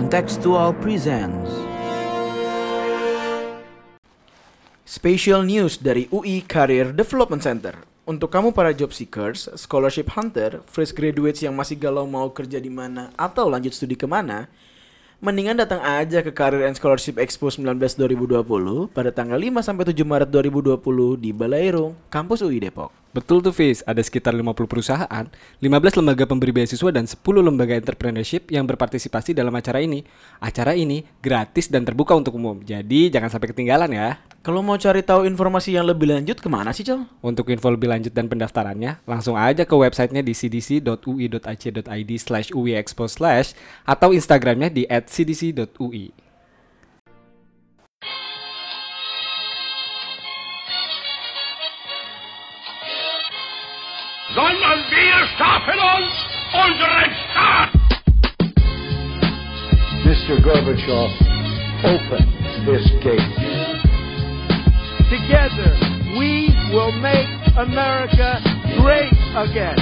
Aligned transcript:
Contextual 0.00 0.72
presents 0.80 1.52
Special 4.88 5.44
News 5.44 5.76
dari 5.76 6.08
UI 6.08 6.40
Career 6.40 6.96
Development 6.96 7.44
Center 7.44 7.76
Untuk 8.08 8.32
kamu 8.32 8.56
para 8.56 8.72
job 8.72 8.96
seekers, 8.96 9.52
scholarship 9.60 10.08
hunter, 10.16 10.64
fresh 10.64 10.96
graduates 10.96 11.44
yang 11.44 11.52
masih 11.52 11.76
galau 11.76 12.08
mau 12.08 12.32
kerja 12.32 12.56
di 12.56 12.72
mana 12.72 13.12
atau 13.12 13.52
lanjut 13.52 13.76
studi 13.76 13.92
ke 13.92 14.08
mana 14.08 14.48
Mendingan 15.20 15.60
datang 15.60 15.84
aja 15.84 16.24
ke 16.24 16.32
Career 16.32 16.72
and 16.72 16.80
Scholarship 16.80 17.20
Expo 17.20 17.52
19 17.52 17.76
2020 17.76 18.96
pada 18.96 19.12
tanggal 19.12 19.36
5 19.36 19.60
sampai 19.60 19.84
7 19.84 20.00
Maret 20.00 20.32
2020 20.32 21.20
di 21.20 21.28
Balairung, 21.36 21.92
kampus 22.08 22.40
UI 22.40 22.56
Depok. 22.56 22.99
Betul 23.10 23.42
tuh 23.42 23.50
Fis, 23.50 23.82
ada 23.90 23.98
sekitar 23.98 24.30
50 24.30 24.54
perusahaan, 24.70 25.26
15 25.58 25.98
lembaga 25.98 26.30
pemberi 26.30 26.54
beasiswa 26.54 26.94
dan 26.94 27.10
10 27.10 27.18
lembaga 27.42 27.74
entrepreneurship 27.74 28.54
yang 28.54 28.62
berpartisipasi 28.70 29.34
dalam 29.34 29.50
acara 29.50 29.82
ini. 29.82 30.06
Acara 30.38 30.78
ini 30.78 31.02
gratis 31.18 31.66
dan 31.66 31.82
terbuka 31.82 32.14
untuk 32.14 32.38
umum, 32.38 32.62
jadi 32.62 33.10
jangan 33.10 33.34
sampai 33.34 33.50
ketinggalan 33.50 33.90
ya. 33.90 34.22
Kalau 34.46 34.62
mau 34.62 34.78
cari 34.78 35.02
tahu 35.02 35.26
informasi 35.26 35.74
yang 35.74 35.90
lebih 35.90 36.06
lanjut 36.06 36.38
ke 36.38 36.46
mana 36.46 36.70
sih, 36.70 36.86
Cel? 36.86 37.02
Untuk 37.18 37.50
info 37.50 37.74
lebih 37.74 37.90
lanjut 37.90 38.14
dan 38.14 38.30
pendaftarannya, 38.30 39.02
langsung 39.02 39.34
aja 39.34 39.66
ke 39.66 39.74
websitenya 39.74 40.22
di 40.22 40.30
cdc.ui.ac.id 40.30 42.10
slash 42.14 42.54
uiexpo 42.54 43.10
slash 43.10 43.58
atau 43.90 44.14
Instagramnya 44.14 44.70
di 44.70 44.86
at 44.86 45.10
cdc.ui. 45.10 46.29
sondern 54.34 54.78
wir 54.90 55.16
schaffen 55.36 55.78
uns 55.78 56.12
unseren 56.54 57.10
Staat. 57.30 57.70
Mr. 60.04 60.40
Gorbachev, 60.42 61.10
open 61.84 62.22
this 62.66 62.86
gate. 63.02 63.30
Together, 65.10 65.70
we 66.18 66.54
will 66.70 66.92
make 67.02 67.26
America 67.58 68.38
great 68.78 69.14
again. 69.34 69.78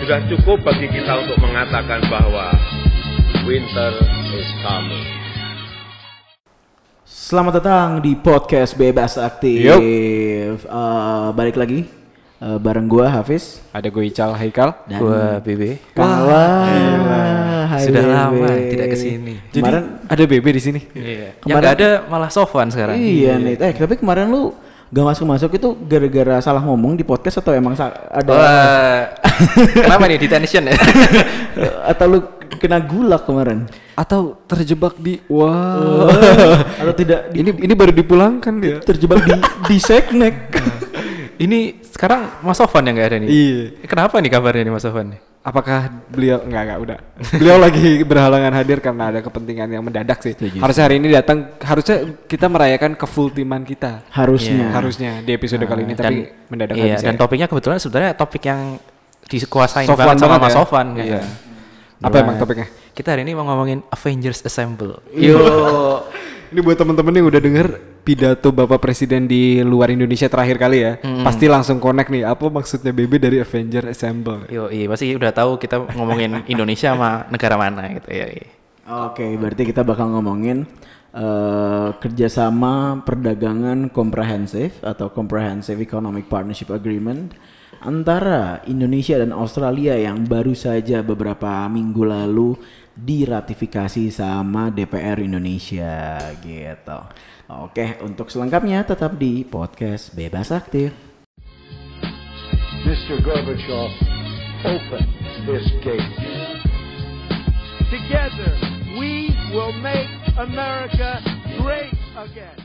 Sudah 0.00 0.24
cukup 0.32 0.64
bagi 0.64 0.88
kita 0.88 1.12
untuk 1.26 1.36
mengatakan 1.44 2.00
bahwa 2.08 2.56
winter 3.44 3.92
is 4.32 4.48
coming. 4.64 5.27
Selamat 7.28 7.60
datang 7.60 8.00
di 8.00 8.16
podcast 8.16 8.72
Bebas 8.72 9.20
Aktif. 9.20 9.60
Yup. 9.60 9.84
Eh, 9.84 10.48
balik 11.36 11.60
lagi 11.60 11.84
eh, 12.40 12.56
bareng 12.56 12.88
gua 12.88 13.12
Hafiz 13.12 13.60
Ada 13.68 13.92
gue 13.92 14.00
Ical 14.08 14.32
Haikal. 14.32 14.72
dan 14.88 14.96
Gua 14.96 15.36
BB. 15.36 15.76
Hai 15.92 17.84
Sudah 17.84 18.00
Bebe. 18.00 18.16
lama 18.16 18.48
tidak 18.72 18.86
ke 18.88 18.96
sini. 18.96 19.44
Jadi 19.52 19.60
Kemarin 19.60 19.84
ada 20.08 20.22
BB 20.24 20.46
di 20.56 20.62
sini. 20.64 20.80
Iya. 20.96 21.36
Yang 21.44 21.44
Kemarin- 21.44 21.60
nggak 21.60 21.76
ada 21.76 21.90
malah 22.08 22.30
Sofwan 22.32 22.72
sekarang. 22.72 22.96
iya 22.96 23.36
nih. 23.36 23.60
Eh 23.60 23.76
tapi 23.76 24.00
kemarin 24.00 24.32
lu 24.32 24.56
gak 24.88 25.04
masuk 25.04 25.28
masuk 25.28 25.50
itu 25.52 25.68
gara-gara 25.84 26.40
salah 26.40 26.64
ngomong 26.64 26.96
di 26.96 27.04
podcast 27.04 27.44
atau 27.44 27.52
emang 27.52 27.76
ada 27.76 28.24
Wah, 28.24 29.00
kenapa 29.84 30.08
nih 30.08 30.16
detention 30.16 30.64
ya? 30.64 30.80
atau 31.92 32.08
lu 32.08 32.18
kena 32.56 32.80
gulak 32.80 33.28
kemarin 33.28 33.68
Atau 33.92 34.40
terjebak 34.48 34.96
di 34.96 35.20
wah. 35.28 36.08
atau 36.80 36.94
tidak 36.96 37.28
di- 37.34 37.44
ini 37.44 37.50
ini 37.68 37.72
baru 37.76 37.92
dipulangkan 37.92 38.54
dia. 38.62 38.78
terjebak 38.80 39.20
di 39.26 39.32
di 39.68 39.76
seknek. 39.76 40.34
Ini 41.38 41.86
sekarang 41.86 42.42
Mas 42.42 42.58
Sofwan 42.58 42.82
yang 42.82 42.98
nggak 42.98 43.08
ada 43.14 43.18
nih. 43.22 43.28
Iya. 43.30 43.62
Kenapa 43.86 44.18
nih 44.18 44.30
kabarnya 44.30 44.62
nih 44.66 44.74
Mas 44.74 44.82
Sofwan? 44.82 45.14
nih? 45.14 45.20
Apakah 45.38 46.02
beliau 46.10 46.42
enggak 46.42 46.62
enggak 46.66 46.78
udah. 46.82 46.98
Beliau 47.38 47.58
lagi 47.62 48.02
berhalangan 48.02 48.52
hadir 48.58 48.82
karena 48.82 49.14
ada 49.14 49.22
kepentingan 49.22 49.70
yang 49.70 49.86
mendadak 49.86 50.18
sih. 50.18 50.34
Setuju, 50.34 50.58
harusnya 50.58 50.84
hari 50.90 50.98
ini 50.98 51.08
datang 51.14 51.54
harusnya 51.62 51.96
kita 52.26 52.50
merayakan 52.50 52.98
kefultiman 52.98 53.62
kita. 53.62 54.02
Harusnya. 54.10 54.74
Harusnya 54.74 55.22
di 55.22 55.30
episode 55.30 55.62
kali 55.62 55.86
ini 55.86 55.94
tapi 55.94 56.26
mendadak 56.50 56.74
nggak 56.74 56.90
iya, 56.90 56.96
bisa 56.98 57.06
dan 57.06 57.14
ya. 57.14 57.20
topiknya 57.22 57.46
kebetulan 57.46 57.78
sebenarnya 57.78 58.12
topik 58.18 58.42
yang 58.44 58.60
dikuasain 59.30 59.86
Sofwan 59.86 60.06
banget 60.18 60.18
sama 60.26 60.36
Mas 60.42 60.50
ya. 60.50 60.56
Sofwan. 60.58 60.86
Iya. 60.98 61.04
Iya. 61.06 61.20
Apa 61.98 62.22
emang 62.22 62.38
topiknya? 62.38 62.70
Kita 62.94 63.14
hari 63.14 63.26
ini 63.26 63.34
mau 63.34 63.42
ngomongin 63.46 63.82
Avengers 63.90 64.46
Assemble. 64.46 65.02
Yo. 65.14 65.38
Ini 66.48 66.64
buat 66.64 66.80
temen-temen 66.80 67.12
yang 67.12 67.28
udah 67.28 67.42
denger 67.44 67.66
pidato 68.00 68.48
Bapak 68.48 68.80
Presiden 68.80 69.28
di 69.28 69.60
luar 69.60 69.92
Indonesia 69.92 70.32
terakhir 70.32 70.56
kali 70.56 70.80
ya. 70.80 70.96
Pasti 71.20 71.44
langsung 71.44 71.76
connect 71.76 72.08
nih 72.08 72.24
apa 72.24 72.48
maksudnya 72.48 72.88
BB 72.88 73.20
dari 73.20 73.36
Avenger 73.36 73.84
Assemble. 73.84 74.48
Yo, 74.48 74.72
iya 74.72 74.88
pasti 74.88 75.12
udah 75.12 75.28
tahu 75.28 75.60
kita 75.60 75.92
ngomongin 75.92 76.40
Indonesia 76.52 76.96
sama 76.96 77.28
negara 77.28 77.60
mana 77.60 77.84
gitu 77.92 78.08
ya. 78.08 78.32
iya. 78.32 78.48
Oke, 78.88 79.28
berarti 79.36 79.68
kita 79.68 79.84
bakal 79.84 80.08
ngomongin 80.08 80.64
eh, 81.12 81.88
kerjasama 82.00 83.04
perdagangan 83.04 83.92
komprehensif 83.92 84.80
atau 84.80 85.12
Comprehensive 85.12 85.76
Economic 85.84 86.32
Partnership 86.32 86.72
Agreement 86.72 87.36
antara 87.82 88.62
Indonesia 88.66 89.18
dan 89.18 89.30
Australia 89.30 89.94
yang 89.94 90.26
baru 90.26 90.54
saja 90.54 91.02
beberapa 91.02 91.66
minggu 91.70 92.02
lalu 92.02 92.58
diratifikasi 92.98 94.10
sama 94.10 94.74
DPR 94.74 95.22
Indonesia 95.22 96.18
gitu. 96.42 96.98
Oke, 97.48 97.96
untuk 98.04 98.28
selengkapnya 98.28 98.84
tetap 98.84 99.16
di 99.16 99.46
podcast 99.46 100.12
Bebas 100.12 100.50
Aktif. 100.50 100.92
Mr. 102.84 103.20
Gorbachev, 103.22 103.90
open 104.66 105.04
this 105.46 105.66
gate. 105.80 106.14
Together, 107.88 108.52
we 109.00 109.32
will 109.50 109.72
make 109.80 110.10
America 110.36 111.24
great 111.58 111.97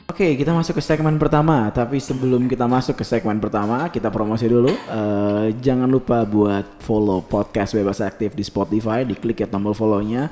Oke, 0.09 0.37
kita 0.37 0.51
masuk 0.53 0.77
ke 0.77 0.83
segmen 0.83 1.15
pertama. 1.21 1.69
Tapi 1.69 2.01
sebelum 2.01 2.49
kita 2.49 2.65
masuk 2.65 2.97
ke 2.97 3.05
segmen 3.05 3.37
pertama, 3.37 3.89
kita 3.89 4.09
promosi 4.09 4.49
dulu. 4.49 4.69
Eh, 4.69 5.53
jangan 5.61 5.89
lupa 5.89 6.25
buat 6.25 6.81
follow 6.81 7.21
podcast 7.21 7.77
Bebas 7.77 8.01
Aktif 8.01 8.33
di 8.33 8.41
Spotify, 8.41 9.05
diklik 9.05 9.41
ya 9.41 9.47
tombol 9.49 9.77
follow-nya. 9.77 10.29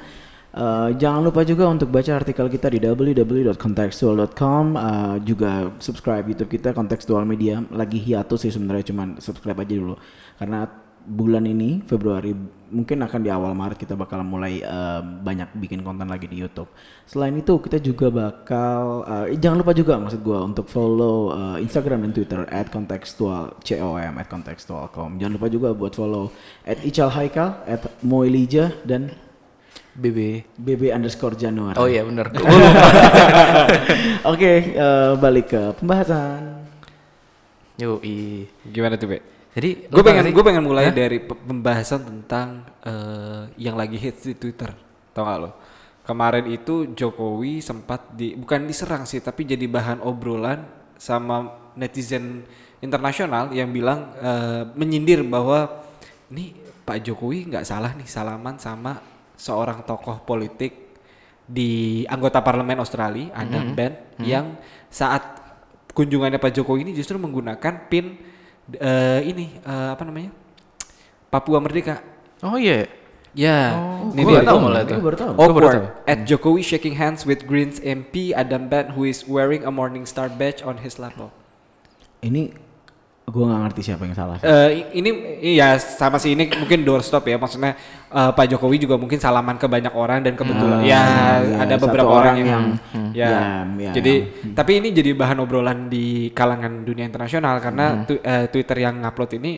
Eh, 0.52 0.90
jangan 1.00 1.24
lupa 1.24 1.48
juga 1.48 1.70
untuk 1.72 1.88
baca 1.90 2.12
artikel 2.12 2.50
kita 2.52 2.68
di 2.68 2.78
www.contextual.com. 2.82 4.64
Eh, 4.76 5.16
juga 5.26 5.72
subscribe 5.78 6.26
YouTube 6.28 6.58
kita 6.58 6.74
Contextual 6.76 7.24
Media. 7.24 7.64
Lagi 7.72 7.98
hiatus 8.02 8.46
sih 8.46 8.52
sebenarnya, 8.52 8.92
cuman 8.92 9.08
subscribe 9.22 9.62
aja 9.64 9.74
dulu. 9.78 9.96
Karena 10.38 10.66
bulan 11.02 11.50
ini 11.50 11.82
Februari 11.86 12.61
mungkin 12.72 13.04
akan 13.04 13.20
di 13.20 13.30
awal 13.30 13.52
Maret 13.52 13.78
kita 13.78 14.00
bakal 14.00 14.24
mulai 14.24 14.64
eh, 14.64 15.02
banyak 15.04 15.52
bikin 15.60 15.84
konten 15.84 16.08
lagi 16.08 16.26
di 16.26 16.40
YouTube. 16.40 16.72
Selain 17.04 17.36
itu 17.36 17.60
kita 17.60 17.78
juga 17.84 18.08
bakal 18.10 19.04
eh, 19.06 19.36
jangan 19.36 19.62
lupa 19.62 19.76
juga 19.76 20.00
maksud 20.00 20.24
gua 20.24 20.48
untuk 20.48 20.72
follow 20.72 21.36
eh, 21.36 21.68
Instagram 21.68 22.08
dan 22.08 22.12
Twitter 22.16 22.40
@contextual 22.72 23.60
com 23.62 24.16
@contextual.com. 24.26 25.20
Jangan 25.20 25.34
lupa 25.36 25.48
juga 25.52 25.76
buat 25.76 25.94
follow 25.94 26.32
@icalhaikal 26.66 27.68
@moilija 28.02 28.72
dan 28.88 29.12
BB. 29.92 30.48
bb 30.56 30.96
underscore 30.96 31.36
januari. 31.36 31.76
Oh 31.76 31.92
iya 31.92 32.08
bener. 32.08 32.32
Oke 34.32 34.72
eh, 34.72 35.12
balik 35.20 35.52
ke 35.52 35.76
pembahasan. 35.76 36.64
Yo, 37.82 37.98
i. 38.06 38.46
Gimana 38.70 38.94
tuh, 38.94 39.10
Be? 39.10 39.31
Jadi 39.52 39.92
Gue 39.92 40.04
pengen 40.04 40.32
gue 40.32 40.44
pengen 40.48 40.64
mulai 40.64 40.90
Hah? 40.90 40.96
dari 40.96 41.20
pe- 41.20 41.36
pembahasan 41.36 42.08
tentang 42.08 42.64
eh, 42.88 43.52
yang 43.60 43.76
lagi 43.76 44.00
hits 44.00 44.24
di 44.24 44.36
Twitter. 44.40 44.72
Tau 45.12 45.28
gak 45.28 45.40
lo? 45.44 45.52
Kemarin 46.08 46.48
itu 46.50 46.96
Jokowi 46.96 47.60
sempat 47.60 48.16
di 48.16 48.34
bukan 48.34 48.66
diserang 48.66 49.04
sih, 49.04 49.20
tapi 49.20 49.44
jadi 49.44 49.68
bahan 49.68 50.02
obrolan 50.02 50.66
sama 50.96 51.72
netizen 51.76 52.48
internasional 52.80 53.52
yang 53.52 53.70
bilang 53.70 54.16
eh, 54.18 54.64
menyindir 54.74 55.22
bahwa 55.28 55.84
ini 56.32 56.56
Pak 56.88 57.04
Jokowi 57.06 57.52
nggak 57.52 57.68
salah 57.68 57.92
nih 57.94 58.08
salaman 58.08 58.56
sama 58.58 59.04
seorang 59.38 59.84
tokoh 59.84 60.24
politik 60.24 60.96
di 61.46 62.02
anggota 62.08 62.40
parlemen 62.40 62.80
Australia, 62.80 63.36
Adam 63.36 63.76
Ben, 63.76 63.94
yang 64.24 64.56
saat 64.88 65.22
kunjungannya 65.92 66.40
Pak 66.40 66.56
Jokowi 66.56 66.88
ini 66.88 66.94
justru 66.96 67.20
menggunakan 67.20 67.92
pin 67.92 68.31
eh, 68.76 69.20
ini 69.26 69.58
eh, 69.60 69.90
apa 69.92 70.04
namanya 70.04 70.32
Papua 71.28 71.60
Merdeka. 71.60 72.00
Oh 72.44 72.56
iya. 72.56 72.88
Ya, 73.32 73.80
Oh, 73.80 74.12
ini 74.12 74.28
dia. 74.28 74.44
tahu 74.44 74.60
malah 74.60 74.84
itu. 74.84 74.92
Gua 75.00 75.06
baru 75.08 75.16
tahu. 75.16 75.32
Gua 75.32 75.40
baru 75.40 75.52
Awkward 75.56 75.72
tahu. 75.72 75.88
at 76.04 76.20
Jokowi 76.28 76.62
shaking 76.62 77.00
hands 77.00 77.24
with 77.24 77.48
Greens 77.48 77.80
MP 77.80 78.36
Adam 78.36 78.68
Ben 78.68 78.92
who 78.92 79.08
is 79.08 79.24
wearing 79.24 79.64
a 79.64 79.72
Morning 79.72 80.04
Star 80.04 80.28
badge 80.28 80.60
on 80.60 80.84
his 80.84 81.00
laptop. 81.00 81.32
Ini 82.20 82.52
gua 83.32 83.48
nggak 83.48 83.62
ngerti 83.64 83.82
siapa 83.82 84.04
yang 84.04 84.12
salah. 84.12 84.36
Eh, 84.38 84.70
i- 84.76 85.00
ini 85.00 85.10
iya 85.56 85.80
sama 85.80 86.20
sih 86.20 86.36
ini 86.36 86.52
mungkin 86.52 86.84
doorstop 86.84 87.24
ya 87.24 87.36
maksudnya 87.36 87.80
eh, 88.06 88.32
Pak 88.32 88.46
Jokowi 88.46 88.78
juga 88.78 88.96
mungkin 88.96 89.18
salaman 89.18 89.56
ke 89.56 89.66
banyak 89.66 89.94
orang 89.94 90.20
dan 90.20 90.36
kebetulan 90.36 90.80
Ah, 90.80 90.86
ya 90.86 91.04
iya, 91.40 91.56
ada 91.58 91.76
beberapa 91.78 92.06
orang 92.06 92.20
orang 92.22 92.36
yang, 92.38 92.50
yang- 92.52 92.68
ya, 93.12 93.28
ya, 93.28 93.42
ya, 93.80 93.92
jadi 93.96 94.14
yang- 94.20 94.52
tapi 94.54 94.72
ini 94.78 94.92
jadi 94.92 95.12
bahan 95.14 95.40
obrolan 95.40 95.88
di 95.88 96.06
kalangan 96.30 96.84
dunia 96.84 97.04
internasional 97.04 97.56
karena 97.58 98.04
tu- 98.04 98.20
eh, 98.20 98.46
Twitter 98.46 98.78
yang 98.82 99.00
ngupload 99.00 99.32
ini 99.34 99.52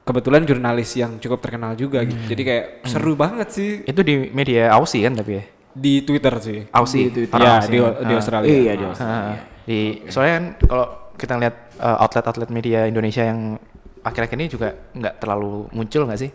kebetulan 0.00 0.42
jurnalis 0.42 0.90
yang 0.94 1.16
cukup 1.16 1.38
terkenal 1.38 1.72
juga 1.74 2.00
gitu. 2.00 2.16
Jadi 2.26 2.42
kayak 2.42 2.64
seru 2.82 3.12
banget 3.12 3.48
sih 3.50 3.84
Itu 3.84 4.00
di 4.00 4.32
media 4.32 4.72
Aussie 4.72 5.04
kan 5.04 5.12
tapi 5.12 5.36
ya. 5.36 5.44
di 5.70 6.02
Twitter 6.02 6.34
sih. 6.40 6.58
Aussie. 6.68 7.06
Di 7.06 7.14
Twitter. 7.14 7.38
Ya, 7.38 7.60
Aussie. 7.60 7.70
di, 7.70 7.78
Ah. 7.78 7.92
di 8.00 8.12
Australia. 8.12 8.48
Iya 8.48 8.72
di 8.74 8.84
Australia. 8.84 9.20
Ah, 9.20 9.36
di 9.62 9.78
soalnya 10.08 10.32
kan 10.34 10.44
kalau 10.64 10.86
kita 11.12 11.34
lihat 11.36 11.54
uh, 11.78 12.02
outlet-outlet 12.02 12.50
media 12.50 12.84
Indonesia 12.84 13.22
yang 13.22 13.56
akhir-akhir 14.02 14.36
ini 14.38 14.48
juga 14.48 14.68
nggak 14.94 15.14
terlalu 15.18 15.66
muncul 15.72 16.06
nggak 16.06 16.20
sih? 16.20 16.30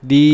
Di 0.00 0.26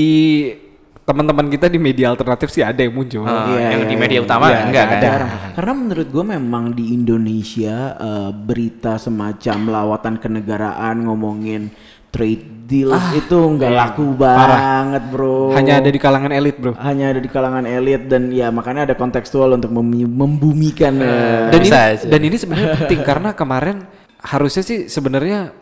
teman-teman 1.07 1.47
kita 1.47 1.71
di 1.71 1.79
media 1.79 2.11
alternatif 2.11 2.51
sih 2.51 2.67
ada 2.67 2.83
yang 2.83 2.91
muncul. 2.91 3.23
Ah, 3.23 3.47
Iya, 3.47 3.79
yang 3.79 3.83
iya, 3.83 3.89
di 3.89 3.95
iya, 3.95 4.03
media 4.03 4.19
iya. 4.19 4.27
utama 4.27 4.47
Iya, 4.51 4.59
enggak 4.67 4.85
ada. 4.91 5.07
kan? 5.07 5.21
Karena 5.55 5.73
menurut 5.73 6.09
gue 6.11 6.25
memang 6.27 6.65
di 6.75 6.85
Indonesia 6.91 7.77
eh, 7.95 8.31
berita 8.35 8.99
semacam 8.99 9.59
lawatan 9.71 10.15
kenegaraan 10.19 11.07
ngomongin 11.07 11.71
trade 12.11 12.67
deals 12.67 12.99
itu 13.15 13.37
nggak 13.37 13.71
laku 13.71 14.17
banget 14.17 15.03
bro. 15.13 15.53
Hanya 15.55 15.79
ada 15.79 15.91
di 15.93 16.01
kalangan 16.01 16.33
elit, 16.35 16.57
Bro. 16.59 16.73
hanya 16.81 17.15
ada 17.15 17.21
di 17.23 17.29
kalangan 17.31 17.63
elit 17.63 18.11
dan 18.11 18.35
ya 18.35 18.51
makanya 18.51 18.91
ada 18.91 18.95
kontekstual 18.99 19.55
untuk 19.55 19.71
mem- 19.71 20.11
membumikan 20.11 20.97
eh, 20.99 21.53
dan 21.55 21.61
ini 21.63 21.71
dan 22.09 22.21
ini 22.25 22.37
sebenarnya 22.41 22.69
penting 22.83 23.01
karena 23.07 23.31
kemarin 23.37 23.87
harusnya 24.19 24.63
sih 24.63 24.87
sebenarnya 24.87 25.53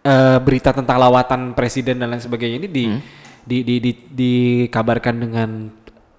eh, 0.00 0.38
berita 0.40 0.72
tentang 0.72 0.96
lawatan 0.96 1.52
presiden 1.52 2.00
dan 2.00 2.08
lain 2.08 2.22
sebagainya 2.22 2.56
ini 2.56 2.68
di 2.68 2.84
Hmm. 2.86 3.00
di, 3.40 3.58
di, 3.64 3.76
di, 3.80 3.92
dikabarkan 4.12 5.14
dengan 5.16 5.50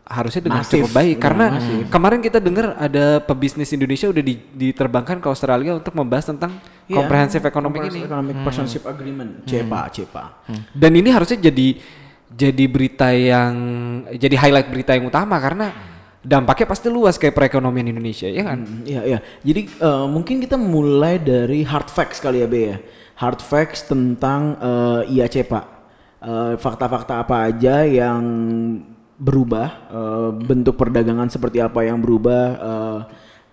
harusnya 0.04 0.44
dengan 0.44 0.60
Masif, 0.60 0.84
cukup 0.84 0.92
baik. 0.92 1.16
Dengan 1.16 1.24
karena 1.24 1.46
masif. 1.56 1.84
kemarin 1.88 2.20
kita 2.20 2.40
dengar 2.44 2.76
ada 2.76 3.24
pebisnis 3.24 3.72
Indonesia 3.72 4.12
udah 4.12 4.20
di- 4.20 4.44
diterbangkan 4.52 5.24
ke 5.24 5.28
Australia 5.30 5.72
untuk 5.72 5.96
membahas 5.96 6.28
tentang 6.28 6.52
Iya, 6.92 7.00
comprehensive 7.00 7.46
economic 7.48 7.80
ini. 7.88 8.04
Economic 8.04 8.36
Partnership 8.44 8.84
Agreement. 8.84 9.32
CEPA 9.48 9.82
CEPA. 9.88 10.24
Dan 10.76 10.92
ini 11.00 11.10
harusnya 11.10 11.40
jadi 11.40 11.80
jadi 12.28 12.66
berita 12.68 13.08
yang 13.16 13.54
jadi 14.12 14.36
highlight 14.36 14.68
berita 14.68 14.92
yang 14.92 15.08
utama 15.08 15.40
karena 15.40 15.72
dampaknya 16.22 16.70
pasti 16.70 16.88
luas 16.88 17.18
kayak 17.18 17.34
perekonomian 17.34 17.90
Indonesia 17.90 18.30
ya 18.30 18.46
kan 18.46 18.62
Iya 18.86 19.02
iya. 19.06 19.20
Jadi 19.42 19.62
eh, 19.68 20.06
mungkin 20.08 20.38
kita 20.38 20.56
mulai 20.58 21.18
dari 21.18 21.66
hard 21.66 21.90
facts 21.90 22.22
kali 22.22 22.46
ya 22.46 22.48
Be 22.48 22.62
ya. 22.62 22.78
Hard 23.18 23.42
facts 23.42 23.86
tentang 23.86 24.58
eh, 24.58 25.14
IACPA. 25.18 25.62
Eh, 26.22 26.54
fakta-fakta 26.62 27.26
apa 27.26 27.50
aja 27.50 27.82
yang 27.86 28.22
berubah, 29.18 29.68
eh, 29.90 30.30
bentuk 30.46 30.78
perdagangan 30.78 31.30
seperti 31.30 31.62
apa 31.62 31.86
yang 31.86 32.02
berubah 32.02 32.44
eh, 32.58 33.00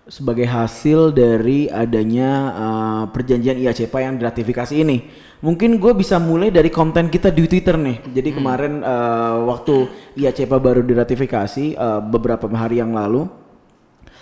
sebagai 0.09 0.45
hasil 0.49 1.13
dari 1.13 1.69
adanya 1.69 2.31
eh, 2.53 3.03
perjanjian 3.13 3.57
IACPA 3.61 3.99
yang 4.09 4.15
diratifikasi 4.17 4.73
ini. 4.77 4.97
Mungkin 5.39 5.79
gue 5.79 5.93
bisa 5.95 6.19
mulai 6.19 6.51
dari 6.51 6.67
konten 6.67 7.07
kita 7.07 7.31
di 7.31 7.47
Twitter 7.47 7.79
nih. 7.79 8.11
Jadi 8.11 8.29
kemarin 8.35 8.83
eh, 8.83 9.35
waktu 9.47 9.75
IACPA 10.19 10.57
baru 10.59 10.81
diratifikasi 10.83 11.65
eh, 11.79 12.01
beberapa 12.03 12.45
hari 12.51 12.83
yang 12.83 12.91
lalu, 12.91 13.27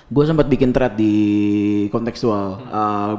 gue 0.08 0.24
sempat 0.24 0.48
bikin 0.48 0.72
thread 0.72 0.96
di 0.96 1.16
kontekstual. 1.92 2.64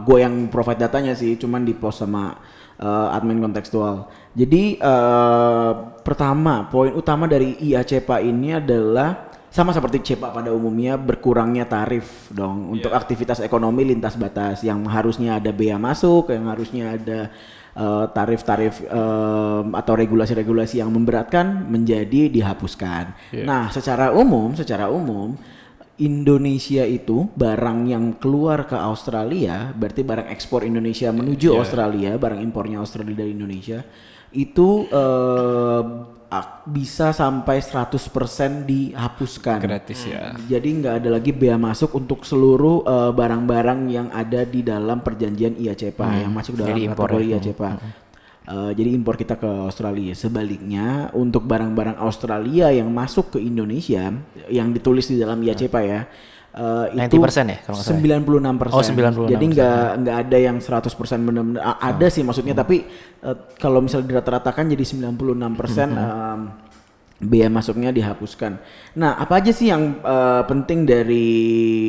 gue 0.08 0.18
yang 0.24 0.48
provide 0.48 0.80
datanya 0.80 1.12
sih, 1.12 1.36
cuman 1.36 1.60
di 1.60 1.76
post 1.76 2.00
sama 2.00 2.38
uh, 2.80 3.14
admin 3.14 3.42
kontekstual. 3.42 4.08
Jadi 4.32 4.78
uh, 4.78 5.98
pertama 6.06 6.70
poin 6.70 6.94
utama 6.94 7.26
dari 7.26 7.58
IACPA 7.58 8.22
ini 8.22 8.56
adalah 8.56 9.28
sama 9.48 9.72
seperti 9.72 10.04
CEPA 10.04 10.30
pada 10.30 10.52
umumnya 10.52 11.00
berkurangnya 11.00 11.64
tarif 11.64 12.28
dong 12.28 12.68
untuk 12.68 12.92
aktivitas 12.92 13.40
ekonomi 13.40 13.80
lintas 13.80 14.14
batas 14.14 14.60
yang 14.60 14.84
harusnya 14.86 15.40
ada 15.40 15.50
bea 15.50 15.80
masuk, 15.80 16.30
yang 16.30 16.46
harusnya 16.52 16.94
ada 16.94 17.32
uh, 17.78 18.10
tarif-tarif 18.10 18.82
um, 18.90 19.72
atau 19.72 19.94
regulasi-regulasi 19.94 20.82
yang 20.82 20.90
memberatkan 20.90 21.70
menjadi 21.70 22.26
dihapuskan. 22.26 23.14
Nah, 23.46 23.70
secara 23.70 24.10
umum, 24.10 24.52
secara 24.58 24.90
umum 24.90 25.38
Indonesia 25.98 26.86
itu 26.86 27.26
barang 27.34 27.90
yang 27.90 28.04
keluar 28.18 28.66
ke 28.66 28.74
Australia, 28.74 29.70
berarti 29.74 30.02
barang 30.06 30.28
ekspor 30.30 30.62
Indonesia 30.62 31.10
menuju 31.10 31.58
Australia, 31.58 32.14
barang 32.14 32.38
impornya 32.38 32.82
Australia 32.82 33.18
dari 33.18 33.34
Indonesia 33.34 33.82
itu 34.32 34.84
ak- 36.28 36.68
bisa 36.68 37.16
sampai 37.16 37.64
100% 37.64 38.68
dihapuskan. 38.68 39.58
gratis 39.64 40.04
ya 40.04 40.36
Jadi 40.36 40.68
nggak 40.84 40.94
ada 41.00 41.08
lagi 41.08 41.32
bea 41.32 41.56
masuk 41.56 41.96
untuk 41.96 42.28
seluruh 42.28 42.84
eh, 42.84 43.10
barang-barang 43.16 43.80
yang 43.88 44.08
ada 44.12 44.44
di 44.44 44.60
dalam 44.60 45.00
perjanjian 45.00 45.56
IACPA 45.56 46.28
yang 46.28 46.32
masuk 46.32 46.60
dalam 46.60 46.76
Jadi 46.76 46.80
impor 46.84 47.08
kategori 47.08 47.24
ya. 47.24 47.36
IACPA. 47.40 47.70
Eh, 48.48 48.72
jadi 48.76 48.90
impor 48.92 49.14
kita 49.16 49.36
ke 49.36 49.48
Australia. 49.48 50.12
Sebaliknya 50.12 51.12
untuk 51.12 51.44
barang-barang 51.44 51.96
Australia 52.00 52.68
yang 52.72 52.88
masuk 52.88 53.36
ke 53.36 53.38
Indonesia 53.40 54.12
yang 54.48 54.68
ditulis 54.72 55.08
di 55.08 55.16
dalam 55.16 55.40
IACPA 55.40 55.80
ya. 55.84 56.00
Eh, 56.50 56.86
itu 57.06 57.16
90% 57.18 57.20
ya, 57.46 57.58
kalau 57.60 57.76
nggak 57.76 57.86
salah 57.86 57.98
96 57.98 58.56
persen. 58.56 58.74
Oh, 58.74 58.82
96%. 58.82 59.28
Jadi 59.28 59.44
nggak 59.50 59.68
nggak 59.98 60.16
ada 60.18 60.38
yang 60.38 60.56
100 60.58 60.94
persen 60.94 61.18
benar-benar 61.22 61.62
a- 61.62 61.80
ada 61.88 62.06
sih 62.08 62.22
maksudnya 62.22 62.54
tapi 62.56 62.76
eh, 63.20 63.36
kalau 63.54 63.78
misalnya 63.78 64.06
dirata-ratakan 64.08 64.64
jadi 64.68 64.84
96 64.84 65.12
persen 65.54 65.88
em, 65.92 66.40
biaya 67.20 67.50
masuknya 67.50 67.90
dihapuskan. 67.90 68.62
Nah, 68.94 69.16
apa 69.16 69.38
aja 69.38 69.50
sih 69.50 69.68
yang 69.68 69.98
eh, 69.98 70.42
penting 70.44 70.84
dari 70.84 71.28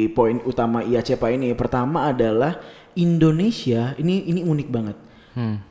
poin 0.10 0.42
utama 0.44 0.82
IACPA 0.82 1.28
ini? 1.32 1.54
Pertama 1.54 2.08
adalah 2.08 2.58
Indonesia 2.94 3.94
ini 3.96 4.26
ini 4.26 4.42
unik 4.42 4.70
banget. 4.70 4.98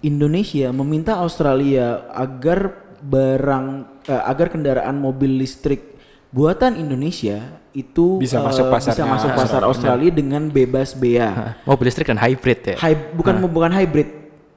Indonesia 0.01 0.73
meminta 0.73 1.19
Australia 1.19 2.09
agar 2.09 2.73
barang 2.99 3.67
eh, 4.07 4.23
agar 4.25 4.49
kendaraan 4.49 4.97
mobil 4.97 5.37
listrik 5.37 5.98
buatan 6.29 6.77
Indonesia 6.77 7.41
itu 7.73 8.19
Bisa 8.19 8.39
eh, 8.39 8.43
masuk 8.43 8.65
bisa 8.67 8.93
pasarnya 8.93 9.07
masuk 9.07 9.31
pasar 9.33 9.63
Australia 9.65 10.11
dengan 10.11 10.43
bebas 10.49 10.93
bea. 10.93 11.57
Mobil 11.63 11.85
listrik 11.89 12.07
dan 12.07 12.19
hybrid 12.19 12.61
ya. 12.65 12.75
Hy- 12.77 13.15
bukan 13.15 13.35
bukan 13.45 13.71
hybrid. 13.71 14.09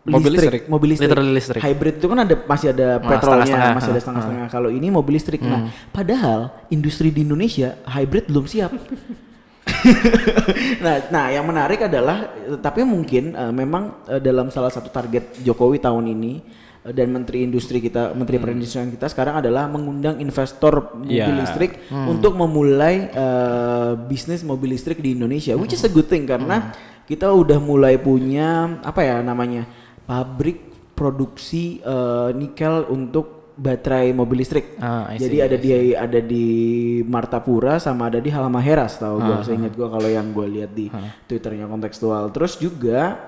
Mobil 0.01 0.33
listrik. 0.33 0.65
mobil 0.65 0.88
listrik. 0.91 1.07
Literally 1.13 1.31
listrik. 1.31 1.62
Hybrid 1.62 1.95
itu 2.01 2.07
kan 2.09 2.19
ada 2.25 2.35
masih 2.41 2.68
ada 2.73 2.97
Ah, 2.97 3.00
petrolnya, 3.00 3.45
setengah-setengah. 3.45 3.75
masih 3.77 3.85
ada 3.85 3.94
Ah, 3.94 4.01
setengah-setengah. 4.01 4.47
Kalau 4.50 4.69
ini 4.73 4.88
mobil 4.89 5.13
listrik. 5.13 5.39
Nah, 5.45 5.69
padahal 5.94 6.39
industri 6.68 7.13
di 7.13 7.21
Indonesia 7.21 7.77
hybrid 7.85 8.25
belum 8.25 8.50
siap. 8.50 8.74
nah, 10.83 10.95
nah, 11.09 11.25
yang 11.29 11.45
menarik 11.45 11.85
adalah, 11.85 12.33
tapi 12.57 12.81
mungkin 12.81 13.31
eh, 13.31 13.53
memang 13.53 14.01
eh, 14.09 14.17
dalam 14.17 14.50
salah 14.50 14.69
satu 14.69 14.89
target 14.89 15.38
Jokowi 15.41 15.77
tahun 15.77 16.09
ini 16.09 16.33
dan 16.81 17.13
Menteri 17.13 17.45
Industri 17.45 17.78
kita, 17.78 18.18
Menteri 18.18 18.42
Perindustrian 18.42 18.89
kita 18.89 19.05
sekarang 19.05 19.38
adalah 19.38 19.70
mengundang 19.70 20.17
investor 20.17 20.98
mobil 20.98 21.13
Iya. 21.13 21.46
listrik 21.46 21.77
untuk 22.10 22.34
memulai 22.34 23.05
eh, 23.13 23.91
bisnis 24.10 24.41
mobil 24.41 24.74
listrik 24.74 24.98
di 24.98 25.13
Indonesia, 25.13 25.53
which 25.53 25.77
is 25.77 25.86
a 25.86 25.91
good 25.94 26.10
thing 26.10 26.25
karena 26.25 26.74
kita 27.05 27.29
udah 27.29 27.62
mulai 27.62 28.01
punya 28.01 28.82
apa 28.82 29.05
ya 29.05 29.22
namanya 29.22 29.70
pabrik 30.10 30.74
produksi 30.98 31.77
eh, 31.86 32.29
nikel 32.34 32.89
untuk 32.89 33.53
baterai 33.62 34.10
mobil 34.10 34.41
listrik. 34.41 34.74
Ah, 34.82 35.05
I 35.13 35.22
Jadi 35.22 35.38
see, 35.38 35.46
ada 35.46 35.58
di 35.62 35.70
ada 35.94 36.17
di 36.17 36.46
Martapura 37.05 37.77
sama 37.77 38.10
ada 38.10 38.17
di 38.17 38.34
Halmahera 38.34 38.89
tahu 38.89 39.22
gua. 39.22 39.46
Seingat 39.46 39.77
gua 39.77 39.94
kalau 39.94 40.10
yang 40.10 40.34
gua 40.34 40.50
lihat 40.50 40.74
di 40.74 40.89
Twitternya 41.29 41.70
kontekstual. 41.70 42.34
Terus 42.34 42.58
juga 42.58 43.22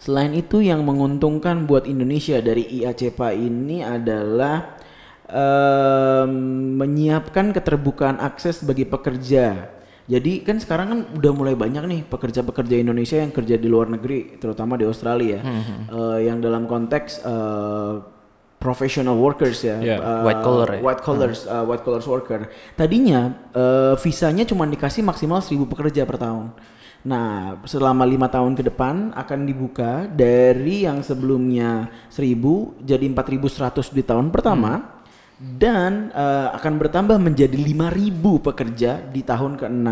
selain 0.00 0.32
itu 0.32 0.58
yang 0.58 0.80
menguntungkan 0.82 1.68
buat 1.68 1.84
Indonesia 1.84 2.40
dari 2.40 2.64
IACPA 2.80 3.36
ini 3.36 3.84
adalah 3.84 4.80
em, 5.28 6.32
menyiapkan 6.74 7.52
keterbukaan 7.52 8.18
akses 8.18 8.64
bagi 8.64 8.84
pekerja. 8.84 9.70
Jadi 10.10 10.42
kan 10.42 10.58
sekarang 10.58 10.86
kan 10.90 11.00
udah 11.14 11.32
mulai 11.32 11.54
banyak 11.54 11.84
nih 11.86 12.00
pekerja-pekerja 12.02 12.82
Indonesia 12.82 13.14
yang 13.14 13.30
kerja 13.30 13.54
di 13.54 13.70
luar 13.70 13.86
negeri, 13.86 14.40
terutama 14.42 14.74
di 14.74 14.82
Australia, 14.82 15.38
Eh, 15.86 16.18
yang 16.26 16.42
dalam 16.42 16.66
konteks 16.66 17.22
eh, 17.22 17.94
professional 18.58 19.14
workers 19.16 19.62
ya, 19.62 19.78
Yeah. 19.78 20.02
eh, 20.02 20.22
White 20.26 20.42
collar 20.42 20.68
ya? 20.68 20.80
white 20.82 21.00
collars, 21.00 21.46
uh, 21.46 21.62
white 21.62 21.80
collars 21.80 22.04
worker. 22.04 22.50
Tadinya 22.74 23.32
uh, 23.54 23.94
visanya 23.96 24.44
cuma 24.44 24.66
dikasih 24.66 25.00
maksimal 25.00 25.40
1000 25.40 25.64
pekerja 25.64 26.02
per 26.04 26.18
tahun. 26.18 26.52
Nah, 27.00 27.56
selama 27.64 28.04
lima 28.04 28.28
tahun 28.28 28.52
ke 28.52 28.68
depan 28.68 29.16
akan 29.16 29.40
dibuka 29.48 30.04
dari 30.04 30.84
yang 30.84 31.00
sebelumnya 31.00 31.88
1000 32.12 32.84
jadi 32.84 33.08
4100 33.08 33.96
di 33.96 34.02
tahun 34.04 34.28
pertama 34.28 35.00
dan 35.40 36.12
uh, 36.12 36.52
akan 36.60 36.76
bertambah 36.76 37.16
menjadi 37.16 37.56
5000 37.56 38.46
pekerja 38.52 39.00
di 39.08 39.24
tahun 39.24 39.56
ke-6. 39.56 39.88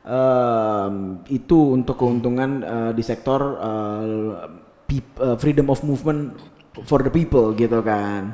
Um, 0.00 0.94
itu 1.28 1.76
untuk 1.76 2.00
keuntungan 2.00 2.64
uh, 2.64 2.92
di 2.96 3.04
sektor 3.04 3.60
uh, 3.60 4.48
uh, 4.88 5.36
freedom 5.36 5.68
of 5.68 5.84
movement 5.84 6.32
for 6.88 7.04
the 7.04 7.12
people 7.12 7.52
gitu 7.52 7.84
kan. 7.84 8.32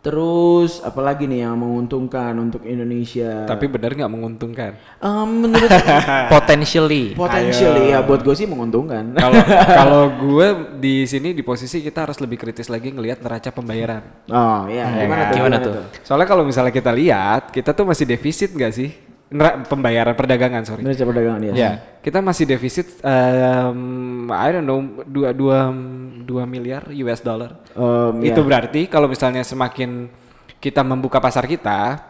Terus 0.00 0.80
apalagi 0.80 1.28
nih 1.28 1.44
yang 1.44 1.60
menguntungkan 1.60 2.32
untuk 2.40 2.64
Indonesia? 2.64 3.44
Tapi 3.44 3.68
benar 3.68 3.92
nggak 3.92 4.08
menguntungkan. 4.08 4.72
Em, 4.96 5.28
menurut 5.28 5.68
Potentially. 6.32 7.12
potentially 7.12 7.92
ya 7.92 8.00
buat 8.00 8.24
gue 8.24 8.32
sih 8.32 8.48
menguntungkan. 8.48 9.12
Kalau 9.12 9.40
kalau 9.84 10.02
gue 10.16 10.48
di 10.80 11.04
sini 11.04 11.36
di 11.36 11.44
posisi 11.44 11.84
kita 11.84 12.08
harus 12.08 12.16
lebih 12.16 12.40
kritis 12.40 12.72
lagi 12.72 12.88
ngelihat 12.88 13.20
neraca 13.20 13.52
pembayaran. 13.52 14.00
Oh 14.32 14.64
iya, 14.72 14.88
gimana 15.04 15.22
tuh? 15.28 15.36
Gimana 15.36 15.56
tuh? 15.60 15.74
Soalnya 16.00 16.28
kalau 16.32 16.48
misalnya 16.48 16.72
kita 16.72 16.88
lihat, 16.96 17.52
kita 17.52 17.76
tuh 17.76 17.84
masih 17.84 18.08
defisit 18.08 18.56
nggak 18.56 18.72
sih? 18.72 19.09
Pembayaran 19.30 20.18
perdagangan 20.18 20.66
sorry. 20.66 20.82
Neraca 20.82 21.06
perdagangan 21.06 21.40
ya. 21.46 21.52
Ya, 21.54 21.70
kita 22.02 22.18
masih 22.18 22.50
defisit, 22.50 22.98
um, 22.98 24.26
I 24.26 24.48
don't 24.50 24.66
know, 24.66 24.82
dua 25.06 25.30
dua 25.30 25.70
dua 26.26 26.42
miliar 26.50 26.90
US 26.90 27.22
dollar. 27.22 27.62
Em, 27.70 28.26
Itu 28.26 28.42
ya. 28.42 28.46
berarti 28.50 28.90
kalau 28.90 29.06
misalnya 29.06 29.46
semakin 29.46 30.10
kita 30.58 30.82
membuka 30.82 31.22
pasar 31.22 31.46
kita, 31.46 32.02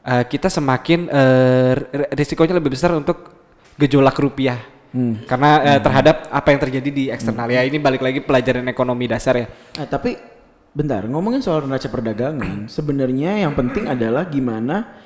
eh, 0.00 0.24
kita 0.24 0.48
semakin 0.48 1.12
r- 1.12 2.08
risikonya 2.16 2.56
lebih 2.56 2.72
besar 2.72 2.96
untuk 2.96 3.36
gejolak 3.76 4.16
rupiah. 4.16 4.56
Hmm. 4.96 5.28
Karena 5.28 5.76
eh, 5.76 5.80
terhadap 5.84 6.32
apa 6.32 6.56
yang 6.56 6.60
terjadi 6.60 6.88
di 6.88 7.04
eksternal 7.12 7.52
ya 7.52 7.68
ini 7.68 7.76
balik 7.76 8.00
lagi 8.00 8.24
pelajaran 8.24 8.64
ekonomi 8.64 9.12
dasar 9.12 9.36
ya. 9.36 9.46
Eh, 9.76 9.84
tapi 9.84 10.16
bentar 10.72 11.04
ngomongin 11.04 11.44
soal 11.44 11.68
neraca 11.68 11.92
perdagangan, 11.92 12.64
sebenarnya 12.64 13.44
yang 13.44 13.52
penting 13.52 13.92
adalah 13.92 14.24
gimana 14.24 15.01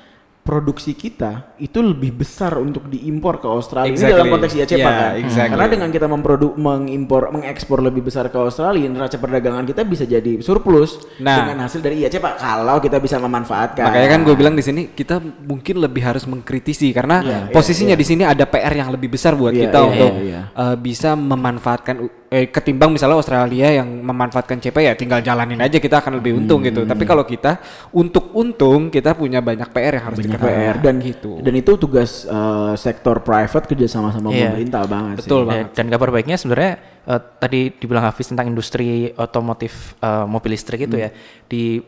produksi 0.47 0.95
kita 0.95 1.59
itu 1.59 1.83
lebih 1.83 2.23
besar 2.23 2.55
untuk 2.55 2.87
diimpor 2.87 3.43
ke 3.43 3.47
Australia. 3.51 3.91
Ini 3.91 3.99
Exactly. 3.99 4.15
dalam 4.15 4.27
konteks 4.31 4.53
IACPA 4.55 4.79
Yeah, 4.79 4.95
kan. 4.95 5.11
exactly. 5.19 5.51
Karena 5.51 5.67
dengan 5.67 5.89
kita 5.91 6.07
memproduk 6.07 6.53
mengimpor 6.55 7.35
mengekspor 7.35 7.83
lebih 7.83 8.07
besar 8.07 8.31
ke 8.31 8.39
Australia, 8.39 8.87
neraca 8.87 9.19
perdagangan 9.19 9.67
kita 9.67 9.83
bisa 9.83 10.07
jadi 10.07 10.39
surplus 10.39 11.03
Nah. 11.19 11.43
dengan 11.43 11.67
hasil 11.67 11.83
dari 11.83 11.99
IACPA 11.99 12.39
kalau 12.39 12.79
kita 12.79 13.03
bisa 13.03 13.19
memanfaatkan. 13.19 13.83
Makanya 13.83 14.09
kan 14.09 14.21
gue 14.23 14.35
bilang 14.39 14.55
di 14.55 14.63
sini 14.63 14.87
kita 14.87 15.19
mungkin 15.19 15.83
lebih 15.83 15.99
harus 15.99 16.23
mengkritisi 16.23 16.95
karena 16.95 17.19
Iya, 17.19 17.37
iya, 17.43 17.51
posisinya 17.51 17.95
iya. 17.97 17.99
di 17.99 18.05
sini 18.07 18.23
ada 18.23 18.47
PR 18.47 18.71
yang 18.71 18.87
lebih 18.87 19.11
besar 19.11 19.35
buat 19.35 19.51
Iya, 19.51 19.67
kita 19.67 19.77
iya, 19.77 19.87
untuk 19.91 20.11
iya, 20.15 20.23
iya. 20.23 20.41
eh, 20.55 20.75
bisa 20.79 21.11
memanfaatkan 21.11 22.07
eh, 22.27 22.51
ketimbang 22.51 22.91
misalnya 22.91 23.15
Australia 23.15 23.71
yang 23.71 23.87
memanfaatkan 24.03 24.59
CP 24.59 24.75
ya 24.83 24.93
tinggal 24.99 25.23
jalanin 25.23 25.59
aja 25.63 25.79
kita 25.79 26.03
akan 26.03 26.19
lebih 26.19 26.35
untung 26.35 26.59
gitu. 26.59 26.83
Hmm. 26.83 26.91
Tapi 26.91 27.03
kalau 27.07 27.23
kita 27.23 27.59
untuk 27.95 28.35
untung 28.35 28.91
kita 28.91 29.15
punya 29.15 29.39
banyak 29.39 29.67
PR 29.71 29.93
yang 29.99 30.05
harus 30.11 30.19
banyak. 30.19 30.39
PR 30.39 30.75
dan 30.83 30.95
gitu. 30.99 31.39
dan 31.39 31.53
itu 31.55 31.71
tugas 31.79 32.27
eh, 32.27 32.73
sektor 32.75 33.23
private 33.23 33.65
kerja 33.71 33.87
sama 33.87 34.11
sama 34.11 34.31
Iya. 34.35 34.51
pemerintah 34.51 34.83
banget 34.83 35.15
Betul, 35.23 35.41
sih. 35.43 35.47
Bang. 35.47 35.57
Ya, 35.57 35.63
dan 35.71 35.85
kabar 35.87 36.09
baiknya 36.11 36.35
sebenarnya 36.35 36.73
eh, 37.07 37.21
tadi 37.39 37.59
dibilang 37.71 38.03
Hafiz 38.03 38.27
tentang 38.27 38.51
industri 38.51 39.15
otomotif 39.15 39.95
eh, 40.03 40.25
mobil 40.27 40.51
listrik 40.55 40.83
itu 40.83 40.99
ya 40.99 41.09
di 41.47 41.79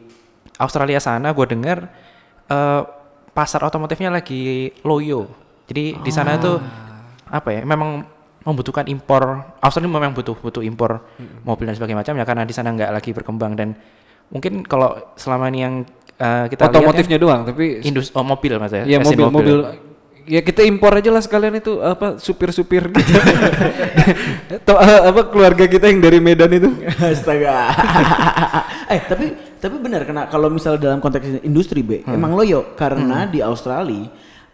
Australia 0.60 1.00
sana 1.04 1.32
gue 1.36 1.46
dengar 1.48 1.88
eh, 2.48 2.82
pasar 3.30 3.64
otomotifnya 3.64 4.12
lagi 4.12 4.72
loyo. 4.84 5.28
Jadi 5.70 6.02
di 6.02 6.12
sana 6.12 6.36
tuh 6.42 6.58
apa 7.30 7.54
ya? 7.54 7.62
Memang 7.62 8.19
membutuhkan 8.50 8.90
impor. 8.90 9.46
Australia 9.62 9.94
memang 9.94 10.18
butuh 10.18 10.34
butuh 10.34 10.66
impor 10.66 11.06
mobil 11.46 11.70
dan 11.70 11.78
sebagainya 11.78 12.02
macam 12.02 12.14
ya 12.18 12.26
karena 12.26 12.44
di 12.44 12.54
sana 12.58 12.74
nggak 12.74 12.90
lagi 12.90 13.10
berkembang 13.14 13.54
dan 13.54 13.78
mungkin 14.34 14.66
kalau 14.66 15.14
selama 15.14 15.50
ini 15.54 15.60
yang 15.62 15.76
eh, 16.18 16.46
kita 16.50 16.70
Otomotifnya 16.70 17.18
lihat 17.18 17.26
doang 17.26 17.42
tapi 17.46 17.82
kan, 17.82 17.88
indus 17.94 18.10
oh 18.14 18.26
mobil 18.26 18.58
maksudnya. 18.58 18.86
ya 18.86 18.98
mesin 18.98 19.18
mobil-mobil 19.18 19.58
ya 20.30 20.46
kita 20.46 20.62
impor 20.62 20.94
aja 20.94 21.10
lah 21.10 21.26
sekalian 21.26 21.58
itu 21.58 21.82
apa 21.82 22.22
supir-supir 22.22 22.86
gitu. 22.94 23.18
Atau 24.62 24.78
eh, 24.78 25.02
apa 25.10 25.22
keluarga 25.34 25.66
kita 25.66 25.90
yang 25.90 26.02
dari 26.02 26.22
Medan 26.22 26.54
itu. 26.54 26.70
Astaga. 27.02 27.74
eh 28.94 29.02
tapi 29.06 29.26
tapi 29.58 29.76
benar 29.82 30.06
karena 30.06 30.30
kalau 30.30 30.48
misal 30.54 30.78
dalam 30.78 31.02
konteks 31.02 31.42
industri 31.42 31.82
B 31.82 32.02
Hmm. 32.06 32.16
emang 32.16 32.32
loyo 32.38 32.74
karena 32.80 33.26
di 33.28 33.44
Australia 33.44 34.08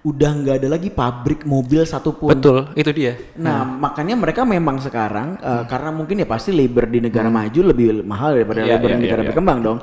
udah 0.05 0.31
nggak 0.35 0.55
ada 0.55 0.69
lagi 0.69 0.87
pabrik 0.87 1.43
mobil 1.43 1.81
satupun. 1.81 2.29
Betul, 2.29 2.69
itu 2.73 2.91
dia. 2.91 3.17
Nah 3.35 3.65
makanya 3.65 4.13
mereka 4.13 4.45
memang 4.45 4.77
sekarang 4.77 5.35
eh, 5.35 5.63
karena 5.65 5.89
mungkin 5.89 6.21
ya 6.21 6.25
pasti 6.25 6.53
labor 6.53 6.85
di 6.85 7.01
negara 7.01 7.25
Hmm. 7.25 7.41
maju 7.41 7.59
lebih 7.65 7.87
mahal 8.01 8.37
daripada 8.37 8.61
Iya, 8.61 8.71
labor 8.71 8.89
iya, 8.89 8.95
di 8.95 9.01
negara 9.01 9.15
iya, 9.15 9.23
iya. 9.23 9.29
berkembang 9.29 9.59
dong. 9.59 9.79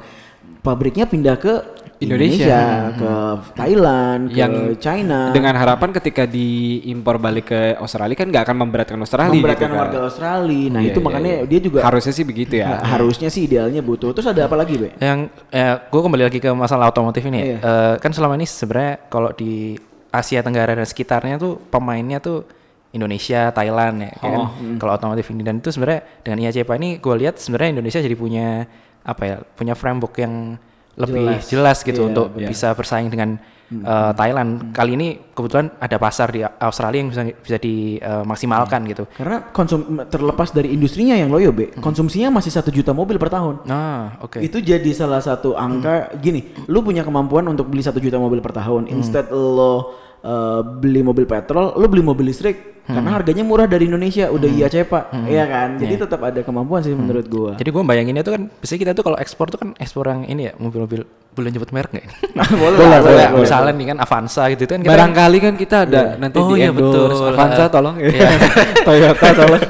Pabriknya 0.59 1.05
pindah 1.05 1.37
ke 1.37 1.55
Indonesia. 1.99 2.47
Indonesia, 2.47 2.63
ke 2.95 3.13
Thailand, 3.53 4.23
ke 4.27 4.35
yang 4.37 4.53
China. 4.77 5.31
dengan 5.31 5.55
harapan 5.55 5.91
ketika 5.93 6.23
diimpor 6.25 7.19
balik 7.19 7.47
ke 7.49 7.61
Australia 7.77 8.15
kan 8.15 8.27
nggak 8.27 8.43
akan 8.43 8.57
memberatkan 8.61 8.95
Australia 8.97 9.31
memberatkan 9.33 9.67
gitu 9.67 9.75
kan. 9.75 9.83
warga 9.83 9.99
Australia. 10.05 10.67
Nah 10.69 10.81
Iya, 10.81 10.89
itu 10.89 10.99
iya, 10.99 11.05
makanya 11.05 11.33
iya. 11.33 11.47
dia 11.47 11.61
juga 11.61 11.79
harusnya 11.81 12.13
sih 12.13 12.23
begitu 12.23 12.55
ya. 12.57 12.67
Nah, 12.69 12.83
harusnya 12.95 13.27
sih 13.27 13.43
idealnya 13.45 13.79
butuh. 13.81 14.11
Terus 14.13 14.27
ada 14.29 14.47
apa 14.47 14.55
lagi, 14.55 14.75
Be? 14.77 14.95
Yang 14.99 15.19
ya, 15.49 15.79
gue 15.81 16.01
kembali 16.01 16.23
lagi 16.25 16.39
ke 16.39 16.51
masalah 16.53 16.87
otomotif 16.89 17.23
ini. 17.25 17.39
ya. 17.39 17.45
Iya. 17.45 17.59
Eh, 17.61 17.95
kan 17.99 18.11
selama 18.11 18.35
ini 18.35 18.47
sebenarnya 18.47 19.03
kalau 19.07 19.31
di 19.33 19.79
Asia 20.13 20.45
Tenggara 20.45 20.77
dan 20.77 20.85
sekitarnya 20.85 21.41
tuh 21.41 21.57
pemainnya 21.73 22.21
tuh 22.21 22.45
Indonesia, 22.93 23.49
Thailand 23.51 24.05
ya 24.05 24.13
kan. 24.21 24.37
Oh, 24.37 24.49
Kalau 24.77 24.93
otomotif 24.93 25.33
ini 25.33 25.41
dan 25.41 25.65
itu 25.65 25.73
sebenarnya 25.73 26.05
dengan 26.21 26.45
IACPA 26.45 26.77
ini 26.77 27.01
gue 27.01 27.15
lihat 27.25 27.41
sebenarnya 27.41 27.81
Indonesia 27.81 28.05
jadi 28.05 28.13
punya 28.13 28.69
apa 29.03 29.23
ya? 29.25 29.37
Punya 29.57 29.73
framework 29.73 30.15
yang 30.21 30.61
lebih 30.93 31.25
Jelas. 31.41 31.49
jelas, 31.49 31.79
gitu 31.81 32.05
Iya, 32.05 32.09
untuk 32.13 32.27
iya. 32.37 32.53
bisa 32.53 32.77
bersaing 32.77 33.09
dengan 33.09 33.41
eh, 33.73 34.13
Thailand. 34.13 34.77
Kali 34.77 34.93
ini 34.93 35.17
kebetulan 35.33 35.73
ada 35.81 35.97
pasar 35.97 36.29
di 36.29 36.45
Australia 36.45 37.01
yang 37.01 37.09
bisa 37.09 37.23
bisa 37.33 37.57
dimaksimalkan 37.57 38.85
gitu. 38.85 39.09
Karena 39.17 39.41
konsum 39.57 39.81
terlepas 40.13 40.53
dari 40.53 40.77
industrinya 40.77 41.17
yang 41.17 41.33
loyo, 41.33 41.49
Be, 41.49 41.73
konsumsinya 41.81 42.29
masih 42.29 42.53
satu 42.53 42.69
juta 42.69 42.93
mobil 42.93 43.17
per 43.17 43.33
tahun. 43.33 43.65
Nah, 43.65 44.21
oke. 44.21 44.45
Itu 44.45 44.61
jadi 44.61 44.93
salah 44.93 45.25
satu 45.25 45.57
angka 45.57 46.13
gini, 46.21 46.53
lu 46.69 46.85
punya 46.85 47.01
kemampuan 47.01 47.49
untuk 47.49 47.73
beli 47.73 47.81
satu 47.81 47.97
juta 47.97 48.21
mobil 48.21 48.45
per 48.45 48.53
tahun. 48.53 48.93
Instead 48.93 49.33
lo 49.33 49.97
uh, 50.23 50.61
beli 50.63 51.03
mobil 51.03 51.27
petrol, 51.27 51.75
lu 51.77 51.87
beli 51.91 52.03
mobil 52.03 52.31
listrik 52.31 52.73
karena 52.83 53.15
harganya 53.15 53.47
murah 53.47 53.71
dari 53.71 53.87
Indonesia, 53.87 54.27
udah 54.27 54.49
iya 54.51 54.67
cepa, 54.67 55.15
iya 55.31 55.47
kan? 55.47 55.79
Jadi 55.79 56.03
tetap 56.03 56.19
ada 56.19 56.43
kemampuan 56.43 56.83
sih 56.83 56.91
menurut 56.91 57.27
gua. 57.31 57.53
Jadi 57.55 57.71
gue 57.71 57.79
bayanginnya 57.79 58.27
tuh 58.27 58.35
kan, 58.35 58.43
biasanya 58.59 58.81
kita 58.83 58.93
tuh 58.99 59.05
kalau 59.07 59.19
ekspor 59.23 59.47
tuh 59.55 59.59
kan 59.63 59.69
ekspor 59.79 60.11
yang 60.11 60.27
ini 60.27 60.51
ya 60.51 60.53
mobil-mobil, 60.59 61.07
boleh 61.07 61.49
nyebut 61.55 61.71
merek 61.71 61.95
nggak? 61.95 62.05
ini? 62.11 62.15
boleh, 62.59 62.75
boleh, 62.75 62.89
lah, 62.91 63.01
boleh, 63.07 63.27
boleh. 63.39 63.43
Misalnya 63.47 63.73
nih 63.79 63.87
kan 63.95 63.99
Avanza 64.03 64.43
gitu 64.51 64.65
kan. 64.67 64.79
kita 64.83 64.91
Barangkali 64.99 65.39
kan 65.39 65.55
kita 65.55 65.77
ada 65.87 66.03
nanti 66.19 66.37
Oh 66.43 66.51
di 66.51 66.59
iya, 66.59 66.75
betul. 66.75 67.07
Avanza 67.23 67.65
tolong 67.71 67.97
ya. 68.03 68.09
Iya. 68.11 68.31
Toyota 68.91 69.29
tolong. 69.31 69.63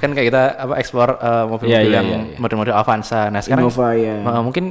kan 0.00 0.10
kayak 0.16 0.26
kita 0.32 0.42
apa 0.56 0.74
ekspor 0.80 1.08
eh, 1.20 1.44
mobil-mobil 1.44 1.76
Iya, 1.76 1.80
iya, 1.84 1.96
yang 2.00 2.06
iya, 2.08 2.18
iya. 2.24 2.36
model-model 2.40 2.74
Avanza. 2.74 3.28
Nah 3.28 3.40
sekarang 3.44 3.68
Innova, 3.68 3.88
ya. 3.92 4.16
eh, 4.16 4.40
mungkin 4.40 4.64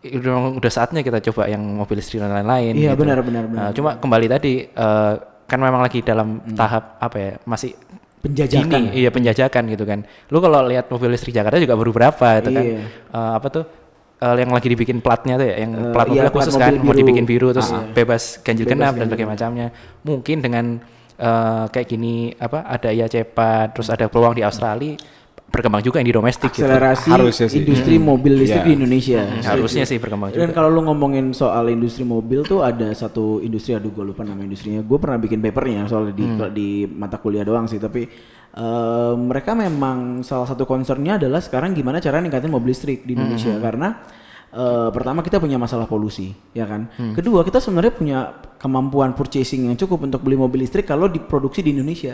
udah, 0.00 0.56
udah 0.56 0.70
saatnya 0.72 1.00
kita 1.00 1.20
coba 1.30 1.46
yang 1.46 1.60
mobil 1.60 2.00
listrik 2.00 2.20
dan 2.20 2.32
lain-lain. 2.32 2.72
Iya, 2.72 2.92
gitu. 2.96 3.00
benar, 3.04 3.18
benar, 3.20 3.44
benar. 3.46 3.60
Nah, 3.60 3.70
cuma 3.76 3.90
kembali 3.96 4.26
tadi 4.26 4.52
eh, 4.64 5.12
kan 5.44 5.58
memang 5.58 5.82
lagi 5.82 6.00
dalam 6.00 6.40
tahap 6.54 6.96
apa 6.98 7.16
ya 7.18 7.32
masih 7.44 7.74
Penjajakan. 8.20 8.92
ini, 8.92 9.00
iya 9.00 9.08
penjajakan 9.08 9.62
gitu 9.72 9.84
kan. 9.88 10.04
Lu 10.28 10.44
kalau 10.44 10.60
lihat 10.68 10.92
mobil 10.92 11.08
listrik 11.08 11.32
Jakarta 11.32 11.56
juga 11.56 11.72
baru 11.72 11.88
berapa 11.90 12.26
itu 12.38 12.50
kan. 12.52 12.64
Iya. 12.64 12.80
Eh, 13.12 13.32
apa 13.36 13.48
tuh? 13.48 13.64
eh, 14.20 14.36
yang 14.36 14.52
lagi 14.52 14.68
dibikin 14.68 15.00
platnya 15.00 15.40
tuh 15.40 15.48
ya, 15.48 15.64
yang 15.64 15.72
Eh, 15.72 15.92
plat 15.96 16.04
iya, 16.04 16.12
mobil 16.12 16.28
plat 16.28 16.34
khusus 16.36 16.52
mobil 16.52 16.64
kan, 16.68 16.74
mau 16.84 16.92
dibikin 16.92 17.24
biru 17.24 17.48
terus 17.56 17.72
Ah. 17.72 17.88
bebas 17.88 18.36
ganjil 18.44 18.68
Bebas 18.68 18.76
genap 18.76 18.92
dan 19.00 19.06
sebagainya 19.08 19.30
macamnya. 19.32 19.66
Mungkin 20.04 20.36
dengan 20.44 20.64
eh, 21.16 21.64
kayak 21.68 21.88
gini 21.88 22.14
apa 22.36 22.64
ada 22.64 22.88
IA 22.88 23.04
cepat, 23.04 23.72
terus 23.72 23.88
ada 23.88 24.08
peluang 24.08 24.36
di 24.36 24.44
Australia 24.44 24.96
berkembang 25.50 25.82
juga 25.82 25.98
yang 25.98 26.06
di 26.06 26.14
domestik 26.14 26.48
gitu. 26.48 26.62
Akselerasi 26.62 27.10
Harusnya 27.10 27.46
sih. 27.46 27.58
industri 27.60 27.98
mobil 27.98 28.32
listrik 28.38 28.62
Iya. 28.62 28.68
di 28.70 28.72
Indonesia. 28.72 29.20
Harusnya 29.44 29.84
sih 29.84 29.98
berkembang 29.98 30.30
juga. 30.30 30.40
Dan 30.40 30.50
kalau 30.50 30.70
lu 30.70 30.80
ngomongin 30.82 31.34
soal 31.34 31.68
industri 31.68 32.02
mobil 32.02 32.40
tuh 32.42 32.62
ada 32.62 32.86
satu 32.90 33.38
industri 33.38 33.74
aduh 33.74 33.90
gue 33.90 34.04
lupa 34.06 34.22
nama 34.22 34.38
industrinya. 34.38 34.80
Gue 34.80 34.96
pernah 34.96 35.18
bikin 35.18 35.38
papernya 35.38 35.84
soal 35.84 36.10
di 36.10 36.22
di 36.50 36.68
mata 36.86 37.18
kuliah 37.18 37.42
doang 37.42 37.66
sih 37.66 37.76
tapi 37.76 38.06
eh, 38.50 39.14
mereka 39.14 39.52
memang 39.52 40.22
salah 40.22 40.46
satu 40.46 40.64
concernnya 40.64 41.18
adalah 41.18 41.38
sekarang 41.38 41.70
gimana 41.70 41.98
cara 41.98 42.18
ningkatin 42.18 42.48
mobil 42.48 42.70
listrik 42.70 43.02
di 43.02 43.14
Indonesia 43.14 43.54
karena 43.58 44.00
eh, 44.50 44.88
pertama 44.90 45.20
kita 45.20 45.36
punya 45.36 45.56
masalah 45.56 45.84
polusi 45.84 46.30
ya 46.50 46.64
kan. 46.64 46.90
Kedua 47.12 47.42
kita 47.42 47.58
sebenarnya 47.58 47.92
punya 47.92 48.18
kemampuan 48.56 49.16
purchasing 49.16 49.66
yang 49.66 49.74
cukup 49.74 50.04
untuk 50.04 50.20
beli 50.20 50.36
mobil 50.36 50.60
listrik 50.60 50.84
kalau 50.84 51.06
diproduksi 51.06 51.60
di 51.60 51.72
Indonesia. 51.72 52.12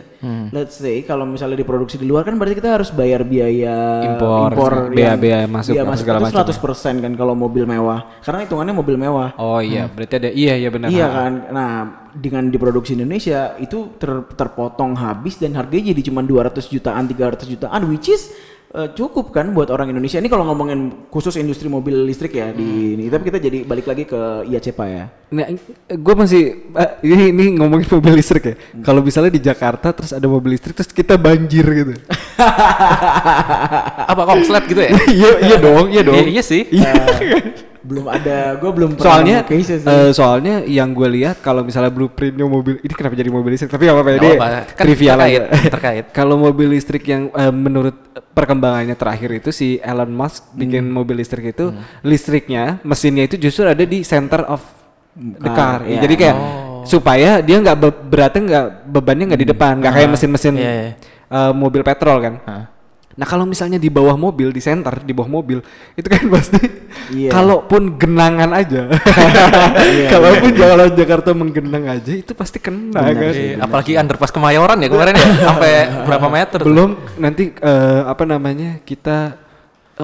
Let's 0.49 0.77
say 0.77 1.03
kalau 1.03 1.25
misalnya 1.25 1.59
diproduksi 1.59 1.97
di 1.97 2.07
luar 2.07 2.23
kan 2.23 2.37
berarti 2.37 2.55
kita 2.55 2.71
harus 2.73 2.91
bayar 2.91 3.27
biaya 3.27 3.75
Impor, 4.15 4.73
yang- 4.87 4.95
biaya-biaya 4.95 5.47
masuk, 5.47 5.73
biaya 5.75 5.85
masuk 5.85 6.01
segala 6.01 6.19
itu 6.21 6.25
macam 6.31 6.47
100% 6.47 7.03
kan 7.03 7.13
kalau 7.15 7.35
mobil 7.35 7.65
mewah. 7.65 8.01
Karena 8.21 8.47
hitungannya 8.47 8.75
mobil 8.75 8.97
mewah. 8.97 9.35
Oh 9.37 9.59
iya, 9.59 9.91
berarti 9.91 10.15
ada 10.17 10.31
iya 10.31 10.55
iya 10.55 10.69
benar. 10.71 10.87
Iya 10.89 11.07
kan. 11.09 11.33
Nah, 11.51 11.73
dengan 12.15 12.47
diproduksi 12.47 12.95
Indonesia 12.95 13.59
itu 13.59 13.93
ter- 13.97 14.25
terpotong 14.33 14.95
habis 14.95 15.37
dan 15.37 15.53
harganya 15.53 15.91
jadi 15.91 16.03
cuma 16.07 16.23
200 16.23 16.63
jutaan, 16.65 17.05
300 17.05 17.45
jutaan 17.45 17.83
which 17.91 18.07
is 18.07 18.31
eh, 18.77 18.89
cukup 18.93 19.33
kan 19.33 19.49
buat 19.57 19.73
orang 19.73 19.91
Indonesia. 19.91 20.21
Ini 20.21 20.29
kalau 20.29 20.45
ngomongin 20.53 21.09
khusus 21.09 21.41
industri 21.41 21.73
mobil 21.73 22.05
listrik 22.05 22.37
ya 22.37 22.53
di 22.53 23.01
ini. 23.01 23.09
Tapi 23.09 23.25
kita 23.25 23.41
jadi 23.41 23.65
balik 23.65 23.89
lagi 23.89 24.05
ke 24.05 24.45
IACPA 24.45 24.87
ya. 24.87 25.05
Nah, 25.33 25.49
gue 25.89 26.15
masih 26.15 26.43
eh, 26.77 26.91
ini 27.03 27.33
ini 27.33 27.45
ngomongin 27.57 27.89
mobil 27.97 28.21
listrik 28.21 28.45
ya. 28.45 28.55
Kalau 28.85 29.01
misalnya 29.01 29.33
di 29.33 29.41
Jakarta 29.41 29.97
terus 29.97 30.13
ada 30.13 30.29
mobil 30.29 30.55
listrik 30.55 30.77
terus 30.77 30.93
kita 30.93 31.17
banjir 31.17 31.65
gitu. 31.65 31.93
apa 34.13 34.23
konslet 34.29 34.69
gitu 34.69 34.81
ya? 34.85 34.93
iya 35.17 35.31
iya 35.41 35.57
dong, 35.57 35.89
iya 35.89 36.03
dong. 36.05 36.21
Iya, 36.21 36.29
iya 36.29 36.43
sih. 36.45 36.63
Eh, 36.69 37.73
belum 37.87 38.07
ada, 38.07 38.39
gue 38.55 38.67
belum 38.69 38.91
pernah 38.93 39.07
soalnya 39.07 39.37
eh, 39.47 40.11
soalnya 40.11 40.55
yang 40.63 40.91
gue 40.91 41.09
lihat 41.09 41.39
kalau 41.39 41.63
misalnya 41.63 41.89
blueprintnya 41.89 42.43
mobil 42.43 42.77
ini 42.77 42.91
kenapa 42.91 43.15
jadi 43.15 43.31
mobil 43.31 43.55
listrik 43.55 43.71
tapi 43.71 43.87
apa 43.87 44.03
apa 44.03 44.11
ya 44.11 44.19
apa-apa. 44.19 44.49
Kan 44.69 44.85
trivial 44.85 45.17
terkait, 45.17 45.31
aja. 45.39 45.71
terkait. 45.71 46.05
kalau 46.19 46.35
mobil 46.37 46.69
listrik 46.69 47.07
yang 47.07 47.31
eh, 47.31 47.49
menurut 47.49 47.95
perkembangannya 48.31 48.93
terakhir 48.93 49.31
itu 49.33 49.49
si 49.51 49.79
Elon 49.79 50.11
Musk 50.11 50.51
bikin 50.53 50.83
Hmm. 50.83 50.93
mobil 50.93 51.17
listrik 51.17 51.47
itu 51.49 51.71
listriknya 52.03 52.83
mesinnya 52.83 53.25
itu 53.25 53.39
justru 53.39 53.65
ada 53.65 53.81
di 53.81 54.03
center 54.03 54.43
of 54.45 54.61
the 55.17 55.49
Car, 55.49 55.81
iya. 55.83 55.99
jadi 55.99 56.15
kayak 56.15 56.37
supaya 56.85 57.41
dia 57.41 57.57
nggak 57.57 57.77
be- 57.77 58.03
beratnya 58.07 58.43
nggak 58.43 58.67
bebannya 58.87 59.25
nggak 59.27 59.41
di 59.41 59.49
depan 59.49 59.75
nggak 59.81 59.95
kayak 59.97 60.11
mesin-mesin 60.13 60.55
Iya, 60.55 60.73
iya. 60.73 60.91
eh, 61.27 61.53
mobil 61.53 61.81
petrol 61.81 62.21
kan 62.21 62.35
Hah. 62.45 62.65
Nah 63.17 63.25
kalau 63.25 63.49
misalnya 63.49 63.81
di 63.81 63.89
bawah 63.89 64.13
mobil, 64.13 64.53
di 64.53 64.61
center, 64.61 65.01
di 65.01 65.17
bawah 65.17 65.41
mobil, 65.41 65.65
itu 65.97 66.05
kan 66.05 66.21
pasti, 66.37 66.61
Iya. 67.07 67.33
kalaupun 67.33 67.97
genangan 67.97 68.51
aja, 68.53 68.93
kalaupun 70.13 70.51
jalan 70.53 70.91
Jakarta 70.93 71.31
menggenang 71.33 71.87
aja, 71.89 72.13
itu 72.13 72.33
pasti 72.37 72.61
kena 72.61 72.93
Benar 72.93 73.15
kan. 73.17 73.33
Iya, 73.33 73.57
apalagi 73.63 73.93
underpass 73.97 74.33
kemayoran 74.35 74.77
ya 74.85 74.89
kemarin 74.93 75.15
ya 75.17 75.27
sampai 75.49 75.73
berapa 76.05 76.27
meter 76.29 76.59
tuh. 76.61 76.69
Belum 76.69 76.91
nanti 77.17 77.57
eh, 77.57 78.01
apa 78.05 78.25
namanya 78.29 78.83
kita 78.85 79.46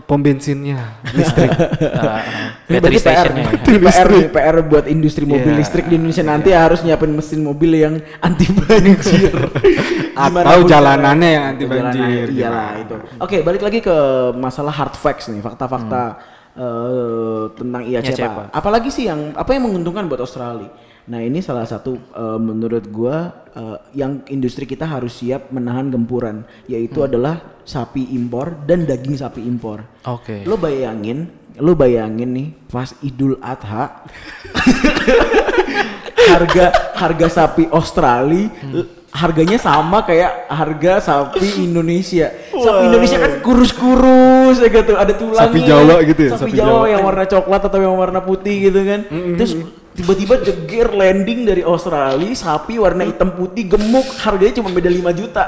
pom 0.01 0.25
bensinnya 0.25 0.97
listrik. 1.13 1.53
Nah, 1.53 2.25
Ini 2.73 2.81
battery 2.81 2.97
PR, 2.97 3.29
stationnya. 3.29 3.45
PR, 3.61 4.09
nih, 4.09 4.27
PR 4.33 4.57
buat 4.65 4.85
industri 4.89 5.29
mobil 5.29 5.53
Iya. 5.53 5.61
listrik 5.61 5.85
di 5.85 6.01
Indonesia 6.01 6.25
nanti 6.25 6.49
harus 6.57 6.81
nyiapin 6.81 7.13
mesin 7.13 7.45
mobil 7.45 7.77
yang 7.77 8.01
anti 8.25 8.49
banjir. 8.49 9.37
Atau 10.17 10.65
jalanannya 10.65 11.29
yang 11.29 11.45
anti 11.53 11.65
banjir, 11.69 12.25
Iyalah 12.33 12.81
itu. 12.81 12.95
Oke, 13.21 13.45
balik 13.45 13.61
lagi 13.61 13.85
ke 13.85 13.97
masalah 14.33 14.73
hard 14.73 14.97
facts 14.97 15.29
nih, 15.29 15.45
fakta-fakta 15.45 16.17
eh, 16.57 17.43
tentang 17.53 17.83
IACPA. 17.85 18.17
IACPA. 18.17 18.43
Apalagi 18.49 18.89
sih 18.89 19.13
yang 19.13 19.37
apa 19.37 19.53
yang 19.53 19.69
menguntungkan 19.69 20.09
buat 20.09 20.25
Australia? 20.25 20.73
Nah 21.03 21.19
ini 21.19 21.43
salah 21.43 21.67
satu 21.67 21.99
eh, 21.99 22.39
menurut 22.39 22.87
gua 22.87 23.17
eh, 23.51 23.79
yang 23.93 24.23
industri 24.27 24.65
kita 24.65 24.87
harus 24.87 25.19
siap 25.19 25.51
menahan 25.51 25.91
gempuran, 25.91 26.47
yaitu 26.65 27.03
adalah 27.03 27.43
sapi 27.63 28.07
impor 28.11 28.55
dan 28.65 28.87
daging 28.87 29.17
sapi 29.17 29.43
impor. 29.43 29.83
Oke. 30.07 30.47
Lo 30.47 30.55
bayangin, 30.55 31.27
lo 31.59 31.75
bayangin 31.75 32.31
nih 32.31 32.49
pas 32.67 32.95
Idul 33.03 33.35
Adha 33.39 34.07
harga 36.33 36.65
harga 36.95 37.27
sapi 37.29 37.67
Australia 37.69 38.47
l- 38.71 38.89
harganya 39.13 39.61
sama 39.61 40.07
kayak 40.07 40.49
harga 40.49 40.93
sapi 41.03 41.61
Indonesia. 41.61 42.33
Sapi 42.49 42.83
Indonesia 42.89 43.19
kan 43.19 43.33
kurus-kurus 43.45 44.57
ya 44.57 44.69
gitu, 44.71 44.95
ada 44.97 45.13
tulangnya. 45.13 45.51
Sapi 45.51 45.61
Jawa 45.61 45.95
gitu 46.01 46.21
ya, 46.23 46.31
Sapi, 46.33 46.41
sapi 46.49 46.53
Jawa, 46.57 46.71
Jawa. 46.73 46.85
yang 46.89 47.03
warna 47.05 47.25
coklat 47.27 47.61
atau 47.61 47.79
yang 47.79 47.97
warna 47.99 48.21
putih 48.23 48.71
gitu 48.71 48.81
kan. 48.81 49.01
Terus 49.37 49.53
tiba-tiba 49.93 50.41
jeger 50.41 50.89
landing 50.93 51.45
dari 51.45 51.63
Australia 51.65 52.33
sapi 52.33 52.81
warna 52.81 53.05
hitam 53.05 53.37
putih 53.37 53.77
gemuk 53.77 54.09
harganya 54.25 54.61
cuma 54.61 54.73
beda 54.73 54.89
5 54.89 55.21
juta. 55.21 55.45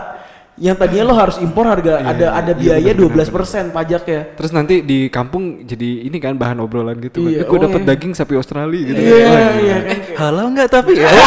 Yang 0.55 0.87
tadinya 0.87 1.05
lo 1.11 1.15
harus 1.19 1.43
impor 1.43 1.67
harga 1.67 1.99
ada 1.99 2.39
ada 2.39 2.53
biaya 2.55 2.95
12% 2.95 3.75
pajaknya. 3.75 4.39
Terus 4.39 4.55
nanti 4.55 4.87
di 4.87 5.11
kampung 5.11 5.67
jadi 5.67 6.07
ini 6.07 6.23
kan 6.23 6.39
bahan 6.39 6.63
obrolan 6.63 6.95
gitu. 7.03 7.27
Iya, 7.27 7.43
Kan. 7.43 7.51
Gue 7.51 7.59
oh 7.59 7.63
dapet 7.67 7.81
iya. 7.83 7.89
daging 7.91 8.13
sapi 8.15 8.39
Australia 8.39 8.83
gitu. 8.87 9.01
Iya, 9.03 9.19
Wah, 9.19 9.51
iya 9.59 9.77
kan. 9.83 9.99
Halal 10.15 10.47
nggak 10.55 10.69
tapi 10.71 10.93
ya? 10.95 11.11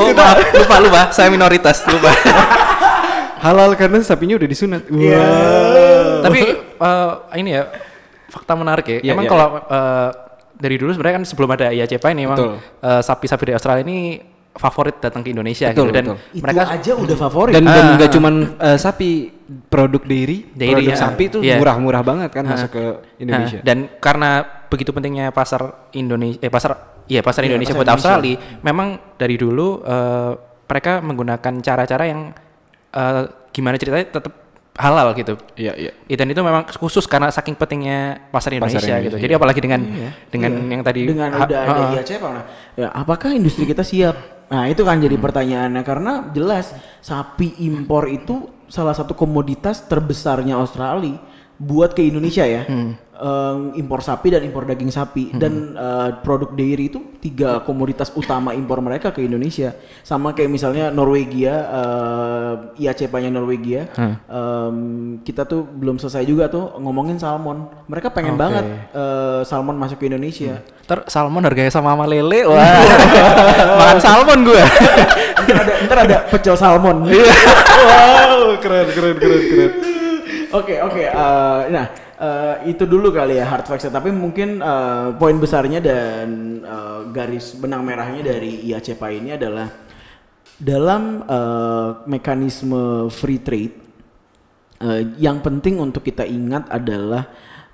oh 0.00 0.08
maaf, 0.16 0.40
lupa 0.56 0.76
lupa, 0.80 1.02
saya 1.12 1.28
minoritas 1.28 1.84
lupa. 1.84 2.08
Halal 3.44 3.76
karena 3.76 4.00
sapinya 4.00 4.40
udah 4.40 4.48
disunat. 4.48 4.88
Wah. 4.88 4.96
Iya. 4.96 5.20
tapi 6.24 6.40
eh, 6.64 7.12
ini 7.44 7.50
ya 7.60 7.68
fakta 8.32 8.56
menarik 8.56 8.88
ya. 8.88 8.98
Iya, 9.04 9.12
emang 9.12 9.28
iya. 9.28 9.32
kalau 9.36 9.48
eh, 9.68 10.10
dari 10.58 10.74
dulu 10.74 10.90
sebenarnya 10.90 11.16
kan 11.16 11.24
sebelum 11.24 11.50
ada 11.50 11.66
IACPA 11.70 12.08
ini 12.10 12.22
emang 12.24 12.38
Betul. 12.38 12.52
eh, 12.80 13.00
sapi-sapi 13.00 13.42
dari 13.42 13.54
Australia 13.54 13.82
ini 13.82 13.98
favorit 14.50 14.98
datang 14.98 15.22
ke 15.22 15.30
Indonesia 15.30 15.70
Betul, 15.70 15.86
gitu 15.86 15.94
dan 15.94 16.04
betul. 16.04 16.18
Itu 16.28 16.42
mereka 16.42 16.62
aja 16.66 16.92
udah 16.92 17.16
favorit. 17.16 17.52
Dan 17.54 17.62
Ah, 17.64 17.94
nggak 17.94 18.10
ah. 18.10 18.12
cuman 18.12 18.34
eh, 18.58 18.74
sapi, 18.76 19.10
produk 19.64 20.02
dairy, 20.02 20.38
Dairy, 20.50 20.82
produk 20.82 20.92
ya. 20.92 20.98
sapi 20.98 21.22
itu 21.24 21.38
Iya. 21.40 21.56
murah-murah 21.56 22.02
banget 22.02 22.30
kan 22.32 22.42
Ah. 22.42 22.50
masuk 22.52 22.70
ke 22.74 22.84
Indonesia. 23.18 23.58
Nah, 23.58 23.64
dan 23.64 23.78
karena 23.96 24.30
begitu 24.66 24.90
pentingnya 24.90 25.30
pasar 25.30 25.62
Indonesia 25.92 26.38
eh 26.38 26.50
pasar 26.50 26.70
iya 27.06 27.22
pasar 27.22 27.46
Iya, 27.46 27.54
Indonesia 27.54 27.72
pasar 27.72 27.78
buat 27.78 27.88
Indonesia. 27.88 28.10
Australia 28.10 28.36
memang 28.60 28.88
dari 29.14 29.36
dulu 29.38 29.68
eh, 29.80 30.32
mereka 30.66 30.92
menggunakan 31.00 31.54
cara-cara 31.62 32.04
yang 32.04 32.20
eh, 32.90 33.22
gimana 33.48 33.78
ceritanya 33.78 34.06
tetap 34.10 34.32
halal 34.78 35.10
gitu. 35.12 35.34
Iya, 35.58 35.74
iya. 35.74 35.92
Ya, 36.06 36.14
dan 36.14 36.30
itu 36.30 36.38
memang 36.38 36.62
khusus 36.70 37.02
karena 37.04 37.28
saking 37.28 37.58
pentingnya 37.58 38.30
pasar 38.30 38.54
Indonesia, 38.54 38.78
Indonesia, 38.78 39.06
gitu. 39.10 39.16
iya. 39.18 39.22
Jadi 39.26 39.32
apalagi 39.34 39.58
dengan 39.58 39.80
dengan 40.30 40.50
Iya. 40.54 40.70
yang 40.70 40.82
tadi 40.86 41.00
dengan 41.02 41.30
udah 41.34 41.44
ada 41.44 41.56
ha- 41.66 41.90
IACPA 41.98 42.28
nah, 42.30 42.44
ya 42.78 42.88
apakah 42.94 43.34
industri 43.34 43.66
kita 43.66 43.82
siap 43.82 44.16
nah 44.48 44.64
itu 44.64 44.80
kan 44.80 44.96
jadi 44.96 45.18
pertanyaannya 45.18 45.82
karena 45.84 46.12
jelas 46.32 46.72
sapi 47.04 47.58
impor 47.60 48.08
itu 48.08 48.48
salah 48.64 48.96
satu 48.96 49.12
komoditas 49.12 49.84
terbesarnya 49.84 50.56
Australia 50.56 51.20
buat 51.58 51.92
ke 51.92 52.00
Indonesia 52.00 52.46
ya 52.46 52.64
Eh, 53.18 53.82
impor 53.82 53.98
sapi 53.98 54.30
dan 54.30 54.46
impor 54.46 54.62
daging 54.62 54.94
sapi 54.94 55.34
dan 55.34 55.74
eh, 55.74 56.10
produk 56.22 56.54
dairy 56.54 56.86
itu 56.86 57.18
tiga 57.18 57.66
komoditas 57.66 58.14
utama 58.14 58.54
impor 58.54 58.78
mereka 58.78 59.10
ke 59.10 59.26
Indonesia 59.26 59.74
sama 60.06 60.38
kayak 60.38 60.46
misalnya 60.46 60.94
Norwegia 60.94 61.50
eh, 61.66 62.54
IACPA-nya 62.78 63.34
Norwegia 63.34 63.90
em, 63.98 65.18
kita 65.26 65.50
tuh 65.50 65.66
belum 65.66 65.98
selesai 65.98 66.22
juga 66.30 66.46
tuh 66.46 66.78
ngomongin 66.78 67.18
salmon 67.18 67.66
mereka 67.90 68.14
pengen 68.14 68.38
Oke. 68.38 68.42
banget 68.46 68.64
eh, 68.94 69.40
salmon 69.42 69.74
masuk 69.74 69.98
ke 69.98 70.06
Indonesia. 70.06 70.62
Ntar 70.86 71.10
salmon 71.10 71.42
harganya 71.42 71.74
sama 71.74 71.98
sama 71.98 72.06
lele, 72.06 72.46
wah. 72.46 72.54
Makan 73.82 73.98
salmon 73.98 74.38
gue. 74.46 74.62
ntar 75.42 75.58
ada 75.58 75.74
ntar 75.90 75.98
ada 76.06 76.16
pecel 76.30 76.54
salmon. 76.54 77.02
wow, 77.10 78.54
keren, 78.62 78.86
keren, 78.94 79.16
keren, 79.18 79.42
keren. 79.42 79.97
Oke 80.52 80.80
oke. 80.80 81.02
eh, 81.04 81.60
nah 81.68 81.86
eh, 82.18 82.54
itu 82.72 82.88
dulu 82.88 83.12
kali 83.12 83.36
ya 83.36 83.46
hard 83.46 83.66
facts. 83.68 83.88
Tapi 83.88 84.08
mungkin 84.10 84.58
eh, 84.58 85.08
poin 85.16 85.36
besarnya 85.36 85.78
dan 85.84 86.28
eh, 86.64 87.00
garis 87.12 87.52
benang 87.56 87.84
merahnya 87.84 88.24
dari 88.24 88.64
IACPA 88.68 89.08
ini 89.12 89.30
adalah 89.36 89.68
dalam 90.58 91.22
eh, 91.22 91.88
mekanisme 92.08 93.06
free 93.12 93.40
trade 93.44 93.74
eh, 94.82 95.02
yang 95.20 95.38
penting 95.44 95.78
untuk 95.78 96.02
kita 96.02 96.24
ingat 96.26 96.66
adalah 96.72 97.22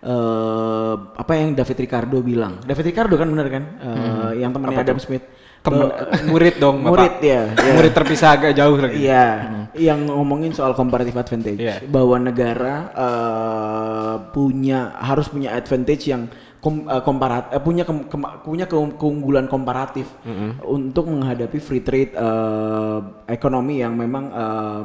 eh, 0.02 0.94
apa 1.14 1.32
yang 1.38 1.54
David 1.54 1.78
Ricardo 1.80 2.18
bilang. 2.20 2.60
David 2.60 2.90
Ricardo 2.92 3.14
kan 3.16 3.28
benar 3.30 3.48
kan? 3.48 3.64
Eh, 3.80 4.30
Yang 4.42 4.50
temannya 4.58 4.78
Adam 4.82 4.98
Smith. 5.00 5.24
Temen, 5.64 5.88
murid 6.30 6.54
dong, 6.56 6.76
Bapak. 6.78 6.90
murid 6.92 7.14
ya. 7.18 7.42
ya. 7.50 7.72
Murid 7.72 7.92
terpisah 7.92 8.30
agak 8.32 8.52
jauh 8.52 8.76
lagi. 8.76 9.00
Iya, 9.00 9.26
yang 9.74 10.04
ngomongin 10.04 10.52
soal 10.52 10.72
comparative 10.72 11.16
advantage, 11.16 11.56
Iya. 11.56 11.80
bahwa 11.86 12.20
negara 12.20 12.74
eh, 12.94 14.14
punya 14.30 14.92
harus 14.94 15.26
punya 15.26 15.50
advantage 15.52 16.04
yang 16.04 16.28
kom, 16.60 16.84
eh, 16.84 17.00
komparat, 17.00 17.48
eh, 17.48 17.58
punya 17.58 17.82
kem- 17.82 18.04
punya 18.40 18.64
keung- 18.64 18.94
keunggulan 18.94 19.46
komparatif 19.46 20.04
untuk 20.62 21.08
menghadapi 21.08 21.56
free 21.58 21.80
trade 21.80 22.12
eh, 22.12 22.98
ekonomi 23.26 23.80
yang 23.80 23.94
memang 23.94 24.24
eh, 24.26 24.84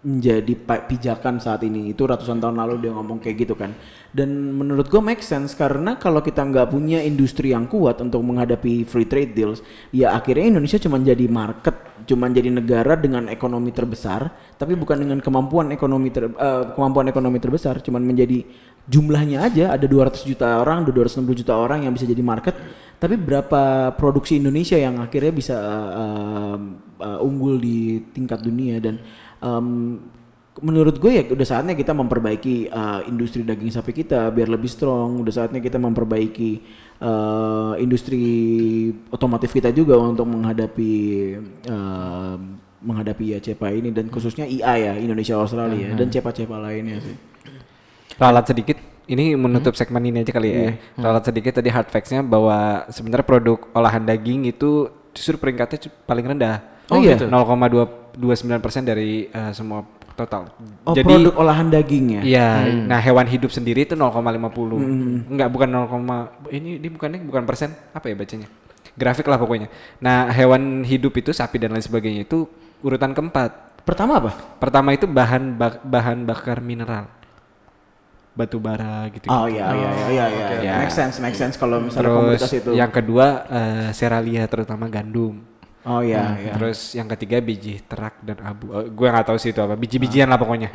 menjadi 0.00 0.56
pijakan 0.88 1.44
saat 1.44 1.60
ini. 1.60 1.92
Itu 1.92 2.08
ratusan 2.08 2.40
tahun 2.40 2.56
lalu 2.56 2.88
dia 2.88 2.92
ngomong 2.96 3.20
kayak 3.20 3.36
gitu 3.44 3.52
kan. 3.52 3.76
Dan 4.10 4.56
menurut 4.56 4.88
gue 4.88 4.98
make 4.98 5.20
sense 5.20 5.52
karena 5.52 6.00
kalau 6.00 6.24
kita 6.24 6.40
nggak 6.40 6.72
punya 6.72 7.04
industri 7.04 7.52
yang 7.52 7.68
kuat 7.68 8.00
untuk 8.00 8.24
menghadapi 8.24 8.82
free 8.88 9.06
trade 9.06 9.38
deals 9.38 9.62
ya 9.94 10.18
akhirnya 10.18 10.58
Indonesia 10.58 10.82
cuma 10.82 10.98
jadi 10.98 11.30
market 11.30 12.02
cuma 12.10 12.26
jadi 12.26 12.50
negara 12.50 12.98
dengan 12.98 13.30
ekonomi 13.30 13.70
terbesar 13.70 14.26
tapi 14.58 14.74
bukan 14.74 14.98
dengan 14.98 15.22
kemampuan 15.22 15.70
ekonomi 15.70 16.10
ter, 16.10 16.26
eh, 16.26 16.64
kemampuan 16.74 17.06
ekonomi 17.06 17.38
terbesar 17.38 17.78
cuma 17.86 18.02
menjadi 18.02 18.42
jumlahnya 18.90 19.46
aja. 19.46 19.64
Ada 19.78 19.86
200 19.86 20.26
juta 20.26 20.58
orang 20.58 20.82
ada 20.82 20.90
260 20.90 21.40
juta 21.44 21.54
orang 21.54 21.86
yang 21.86 21.92
bisa 21.94 22.08
jadi 22.08 22.22
market. 22.24 22.58
Tapi 23.00 23.16
berapa 23.16 23.94
produksi 23.96 24.36
Indonesia 24.36 24.76
yang 24.76 25.00
akhirnya 25.00 25.32
bisa 25.32 25.56
eh, 25.94 26.56
eh, 27.00 27.18
unggul 27.24 27.62
di 27.62 28.10
tingkat 28.12 28.42
dunia 28.42 28.82
dan 28.82 28.98
em, 29.40 29.98
menurut 30.60 31.00
gue 31.00 31.12
ya 31.14 31.22
udah 31.24 31.46
saatnya 31.46 31.72
kita 31.72 31.96
memperbaiki 31.96 32.68
uh, 32.68 33.00
industri 33.08 33.40
daging 33.46 33.72
sapi 33.72 33.96
kita 33.96 34.28
biar 34.28 34.50
lebih 34.50 34.68
strong 34.68 35.24
udah 35.24 35.32
saatnya 35.32 35.62
kita 35.62 35.80
memperbaiki 35.80 36.60
uh, 37.00 37.80
industri 37.80 38.20
otomotif 39.08 39.56
kita 39.56 39.72
juga 39.72 39.96
untuk 39.96 40.28
menghadapi 40.28 40.92
uh, 41.70 42.36
menghadapi 42.80 43.36
ya 43.36 43.38
cepa 43.40 43.72
ini 43.72 43.88
dan 43.92 44.12
khususnya 44.12 44.44
IA 44.44 44.74
ya 44.76 44.92
Indonesia 45.00 45.36
Australia 45.40 45.96
dan 45.96 46.12
cepa-cepa 46.12 46.56
lainnya 46.60 47.00
sih 47.00 47.30
Ralat 48.20 48.52
sedikit, 48.52 48.76
ini 49.08 49.32
menutup 49.32 49.72
segmen 49.72 50.04
ini 50.04 50.20
aja 50.20 50.32
kali 50.36 50.48
ya. 50.52 50.70
Ralat 51.00 51.24
sedikit 51.24 51.56
tadi 51.56 51.72
hard 51.72 51.88
facts-nya 51.88 52.20
bahwa 52.20 52.84
sebenarnya 52.92 53.24
produk 53.24 53.58
olahan 53.72 54.04
daging 54.04 54.44
itu 54.44 54.92
justru 55.16 55.40
peringkatnya 55.40 55.88
paling 56.04 56.36
rendah. 56.36 56.60
Oh 56.92 57.00
iya? 57.00 57.16
0,29% 58.16 58.82
dari 58.82 59.26
eh, 59.26 59.52
semua 59.52 59.84
total. 60.14 60.52
Oh, 60.84 60.92
produk 60.92 61.32
olahan 61.36 61.72
daging 61.72 62.20
ya? 62.20 62.22
Iya, 62.22 62.48
nah 62.84 63.00
hewan 63.00 63.24
hidup 63.24 63.48
sendiri 63.48 63.88
itu 63.88 63.96
0,50. 63.96 65.32
Enggak 65.32 65.48
bukan 65.48 65.68
0, 65.68 66.52
ini 66.52 66.76
ini 66.76 66.88
bukannya 66.92 67.24
bukan 67.24 67.48
persen, 67.48 67.72
apa 67.90 68.10
ya 68.10 68.14
bacanya? 68.14 68.48
Grafik 68.98 69.24
lah 69.24 69.40
pokoknya. 69.40 69.72
Nah, 69.96 70.28
hewan 70.28 70.84
hidup 70.84 71.16
itu 71.16 71.32
sapi 71.32 71.56
dan 71.56 71.72
lain 71.72 71.80
sebagainya 71.80 72.28
itu 72.28 72.44
urutan 72.84 73.16
keempat. 73.16 73.80
Pertama 73.80 74.20
apa? 74.20 74.32
Pertama 74.60 74.92
itu 74.92 75.08
bahan 75.08 75.56
bak- 75.56 75.80
bahan 75.80 76.28
bakar 76.28 76.60
mineral. 76.60 77.08
Batu 78.36 78.60
bara 78.60 79.08
gitu. 79.10 79.26
Oh 79.26 79.48
iya 79.50 79.72
iya 79.74 79.90
iya 79.90 80.06
iya 80.08 80.26
iya. 80.28 80.46
Ya. 80.62 80.74
Make 80.84 80.92
sense, 80.92 81.16
make 81.18 81.34
sense 81.34 81.56
kalau 81.56 81.80
misalnya 81.82 82.06
Terus 82.06 82.18
komoditas 82.20 82.52
itu. 82.52 82.70
yang 82.76 82.92
kedua 82.92 83.26
eh, 83.48 83.88
seralia 83.90 84.44
terutama 84.46 84.84
gandum. 84.86 85.40
Oh 85.80 86.04
iya 86.04 86.36
iya. 86.36 86.52
Terus 86.60 86.92
yang 86.92 87.08
ketiga 87.08 87.40
biji 87.40 87.80
terak 87.88 88.20
dan 88.20 88.36
abu. 88.44 88.68
Oh, 88.68 88.84
gue 88.84 89.06
nggak 89.08 89.32
tahu 89.32 89.38
sih 89.40 89.56
itu 89.56 89.60
apa. 89.64 89.80
Biji-bijian 89.80 90.28
lah 90.28 90.36
pokoknya. 90.36 90.68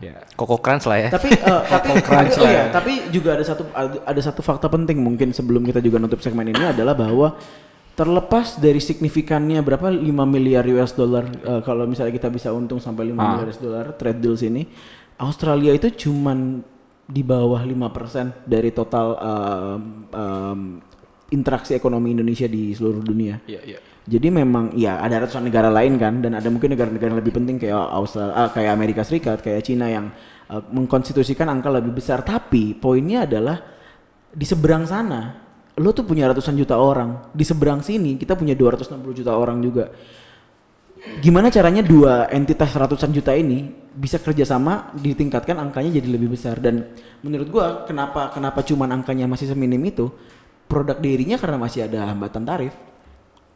Ya. 0.00 0.24
Koko 0.32 0.56
crunch 0.64 0.88
lah 0.88 0.96
ya. 0.96 1.08
tapi 1.12 1.28
eh, 1.36 1.62
tapi 1.72 1.88
tapi, 2.00 2.32
oh 2.40 2.48
iya, 2.48 2.64
tapi 2.72 2.92
juga 3.12 3.36
ada 3.36 3.44
satu 3.44 3.68
ada 4.00 4.20
satu 4.24 4.40
fakta 4.40 4.72
penting 4.72 4.96
mungkin 4.96 5.36
sebelum 5.36 5.60
kita 5.68 5.84
juga 5.84 6.00
nutup 6.00 6.24
segmen 6.24 6.48
ini 6.48 6.72
adalah 6.72 6.96
bahwa 6.96 7.36
terlepas 7.94 8.58
dari 8.58 8.80
signifikannya 8.82 9.62
berapa 9.62 9.86
5 9.92 10.02
miliar 10.26 10.64
US 10.72 10.96
dollar 10.96 11.28
eh, 11.28 11.60
kalau 11.60 11.84
misalnya 11.84 12.16
kita 12.16 12.32
bisa 12.32 12.48
untung 12.50 12.80
sampai 12.80 13.12
5 13.12 13.14
miliar 13.14 13.46
US 13.52 13.60
dollar 13.60 13.92
trade 13.94 14.18
deals 14.24 14.40
ini 14.40 14.66
Australia 15.20 15.70
itu 15.76 16.08
cuman 16.08 16.64
di 17.04 17.20
bawah 17.20 17.60
5% 17.60 18.48
dari 18.48 18.72
total 18.72 19.20
em, 19.20 19.82
em, 20.08 20.60
interaksi 21.36 21.76
ekonomi 21.76 22.16
Indonesia 22.16 22.48
di 22.48 22.72
seluruh 22.72 23.04
dunia. 23.04 23.44
Iya, 23.44 23.60
iya. 23.64 23.78
Jadi 24.04 24.28
memang 24.28 24.76
ya 24.76 25.00
ada 25.00 25.24
ratusan 25.24 25.48
negara 25.48 25.72
lain 25.72 25.96
kan 25.96 26.20
dan 26.20 26.36
ada 26.36 26.52
mungkin 26.52 26.76
negara-negara 26.76 27.08
yang 27.08 27.20
lebih 27.24 27.40
penting 27.40 27.56
kayak 27.56 27.72
Australia, 27.72 28.36
ah, 28.36 28.48
kayak 28.52 28.70
Amerika 28.76 29.00
Serikat, 29.00 29.40
kayak 29.40 29.64
Cina 29.64 29.88
yang 29.88 30.12
uh, 30.52 30.60
mengkonstitusikan 30.60 31.48
angka 31.48 31.72
lebih 31.72 31.96
besar. 31.96 32.20
Tapi 32.20 32.76
poinnya 32.76 33.24
adalah 33.24 33.64
di 34.28 34.44
seberang 34.44 34.84
sana 34.84 35.40
lo 35.74 35.90
tuh 35.90 36.04
punya 36.04 36.28
ratusan 36.28 36.54
juta 36.54 36.76
orang, 36.76 37.32
di 37.32 37.42
seberang 37.42 37.80
sini 37.80 38.14
kita 38.20 38.36
punya 38.36 38.52
260 38.52 39.18
juta 39.24 39.32
orang 39.32 39.58
juga. 39.64 39.88
Gimana 41.24 41.52
caranya 41.52 41.80
dua 41.84 42.28
entitas 42.32 42.72
ratusan 42.76 43.12
juta 43.12 43.32
ini 43.32 43.72
bisa 43.92 44.20
kerjasama 44.20 44.92
ditingkatkan 44.96 45.56
angkanya 45.56 46.00
jadi 46.00 46.08
lebih 46.16 46.32
besar 46.32 46.60
dan 46.60 46.92
menurut 47.20 47.48
gua 47.52 47.66
kenapa 47.84 48.32
kenapa 48.32 48.64
cuman 48.64 48.88
angkanya 49.00 49.28
masih 49.28 49.52
seminim 49.52 49.80
itu 49.84 50.08
produk 50.64 50.96
dairy-nya 50.96 51.36
karena 51.36 51.60
masih 51.60 51.84
ada 51.84 52.08
hambatan 52.08 52.48
tarif 52.48 52.72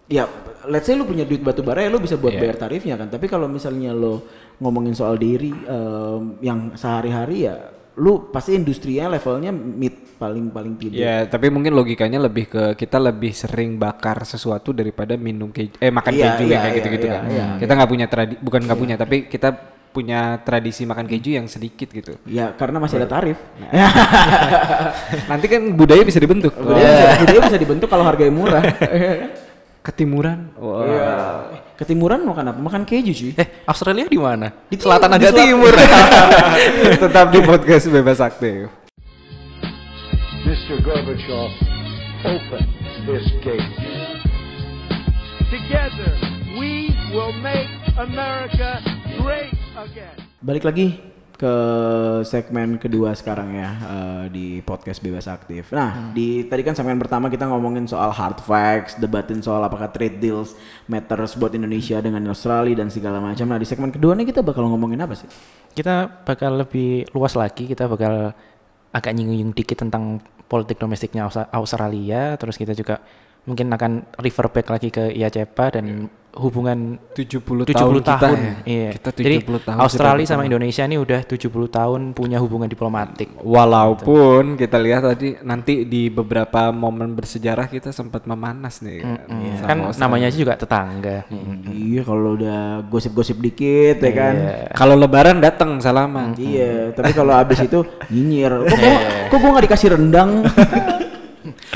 ya 0.08 0.24
let's 0.66 0.88
say 0.88 0.96
lu 0.96 1.04
punya 1.04 1.28
duit 1.28 1.44
batu 1.44 1.60
bara 1.60 1.84
ya 1.84 1.92
lu 1.92 2.00
bisa 2.00 2.16
buat 2.16 2.32
bayar 2.32 2.56
tarifnya 2.56 2.96
kan 2.96 3.08
tapi 3.08 3.28
kalau 3.28 3.44
misalnya 3.46 3.92
lo 3.92 4.24
ngomongin 4.58 4.96
soal 4.96 5.20
dairy 5.20 5.52
em, 5.52 6.40
yang 6.40 6.72
sehari-hari 6.74 7.44
ya 7.44 7.54
lu 7.98 8.30
pasti 8.30 8.54
industrinya 8.54 9.10
levelnya 9.10 9.52
mid 9.52 10.16
paling 10.18 10.50
paling 10.50 10.74
tidak 10.78 10.98
Ya, 10.98 11.16
tapi 11.30 11.46
mungkin 11.46 11.74
logikanya 11.78 12.18
lebih 12.18 12.50
ke 12.50 12.62
kita 12.74 12.98
lebih 12.98 13.30
sering 13.30 13.78
bakar 13.78 14.22
sesuatu 14.26 14.74
daripada 14.74 15.14
minum 15.14 15.50
keju, 15.54 15.78
eh 15.78 15.94
makan 15.94 16.10
Iya, 16.10 16.24
keju 16.34 16.44
iya, 16.46 16.50
ya 16.50 16.58
kayak 16.58 16.66
iya, 16.66 16.78
gitu-gitu 16.82 17.06
iya, 17.06 17.14
kan. 17.14 17.24
iya. 17.30 17.46
Kita 17.58 17.72
nggak 17.78 17.90
punya 17.90 18.06
tradi, 18.10 18.34
bukan 18.42 18.60
nggak 18.66 18.78
punya, 18.78 18.94
tapi 18.98 19.16
kita 19.30 19.48
punya 19.88 20.42
tradisi 20.42 20.82
makan 20.86 21.06
keju 21.06 21.38
yang 21.38 21.46
sedikit 21.48 21.88
gitu. 21.90 22.18
ya 22.28 22.52
karena 22.54 22.76
masih 22.78 23.00
ada 23.02 23.08
tarif 23.08 23.40
Nanti 25.32 25.46
kan 25.48 25.62
budaya 25.74 26.02
bisa 26.04 26.20
dibentuk. 26.20 26.52
budaya, 26.54 26.86
bisa, 26.86 27.06
budaya 27.24 27.40
bisa 27.48 27.58
dibentuk 27.58 27.88
kalau 27.88 28.04
harganya 28.04 28.30
murah 28.34 28.62
Ketimuran. 29.80 30.52
Wah. 30.54 30.84
Iya. 30.84 31.12
ketimuran 31.78 32.26
makan 32.26 32.50
apa 32.50 32.58
makan 32.58 32.82
keju 32.82 33.14
cuy 33.14 33.30
Eh, 33.34 33.62
Australia 33.64 34.04
di 34.04 34.18
mana? 34.18 34.50
Di 34.66 34.74
selatan 34.74 35.08
timur, 35.08 35.14
di 35.14 35.22
agak 35.22 35.30
selatan. 35.30 35.46
timur. 35.46 35.72
Tetap 37.06 37.26
di 37.30 37.40
podcast 37.40 37.84
bebas 37.88 38.18
aktif. 38.18 38.66
Mr. 40.42 40.82
Gorbachev, 40.82 41.50
open 42.24 42.64
this 43.06 43.22
gate. 43.40 43.70
Together, 45.48 46.12
we 46.58 46.90
will 47.08 47.32
make 47.38 47.70
America 47.96 48.82
great 49.16 49.54
again. 49.78 50.16
Balik 50.38 50.66
lagi 50.66 50.98
ke 51.38 51.54
segmen 52.26 52.82
kedua 52.82 53.14
sekarang 53.14 53.54
ya 53.54 53.70
eh, 53.78 54.24
di 54.34 54.46
podcast 54.66 54.98
bebas 54.98 55.30
aktif. 55.30 55.70
Nah, 55.70 56.10
di 56.10 56.42
tadi 56.50 56.66
kan 56.66 56.74
segmen 56.74 56.98
pertama 56.98 57.30
kita 57.30 57.46
ngomongin 57.46 57.86
soal 57.86 58.10
hard 58.10 58.42
facts, 58.42 58.98
debatin 58.98 59.38
soal 59.38 59.62
apakah 59.62 59.86
trade 59.94 60.18
deals 60.18 60.58
matters 60.90 61.38
buat 61.38 61.54
Indonesia 61.54 62.02
dengan 62.02 62.26
Australia 62.26 62.82
dan 62.82 62.90
segala 62.90 63.22
macam. 63.22 63.46
Nah, 63.46 63.62
di 63.62 63.66
segmen 63.70 63.94
kedua 63.94 64.18
nih 64.18 64.34
kita 64.34 64.42
bakal 64.42 64.66
ngomongin 64.66 64.98
apa 64.98 65.14
sih? 65.14 65.30
kita 65.78 66.10
bakal 66.26 66.58
lebih 66.58 67.06
luas 67.14 67.38
lagi, 67.38 67.70
kita 67.70 67.86
bakal 67.86 68.34
agak 68.90 69.12
nyinggung 69.14 69.54
dikit 69.54 69.78
tentang 69.78 70.18
politik 70.50 70.82
domestiknya 70.82 71.30
Aus- 71.30 71.50
Australia, 71.54 72.34
terus 72.34 72.58
kita 72.58 72.74
juga 72.74 72.98
mungkin 73.48 73.72
akan 73.72 73.92
refer 74.20 74.46
back 74.52 74.68
lagi 74.68 74.92
ke 74.92 75.08
IACEPA 75.16 75.80
dan 75.80 76.12
hubungan 76.36 77.00
70 77.16 77.40
70 77.40 77.72
tahun, 77.72 77.74
tahun, 77.74 77.96
kita 77.98 78.28
ya. 78.28 78.54
Iya. 78.62 78.90
Kita 79.00 79.10
70 79.10 79.24
Jadi 79.24 79.36
tahun 79.64 79.78
Australia 79.80 80.24
kita 80.28 80.34
sama. 80.36 80.42
Indonesia 80.46 80.82
ini 80.86 80.96
udah 81.00 81.20
70 81.24 81.50
tahun 81.72 82.00
punya 82.14 82.38
hubungan 82.38 82.68
diplomatik. 82.70 83.28
Walaupun 83.42 84.60
kita 84.60 84.76
lihat 84.78 85.02
tadi 85.08 85.40
nanti 85.42 85.88
di 85.88 86.12
beberapa 86.12 86.70
momen 86.70 87.16
bersejarah 87.16 87.66
kita 87.66 87.90
sempat 87.90 88.28
memanas 88.28 88.84
nih 88.84 89.02
kan. 89.02 89.16
sama 89.18 89.66
Kan 89.66 89.78
Australia. 89.88 90.00
namanya 90.04 90.26
aja 90.30 90.38
juga 90.38 90.54
tetangga. 90.54 91.18
Iya, 91.72 92.00
kalau 92.06 92.30
udah 92.38 92.60
gosip-gosip 92.86 93.36
dikit 93.42 93.98
ya 93.98 94.12
kan. 94.14 94.34
Kalau 94.76 94.94
lebaran 94.94 95.42
datang 95.42 95.80
salaman. 95.82 96.36
Iya, 96.38 96.92
tapi 96.92 97.16
kalau 97.16 97.34
abis 97.34 97.66
itu 97.66 97.82
nyinyir. 98.12 98.68
Kok 98.68 98.76
gua, 98.78 98.96
kok 99.32 99.38
gua 99.40 99.50
gak 99.58 99.64
dikasih 99.66 99.88
rendang? 99.96 100.30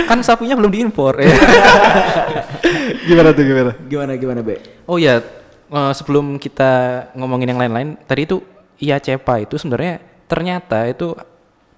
kan 0.08 0.18
sapunya 0.24 0.56
belum 0.56 0.72
diimpor. 0.72 1.20
ya. 1.20 1.28
gimana 3.08 3.34
tuh 3.36 3.44
gimana? 3.44 3.70
gimana 3.86 4.12
gimana, 4.16 4.40
Be? 4.40 4.56
Oh 4.88 4.96
ya, 4.96 5.20
eh, 5.68 5.92
sebelum 5.92 6.40
kita 6.40 6.70
ngomongin 7.16 7.52
yang 7.52 7.60
lain-lain, 7.60 8.00
tadi 8.06 8.24
itu 8.24 8.40
IACEPA 8.82 9.46
itu 9.46 9.54
sebenarnya 9.60 10.02
ternyata 10.26 10.88
itu 10.88 11.14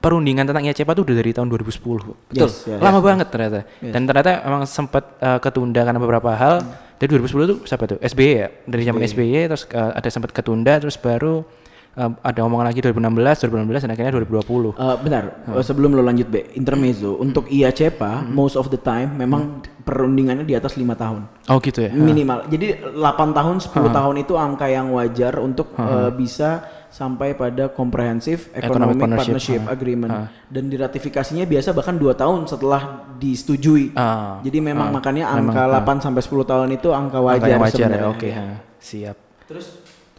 perundingan 0.05 0.45
tentang 0.45 0.69
IACEPA 0.69 0.93
itu 1.01 1.03
udah 1.09 1.17
dari 1.17 1.31
tahun 1.33 1.49
2010. 1.49 2.29
Betul. 2.29 2.49
Yes, 2.49 2.69
yes. 2.69 2.81
Lama 2.81 3.01
banget 3.01 3.33
ternyata. 3.33 3.65
Dan 3.81 4.05
ternyata 4.05 4.45
emang 4.45 4.63
sempat 4.69 5.17
eh, 5.17 5.41
ketunda 5.41 5.81
karena 5.81 5.97
beberapa 5.97 6.29
hal. 6.37 6.61
Dari 7.01 7.09
2010 7.11 7.49
itu 7.49 7.57
siapa 7.65 7.85
tuh? 7.89 7.99
SBY 8.05 8.33
ya. 8.37 8.49
Dari 8.69 8.83
zaman 8.85 9.01
SBY 9.01 9.49
terus 9.49 9.65
eh, 9.73 9.93
ada 9.97 10.09
sempat 10.13 10.31
ketunda 10.37 10.77
terus 10.77 11.01
baru 11.01 11.45
eh, 11.95 12.11
ada 12.21 12.41
omongan 12.43 12.67
lagi 12.69 12.81
2016, 12.81 13.47
2016 13.47 13.85
dan 13.85 13.91
akhirnya 13.91 14.13
2020. 14.15 14.75
Eh, 14.75 14.97
benar, 15.01 15.23
Eh, 15.47 15.63
sebelum 15.63 15.93
lo 15.93 16.03
lanjut 16.03 16.27
Be, 16.27 16.51
intermezzo. 16.53 17.17
Untuk 17.17 17.47
IACEPA, 17.47 18.27
most 18.27 18.55
of 18.55 18.69
the 18.69 18.79
time 18.79 19.15
memang 19.15 19.63
perundingannya 19.81 20.43
di 20.43 20.53
atas 20.53 20.75
lima 20.75 20.95
tahun. 20.95 21.29
Oh 21.47 21.61
gitu 21.61 21.85
ya. 21.85 21.93
Minimal. 21.93 22.49
Jadi 22.49 22.67
8 22.97 23.31
tahun, 23.31 23.57
10 23.61 23.93
tahun 23.93 24.15
itu 24.19 24.35
angka 24.35 24.67
yang 24.67 24.91
wajar 24.91 25.37
untuk 25.39 25.77
eh, 25.77 26.11
bisa 26.11 26.65
sampai 26.89 27.35
pada 27.35 27.67
comprehensive 27.69 28.55
economic, 28.55 28.95
Economic 28.95 28.97
partnership, 29.19 29.59
partnership. 29.59 29.61
agreement 29.67 30.15
dan 30.47 30.71
diratifikasinya 30.71 31.43
biasa 31.43 31.75
bahkan 31.75 31.99
dua 31.99 32.15
tahun 32.15 32.47
setelah 32.47 33.03
disetujui. 33.19 33.91
Ah. 33.99 34.39
Jadi 34.47 34.63
memang 34.63 34.95
makanya 34.95 35.27
angka 35.29 35.67
8 35.83 35.99
sampai 35.99 36.23
10 36.23 36.47
tahun 36.47 36.69
itu 36.71 36.95
angka 36.95 37.19
Angka 37.19 37.27
wajar, 37.43 37.59
wajar 37.59 37.67
ya. 37.67 37.87
sebenarnya. 37.91 38.09
Oke, 38.15 38.29
ha, 38.31 38.47
siap. 38.79 39.17
Terus 39.45 39.67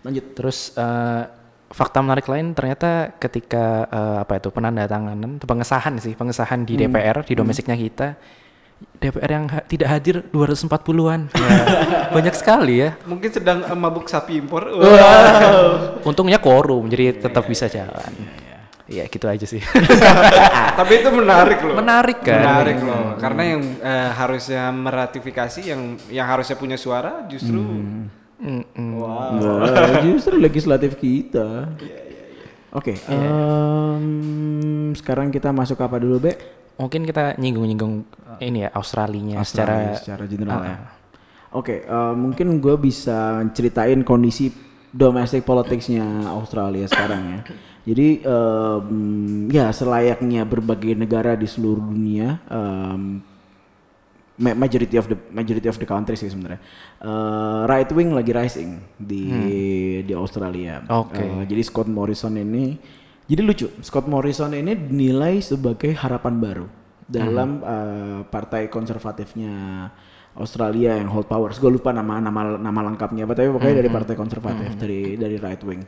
lanjut. 0.04 0.26
Terus 0.36 0.58
eh, 0.76 1.24
fakta 1.72 2.00
menarik 2.02 2.30
lain 2.30 2.54
ternyata 2.54 3.16
ketika 3.18 3.90
eh, 3.90 4.18
apa 4.22 4.38
itu 4.38 4.50
penandatanganan 4.54 5.42
atau 5.42 5.48
pengesahan 5.50 5.98
sih 5.98 6.14
pengesahan 6.14 6.62
di 6.62 6.78
DPR 6.78 7.26
di 7.26 7.34
domestiknya 7.34 7.76
kita 7.76 8.16
DPR 8.96 9.32
yang 9.32 9.46
ha- 9.52 9.64
tidak 9.64 9.88
hadir 9.88 10.16
240-an. 10.36 11.32
Ya, 11.32 11.48
banyak 12.16 12.36
sekali 12.36 12.84
ya. 12.84 13.00
Mungkin 13.08 13.30
sedang 13.32 13.64
eh, 13.64 13.78
mabuk 13.78 14.08
sapi 14.08 14.40
impor. 14.40 14.68
Untungnya 16.10 16.40
quorum 16.40 16.88
jadi 16.92 17.16
tetap 17.16 17.48
bisa 17.48 17.72
jalan. 17.72 18.12
Iya, 18.86 19.10
gitu 19.10 19.26
aja 19.26 19.46
sih. 19.50 19.58
Tapi 20.80 20.94
itu 21.02 21.10
menarik 21.10 21.60
loh. 21.66 21.76
Menarik 21.82 22.20
kan? 22.22 22.38
Menarik 22.46 22.78
loh. 22.86 23.06
Karena 23.18 23.44
yang 23.56 23.62
eh, 23.82 24.10
harusnya 24.14 24.70
meratifikasi 24.70 25.60
yang 25.66 25.82
yang 26.14 26.28
harusnya 26.30 26.54
punya 26.60 26.78
suara 26.78 27.26
justru 27.26 27.60
Wah, 29.00 29.32
justru 30.04 30.36
legislatif 30.36 30.96
kita. 30.96 31.72
Oke, 32.70 33.00
em, 33.08 34.04
sekarang 34.94 35.32
kita 35.32 35.50
masuk 35.50 35.80
apa 35.80 35.96
dulu, 35.96 36.20
Be? 36.20 36.34
Mungkin 36.76 37.08
kita 37.08 37.40
nyinggung-nyinggung 37.40 38.04
ini 38.42 38.68
ya 38.68 38.70
Australinya 38.76 39.40
Australia 39.40 39.96
secara 39.96 39.96
secara 39.96 40.24
general 40.28 40.60
ya. 40.62 40.78
Oke, 41.52 41.76
eh, 41.82 42.14
mungkin 42.14 42.60
gue 42.60 42.76
bisa 42.76 43.18
ceritain 43.50 44.04
kondisi 44.04 44.52
domestic 44.92 45.44
politicsnya 45.44 46.04
Australia 46.28 46.84
sekarang 46.86 47.22
ya. 47.24 47.40
Jadi 47.86 48.08
em, 48.20 48.88
ya 49.48 49.72
selayaknya 49.72 50.44
berbagai 50.44 50.98
negara 50.98 51.40
di 51.40 51.48
seluruh 51.48 51.80
dunia, 51.80 52.44
em, 52.52 53.24
ma- 53.24 53.35
majority 54.38 55.00
of 55.00 55.08
the 55.08 55.18
majority 55.32 55.68
of 55.72 55.80
the 55.80 55.88
country 55.88 56.20
sih 56.20 56.28
sebenarnya. 56.28 56.60
Eh, 57.00 57.62
right 57.68 57.88
wing 57.96 58.12
lagi 58.12 58.36
rising 58.36 58.84
di 59.00 59.24
di 60.04 60.14
Australia. 60.14 60.84
Oke. 60.92 61.24
Eh, 61.24 61.42
jadi 61.48 61.62
Scott 61.64 61.88
Morrison 61.88 62.36
ini 62.36 62.76
jadi 63.26 63.42
lucu. 63.42 63.68
Scott 63.82 64.06
Morrison 64.12 64.52
ini 64.54 64.76
dinilai 64.76 65.40
sebagai 65.40 65.96
harapan 65.96 66.38
baru 66.38 66.68
dalam 67.08 67.64
eh, 67.64 68.22
partai 68.28 68.68
konservatifnya 68.68 69.88
Australia 70.36 71.00
yang 71.00 71.08
hold 71.08 71.32
powers. 71.32 71.58
Gue 71.58 71.72
lupa 71.72 71.96
nama 71.96 72.20
nama 72.20 72.60
nama 72.60 72.82
lengkapnya, 72.92 73.24
apa, 73.24 73.40
tapi 73.40 73.50
pokoknya 73.56 73.80
dari 73.80 73.90
partai 73.90 74.16
konservatif 74.20 74.68
dari 74.76 75.16
dari 75.16 75.40
right 75.40 75.64
wing. 75.64 75.84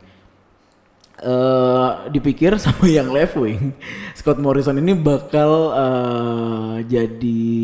eh 1.18 1.92
dipikir 2.14 2.54
sama 2.62 2.86
yang 2.86 3.10
left 3.10 3.34
wing, 3.34 3.74
Scott 4.14 4.38
Morrison 4.38 4.78
ini 4.78 4.94
bakal 4.94 5.74
eh, 5.74 6.76
jadi 6.86 7.58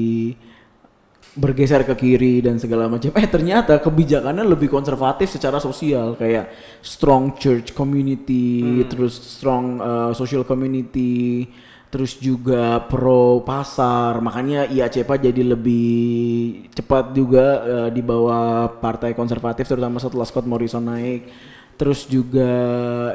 bergeser 1.35 1.83
ke 1.83 1.95
kiri 1.99 2.39
dan 2.39 2.63
segala 2.63 2.87
macam. 2.87 3.11
Eh 3.19 3.27
ternyata 3.27 3.83
kebijakannya 3.83 4.47
lebih 4.47 4.71
konservatif 4.71 5.35
secara 5.35 5.59
sosial 5.59 6.15
kayak 6.15 6.55
strong 6.79 7.35
church 7.35 7.75
community, 7.75 8.87
terus 8.87 9.19
strong 9.19 9.83
uh, 9.83 10.11
social 10.15 10.47
community, 10.47 11.51
terus 11.91 12.15
juga 12.23 12.87
pro 12.87 13.43
pasar. 13.43 14.23
Makanya 14.23 14.71
IACPA 14.71 15.31
jadi 15.31 15.43
lebih 15.43 16.71
cepat 16.71 17.11
juga 17.11 17.47
uh, 17.67 17.89
di 17.91 18.03
bawah 18.03 18.71
partai 18.79 19.11
konservatif 19.19 19.67
terutama 19.67 19.99
setelah 19.99 20.27
Scott 20.27 20.47
Morrison 20.47 20.87
naik. 20.87 21.27
Terus 21.75 22.07
juga 22.07 22.51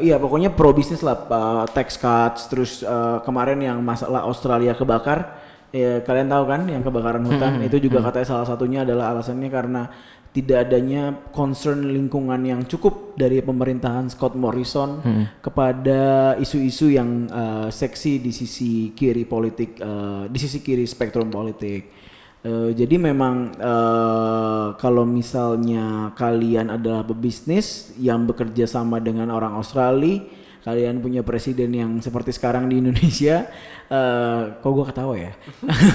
iya 0.04 0.20
pokoknya 0.20 0.52
pro 0.52 0.76
bisnis 0.76 1.00
lah 1.00 1.16
uh, 1.16 1.64
tax 1.72 1.96
cuts 1.96 2.52
terus 2.52 2.84
uh, 2.84 3.24
kemarin 3.24 3.64
yang 3.64 3.80
masalah 3.80 4.28
Australia 4.28 4.76
kebakar 4.76 5.39
ya 5.70 6.02
kalian 6.02 6.30
tahu 6.30 6.44
kan 6.50 6.62
yang 6.70 6.82
kebakaran 6.86 7.24
hutan? 7.26 7.62
Itu 7.66 7.78
juga 7.82 8.04
katanya 8.06 8.28
salah 8.28 8.48
satunya 8.48 8.82
adalah 8.88 9.16
alasannya 9.16 9.50
karena 9.50 9.84
tidak 10.30 10.70
adanya 10.70 11.18
concern 11.34 11.90
lingkungan 11.90 12.38
yang 12.46 12.62
cukup 12.70 13.18
dari 13.18 13.42
pemerintahan 13.42 14.14
Scott 14.14 14.38
Morrison 14.38 15.02
kepada 15.42 16.34
isu-isu 16.38 16.94
yang 16.94 17.26
uh, 17.34 17.68
seksi 17.74 18.22
di 18.22 18.30
sisi 18.30 18.94
kiri 18.94 19.26
politik 19.26 19.82
uh, 19.82 20.30
di 20.30 20.38
sisi 20.38 20.62
kiri 20.62 20.86
spektrum 20.86 21.34
politik. 21.34 22.00
Eh, 22.40 22.72
jadi 22.72 22.96
memang 22.96 23.52
eh, 23.52 24.68
kalau 24.80 25.04
misalnya 25.04 26.16
kalian 26.16 26.72
adalah 26.72 27.04
pebisnis 27.04 27.92
yang 28.00 28.24
bekerja 28.24 28.64
sama 28.64 29.04
dengan 29.04 29.28
orang 29.36 29.60
Australia, 29.60 30.24
kalian 30.60 31.00
punya 31.00 31.24
presiden 31.24 31.72
yang 31.72 31.92
seperti 32.00 32.36
sekarang 32.36 32.68
di 32.68 32.78
Indonesia, 32.78 33.48
eh 33.96 34.42
kok 34.60 34.70
gue 34.70 34.86
ketawa 34.86 35.16
ya? 35.16 35.32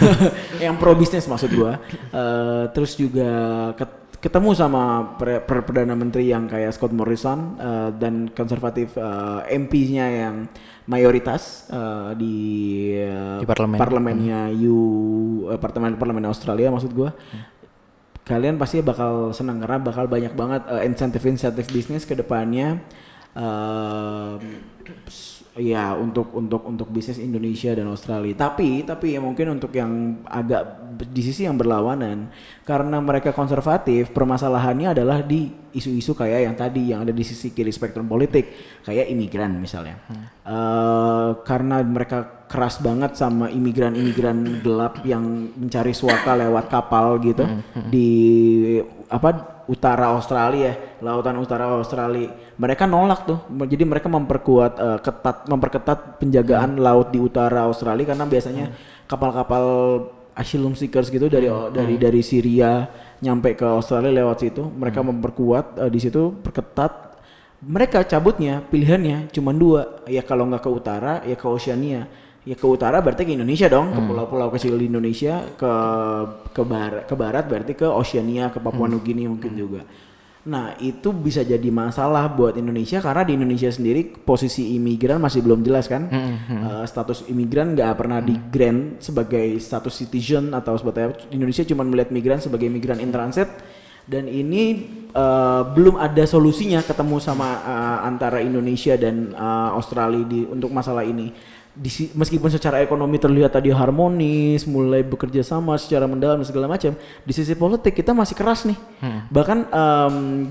yang 0.64 0.76
pro 0.76 0.94
bisnis 0.94 1.28
maksud 1.28 1.50
gue. 1.50 1.72
Eh, 2.10 2.64
terus 2.72 2.96
juga 2.96 3.30
ket- 3.76 4.02
ketemu 4.18 4.56
sama 4.56 5.14
per- 5.20 5.44
perdana 5.44 5.92
menteri 5.92 6.32
yang 6.32 6.48
kayak 6.48 6.72
Scott 6.72 6.96
Morrison 6.96 7.60
eh, 7.60 7.90
dan 8.00 8.32
konservatif 8.32 8.96
eh, 8.96 9.40
MP-nya 9.52 10.06
yang 10.08 10.48
mayoritas 10.84 11.68
eh, 11.68 12.10
di, 12.16 12.36
eh, 12.96 13.40
Di 13.40 13.46
parlemen. 13.46 13.76
parlemennya 13.76 14.48
U 14.64 14.76
eh, 15.48 15.60
parlemen 15.60 15.96
parlemen 15.96 16.24
Australia 16.24 16.72
maksud 16.72 16.92
gua 16.92 17.12
kalian 18.24 18.56
pasti 18.56 18.80
bakal 18.80 19.36
senang 19.36 19.60
karena 19.60 19.76
bakal 19.76 20.08
banyak 20.08 20.32
banget 20.32 20.64
eh, 20.72 20.88
insentif-insentif 20.88 21.68
bisnis 21.68 22.08
ke 22.08 22.16
s- 25.06 25.42
ya 25.54 25.94
untuk 25.94 26.34
untuk 26.34 26.66
untuk 26.66 26.90
bisnis 26.90 27.18
Indonesia 27.18 27.70
dan 27.70 27.86
Australia. 27.86 28.34
Tapi 28.34 28.82
tapi 28.82 29.14
ya 29.14 29.22
mungkin 29.22 29.54
untuk 29.54 29.70
yang 29.70 30.22
agak 30.26 30.82
di 30.94 31.22
sisi 31.22 31.46
yang 31.46 31.54
berlawanan 31.54 32.30
karena 32.62 32.98
mereka 32.98 33.30
konservatif 33.30 34.10
permasalahannya 34.10 34.94
adalah 34.94 35.22
di 35.22 35.50
isu-isu 35.70 36.14
kayak 36.14 36.40
yang 36.46 36.54
tadi 36.54 36.90
yang 36.90 37.02
ada 37.02 37.10
di 37.10 37.22
sisi 37.22 37.50
kiri 37.50 37.70
spektrum 37.70 38.06
politik 38.06 38.50
kayak 38.82 39.06
imigran 39.10 39.58
misalnya. 39.58 39.98
Eh, 40.44 41.30
karena 41.42 41.82
mereka 41.82 42.46
keras 42.50 42.78
banget 42.78 43.14
sama 43.14 43.50
imigran-imigran 43.50 44.62
gelap 44.62 45.02
yang 45.02 45.22
mencari 45.54 45.90
suaka 45.90 46.34
lewat 46.34 46.66
kapal 46.66 47.18
gitu 47.18 47.42
di 47.88 48.10
apa 49.06 49.53
utara 49.66 50.12
Australia, 50.12 50.76
lautan 51.00 51.36
utara 51.40 51.68
Australia. 51.72 52.30
Mereka 52.56 52.84
nolak 52.84 53.24
tuh. 53.24 53.38
Jadi 53.66 53.84
mereka 53.84 54.08
memperkuat 54.12 54.72
eh, 54.76 54.98
ketat 55.00 55.48
memperketat 55.48 56.20
penjagaan 56.20 56.78
laut 56.78 57.10
di 57.10 57.18
utara 57.20 57.64
Australia 57.66 58.14
karena 58.14 58.24
biasanya 58.28 58.70
kapal-kapal 59.08 59.64
asylum 60.34 60.74
seekers 60.74 61.08
gitu 61.08 61.30
dari 61.30 61.46
dari 61.72 61.94
dari 61.96 62.20
Syria 62.20 62.88
nyampe 63.22 63.56
ke 63.56 63.64
Australia 63.64 64.12
lewat 64.24 64.36
situ. 64.44 64.62
Mereka 64.64 65.00
memperkuat 65.00 65.84
eh, 65.84 65.90
di 65.90 66.00
situ 66.00 66.32
perketat 66.44 67.16
mereka 67.64 68.04
cabutnya 68.04 68.60
pilihannya 68.60 69.32
cuma 69.32 69.56
dua 69.56 70.04
ya 70.04 70.20
kalau 70.20 70.44
nggak 70.44 70.62
ke 70.62 70.70
utara 70.70 71.24
ya 71.24 71.32
ke 71.32 71.46
Oceania 71.48 72.04
ya 72.44 72.54
ke 72.54 72.66
utara 72.68 73.00
berarti 73.00 73.24
ke 73.24 73.32
Indonesia 73.32 73.66
dong. 73.66 73.90
Ke 73.90 74.00
pulau-pulau 74.04 74.48
kecil 74.52 74.76
di 74.76 74.86
Indonesia 74.86 75.42
ke 75.56 75.72
ke 76.52 76.62
barat 76.62 77.04
ke 77.08 77.14
barat 77.16 77.44
berarti 77.48 77.72
ke 77.72 77.88
Oceania 77.88 78.52
ke 78.52 78.60
Papua 78.60 78.86
Nugini 78.86 79.24
mungkin 79.24 79.56
juga. 79.56 79.82
Nah 80.44 80.76
itu 80.76 81.08
bisa 81.16 81.40
jadi 81.40 81.72
masalah 81.72 82.28
buat 82.28 82.60
Indonesia 82.60 83.00
karena 83.00 83.24
di 83.24 83.32
Indonesia 83.32 83.72
sendiri 83.72 84.12
posisi 84.12 84.76
imigran 84.76 85.16
masih 85.16 85.40
belum 85.40 85.64
jelas 85.64 85.88
kan. 85.88 86.04
Eh, 86.12 86.84
status 86.84 87.24
imigran 87.32 87.72
nggak 87.72 87.96
pernah 87.96 88.20
di 88.20 88.36
grant 88.52 89.00
sebagai 89.00 89.56
status 89.56 90.04
citizen 90.04 90.52
atau 90.52 90.76
sebagainya 90.76 91.32
Indonesia 91.32 91.64
cuma 91.64 91.80
melihat 91.88 92.12
migran 92.12 92.44
sebagai 92.44 92.68
migran 92.68 93.00
in 93.00 93.08
transit. 93.08 93.48
Dan 94.04 94.28
ini 94.28 94.84
eh, 95.16 95.62
belum 95.72 95.96
ada 95.96 96.28
solusinya 96.28 96.84
ketemu 96.84 97.16
sama 97.24 97.64
eh, 97.64 97.98
antara 98.04 98.44
Indonesia 98.44 99.00
dan 99.00 99.32
eh, 99.32 99.70
Australia 99.72 100.28
di 100.28 100.44
untuk 100.44 100.68
masalah 100.76 101.08
ini. 101.08 101.32
Di 101.74 101.90
meskipun 102.14 102.46
secara 102.54 102.78
ekonomi 102.86 103.18
terlihat 103.18 103.58
tadi 103.58 103.74
harmonis, 103.74 104.62
mulai 104.62 105.02
bekerja 105.02 105.42
sama 105.42 105.74
secara 105.74 106.06
mendalam 106.06 106.38
segala 106.46 106.70
macam, 106.70 106.94
di 107.26 107.32
sisi 107.34 107.58
politik 107.58 107.98
kita 107.98 108.14
masih 108.14 108.38
keras 108.38 108.62
nih. 108.62 108.78
Bahkan 109.26 109.58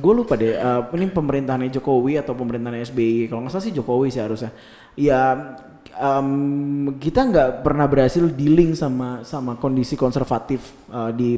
gue 0.03 0.13
lupa 0.13 0.35
deh, 0.35 0.51
eh, 0.51 0.81
ini 0.99 1.07
pemerintahannya 1.07 1.71
Jokowi 1.71 2.19
atau 2.19 2.35
pemerintahan 2.35 2.83
SBY, 2.83 3.31
kalau 3.31 3.47
nggak 3.47 3.55
salah 3.55 3.63
sih 3.63 3.71
Jokowi 3.71 4.11
sih 4.11 4.19
harusnya. 4.19 4.51
Ya 4.99 5.55
em, 5.95 6.91
kita 6.99 7.23
nggak 7.23 7.49
pernah 7.63 7.87
berhasil 7.87 8.27
dealing 8.27 8.75
sama 8.75 9.23
sama 9.23 9.55
kondisi 9.55 9.95
konservatif 9.95 10.75
eh, 10.91 11.11
di 11.15 11.29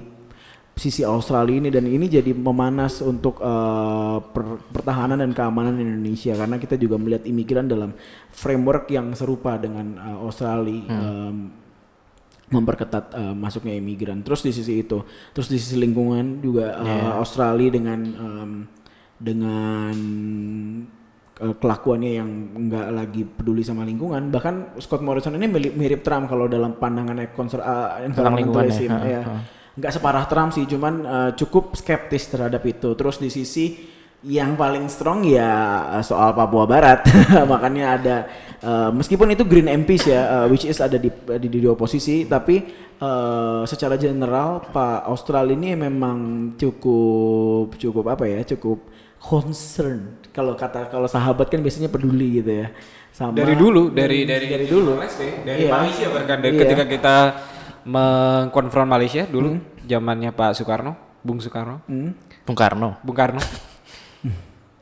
sisi 0.76 1.08
Australia 1.08 1.56
ini 1.56 1.72
dan 1.72 1.88
ini 1.88 2.12
jadi 2.12 2.36
memanas 2.36 3.00
untuk 3.00 3.40
eh, 3.40 4.18
per- 4.20 4.60
pertahanan 4.76 5.24
dan 5.24 5.32
keamanan 5.32 5.80
Indonesia 5.80 6.36
karena 6.36 6.60
kita 6.60 6.76
juga 6.76 7.00
melihat 7.00 7.24
imigran 7.24 7.66
dalam 7.72 7.96
framework 8.30 8.92
yang 8.92 9.16
serupa 9.16 9.56
dengan 9.56 9.96
eh, 9.96 10.18
Australia 10.20 10.84
em, 10.92 11.36
memperketat 12.52 13.06
eh, 13.16 13.34
masuknya 13.34 13.74
imigran. 13.74 14.20
Terus 14.22 14.44
di 14.44 14.52
sisi 14.52 14.84
itu, 14.84 15.00
terus 15.32 15.48
di 15.48 15.58
sisi 15.58 15.80
lingkungan 15.80 16.44
juga 16.44 16.76
eh, 16.84 17.12
Australia 17.24 17.72
dengan 17.72 18.00
em, 18.04 18.52
dengan 19.16 19.96
kelakuannya 21.36 22.12
yang 22.16 22.30
enggak 22.56 22.88
lagi 22.96 23.24
peduli 23.28 23.60
sama 23.60 23.84
lingkungan. 23.84 24.32
Bahkan 24.32 24.80
Scott 24.80 25.04
Morrison 25.04 25.36
ini 25.36 25.52
mirip, 25.52 25.74
mirip 25.76 26.02
Trump 26.04 26.32
kalau 26.32 26.48
dalam 26.48 26.80
pandangannya 26.80 27.36
konser 27.36 27.60
uh, 27.60 28.00
environmentalism 28.08 28.88
lingkungan 28.88 29.04
ya, 29.04 29.20
ya. 29.20 29.40
Nggak 29.76 29.92
separah 30.00 30.26
Trump 30.32 30.56
sih, 30.56 30.64
cuman 30.64 30.94
uh, 31.04 31.32
cukup 31.36 31.76
skeptis 31.76 32.32
terhadap 32.32 32.64
itu. 32.64 32.96
Terus 32.96 33.20
di 33.20 33.28
sisi 33.28 33.66
yang 34.26 34.58
paling 34.58 34.90
strong 34.90 35.22
ya 35.28 35.46
uh, 36.00 36.04
soal 36.04 36.32
Papua 36.34 36.66
Barat. 36.66 37.06
Makanya 37.52 37.86
ada 38.00 38.16
uh, 38.64 38.90
meskipun 38.96 39.36
itu 39.36 39.44
Green 39.44 39.68
MPs 39.68 40.04
ya, 40.10 40.22
uh, 40.26 40.46
which 40.48 40.66
is 40.66 40.80
ada 40.80 40.96
di 40.98 41.12
di, 41.12 41.48
di 41.52 41.68
oposisi, 41.68 42.26
tapi 42.26 42.64
uh, 43.04 43.68
secara 43.68 44.00
general 44.00 44.64
Pak 44.72 45.12
Australia 45.12 45.54
ini 45.54 45.76
memang 45.76 46.18
cukup 46.58 47.76
cukup 47.76 48.16
apa 48.16 48.26
ya, 48.26 48.42
cukup 48.56 48.80
concern. 49.22 50.24
Kalau 50.32 50.56
kata 50.56 50.88
kalau 50.88 51.06
sahabat 51.12 51.52
kan 51.52 51.60
biasanya 51.60 51.92
peduli 51.92 52.40
gitu 52.40 52.64
ya. 52.66 52.68
Sama 53.16 53.32
dari 53.32 53.56
dulu 53.56 53.96
dari 53.96 54.28
dari 54.28 54.48
dari 54.52 54.68
dulu. 54.68 55.00
dari 55.00 55.68
Iya. 55.68 55.72
Malaysia 55.72 56.08
bahkan 56.12 56.38
dari 56.44 56.54
Iya. 56.56 56.62
ketika 56.68 56.84
kita 56.84 57.16
mengkonfront 57.86 58.86
Malaysia 58.86 59.24
dulu 59.24 59.56
zamannya 59.82 60.30
Pak 60.30 60.54
Soekarno 60.54 60.98
Bung 61.22 61.38
Soekarno. 61.40 61.82
Hmm. 61.86 62.14
Bung 62.42 62.54
Karno. 62.54 62.98
Bung 63.02 63.16
Karno. 63.16 63.42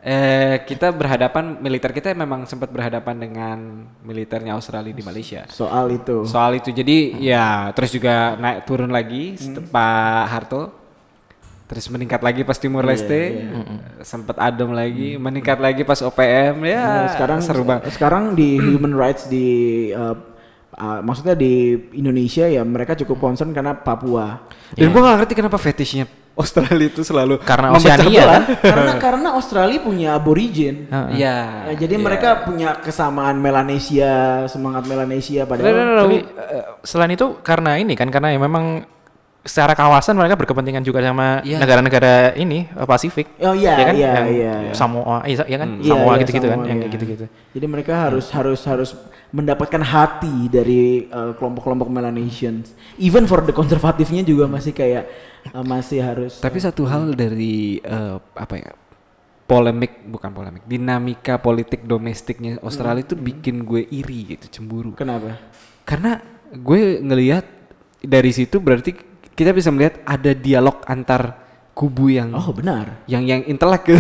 Eh 0.04 0.60
kita 0.68 0.92
berhadapan 0.92 1.64
militer 1.64 1.96
kita 1.96 2.12
memang 2.12 2.44
sempat 2.44 2.68
berhadapan 2.68 3.16
dengan 3.16 3.58
militernya 4.04 4.52
Australia 4.52 4.92
di 4.92 5.00
Malaysia. 5.00 5.48
Soal 5.48 5.96
itu. 5.96 6.28
soal 6.28 6.60
itu. 6.60 6.76
Jadi 6.76 7.24
ya 7.24 7.72
terus 7.72 7.88
juga 7.88 8.36
naik 8.36 8.68
turun 8.68 8.92
lagi 8.92 9.32
Hmm. 9.32 9.40
setelah 9.40 9.72
Pak 9.72 10.24
Harto. 10.28 10.64
Terus 11.64 11.88
meningkat 11.88 12.20
lagi 12.20 12.44
pas 12.44 12.60
Timur 12.60 12.84
Iya, 12.84 12.90
Leste. 12.92 13.22
sempat 14.04 14.36
adem 14.38 14.76
lagi 14.76 15.16
meningkat 15.16 15.56
lagi 15.58 15.88
pas 15.88 15.96
OPM 15.98 16.68
ya 16.68 16.84
Nah, 16.84 17.08
sekarang 17.08 17.40
seru 17.40 17.64
banget. 17.64 17.96
sekarang 17.96 18.36
di 18.36 18.60
human 18.76 18.92
rights 18.92 19.32
di 19.32 19.48
uh, 19.90 20.20
Uh, 20.74 21.06
maksudnya 21.06 21.38
di 21.38 21.78
Indonesia 21.94 22.50
ya 22.50 22.66
mereka 22.66 22.98
cukup 22.98 23.22
concern 23.22 23.54
karena 23.54 23.78
Papua. 23.78 24.42
Dan 24.74 24.90
gua 24.90 25.02
nggak 25.06 25.18
ngerti 25.22 25.34
kenapa 25.38 25.58
fetishnya 25.62 26.10
Australia 26.34 26.90
itu 26.90 27.06
selalu 27.06 27.38
Karena 27.46 27.78
Oceania 27.78 28.24
kan? 28.26 28.44
karena 28.74 28.92
karena 28.98 29.28
Australia 29.38 29.80
punya 29.86 30.18
aborigin. 30.18 30.90
Iya. 31.14 31.70
Nah, 31.70 31.76
jadi 31.78 31.96
mereka 32.02 32.42
punya 32.42 32.74
kesamaan 32.82 33.38
Melanesia, 33.38 34.46
semangat 34.50 34.90
Melanesia 34.90 35.46
no, 35.46 35.62
no, 35.62 35.84
no. 35.94 36.04
Tapi, 36.10 36.18
eh, 36.26 36.66
selain 36.82 37.14
itu 37.14 37.38
karena 37.46 37.78
ini 37.78 37.94
kan 37.94 38.10
karena 38.10 38.34
ya 38.34 38.42
memang 38.42 38.82
secara 39.44 39.76
kawasan 39.76 40.16
mereka 40.16 40.40
berkepentingan 40.40 40.82
juga 40.88 41.04
sama 41.04 41.44
Iya. 41.44 41.60
negara-negara 41.62 42.34
ini 42.40 42.66
eh, 42.66 42.88
Pasifik. 42.88 43.28
Oh 43.44 43.54
iya, 43.54 43.78
Ya 43.78 43.86
kan? 43.86 43.94
iya, 43.94 44.12
Yang 44.18 44.30
iya. 44.34 44.54
Samoa, 44.74 45.18
iya 45.30 45.44
ya 45.46 45.58
kan? 45.62 45.70
Iya, 45.78 45.92
Samoa 45.94 46.12
iya, 46.16 46.22
gitu-gitu 46.26 46.48
kan, 46.50 46.58
Samoa, 46.58 46.70
yang 46.72 46.78
iya. 46.80 46.84
kayak 46.88 46.94
gitu-gitu. 46.98 47.26
Jadi 47.54 47.66
mereka 47.70 47.94
harus 48.10 48.26
harus 48.34 48.62
harus 48.66 48.90
mendapatkan 49.34 49.82
hati 49.82 50.46
dari 50.46 51.10
uh, 51.10 51.34
kelompok-kelompok 51.34 51.90
Melanesians. 51.90 52.78
Even 53.02 53.26
for 53.26 53.42
the 53.42 53.50
konservatifnya 53.50 54.22
juga 54.22 54.46
masih 54.46 54.78
kayak 54.78 55.10
uh, 55.50 55.66
masih 55.66 56.06
harus. 56.06 56.38
Tapi 56.38 56.62
satu 56.62 56.86
hal 56.86 57.18
dari 57.18 57.82
eh, 57.82 58.16
apa 58.38 58.56
ya? 58.62 58.72
Polemik 59.44 60.08
bukan 60.08 60.32
polemik, 60.32 60.64
dinamika 60.64 61.36
politik 61.36 61.84
domestiknya 61.84 62.64
Australia 62.64 63.04
itu 63.04 63.12
bikin 63.20 63.68
gue 63.68 63.84
iri 63.92 64.38
gitu, 64.38 64.48
cemburu. 64.48 64.96
Kenapa? 64.96 65.36
Karena 65.84 66.24
gue 66.56 67.04
ngelihat 67.04 67.44
dari 68.00 68.32
situ 68.32 68.64
berarti 68.64 68.96
kita 69.36 69.52
bisa 69.52 69.68
melihat 69.68 70.00
ada 70.08 70.32
dialog 70.32 70.80
antar 70.88 71.44
kubu 71.76 72.14
yang 72.14 72.32
Oh 72.38 72.54
benar. 72.56 73.04
yang 73.10 73.26
yang 73.26 73.44
intelek 73.44 73.84
gitu. 73.84 74.00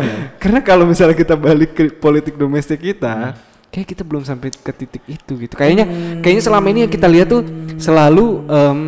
Karena 0.42 0.60
kalau 0.60 0.84
misalnya 0.84 1.16
kita 1.16 1.40
balik 1.40 1.72
ke 1.72 1.88
politik 1.96 2.36
domestik 2.36 2.82
kita, 2.82 3.32
kayak 3.72 3.88
kita 3.88 4.02
belum 4.04 4.22
sampai 4.22 4.52
ke 4.52 4.72
titik 4.76 5.02
itu 5.08 5.32
gitu. 5.40 5.54
Kayaknya 5.56 5.88
kayaknya 6.20 6.42
selama 6.44 6.66
ini 6.68 6.84
yang 6.84 6.92
kita 6.92 7.08
lihat 7.08 7.32
tuh 7.32 7.40
selalu 7.80 8.44
em, 8.44 8.80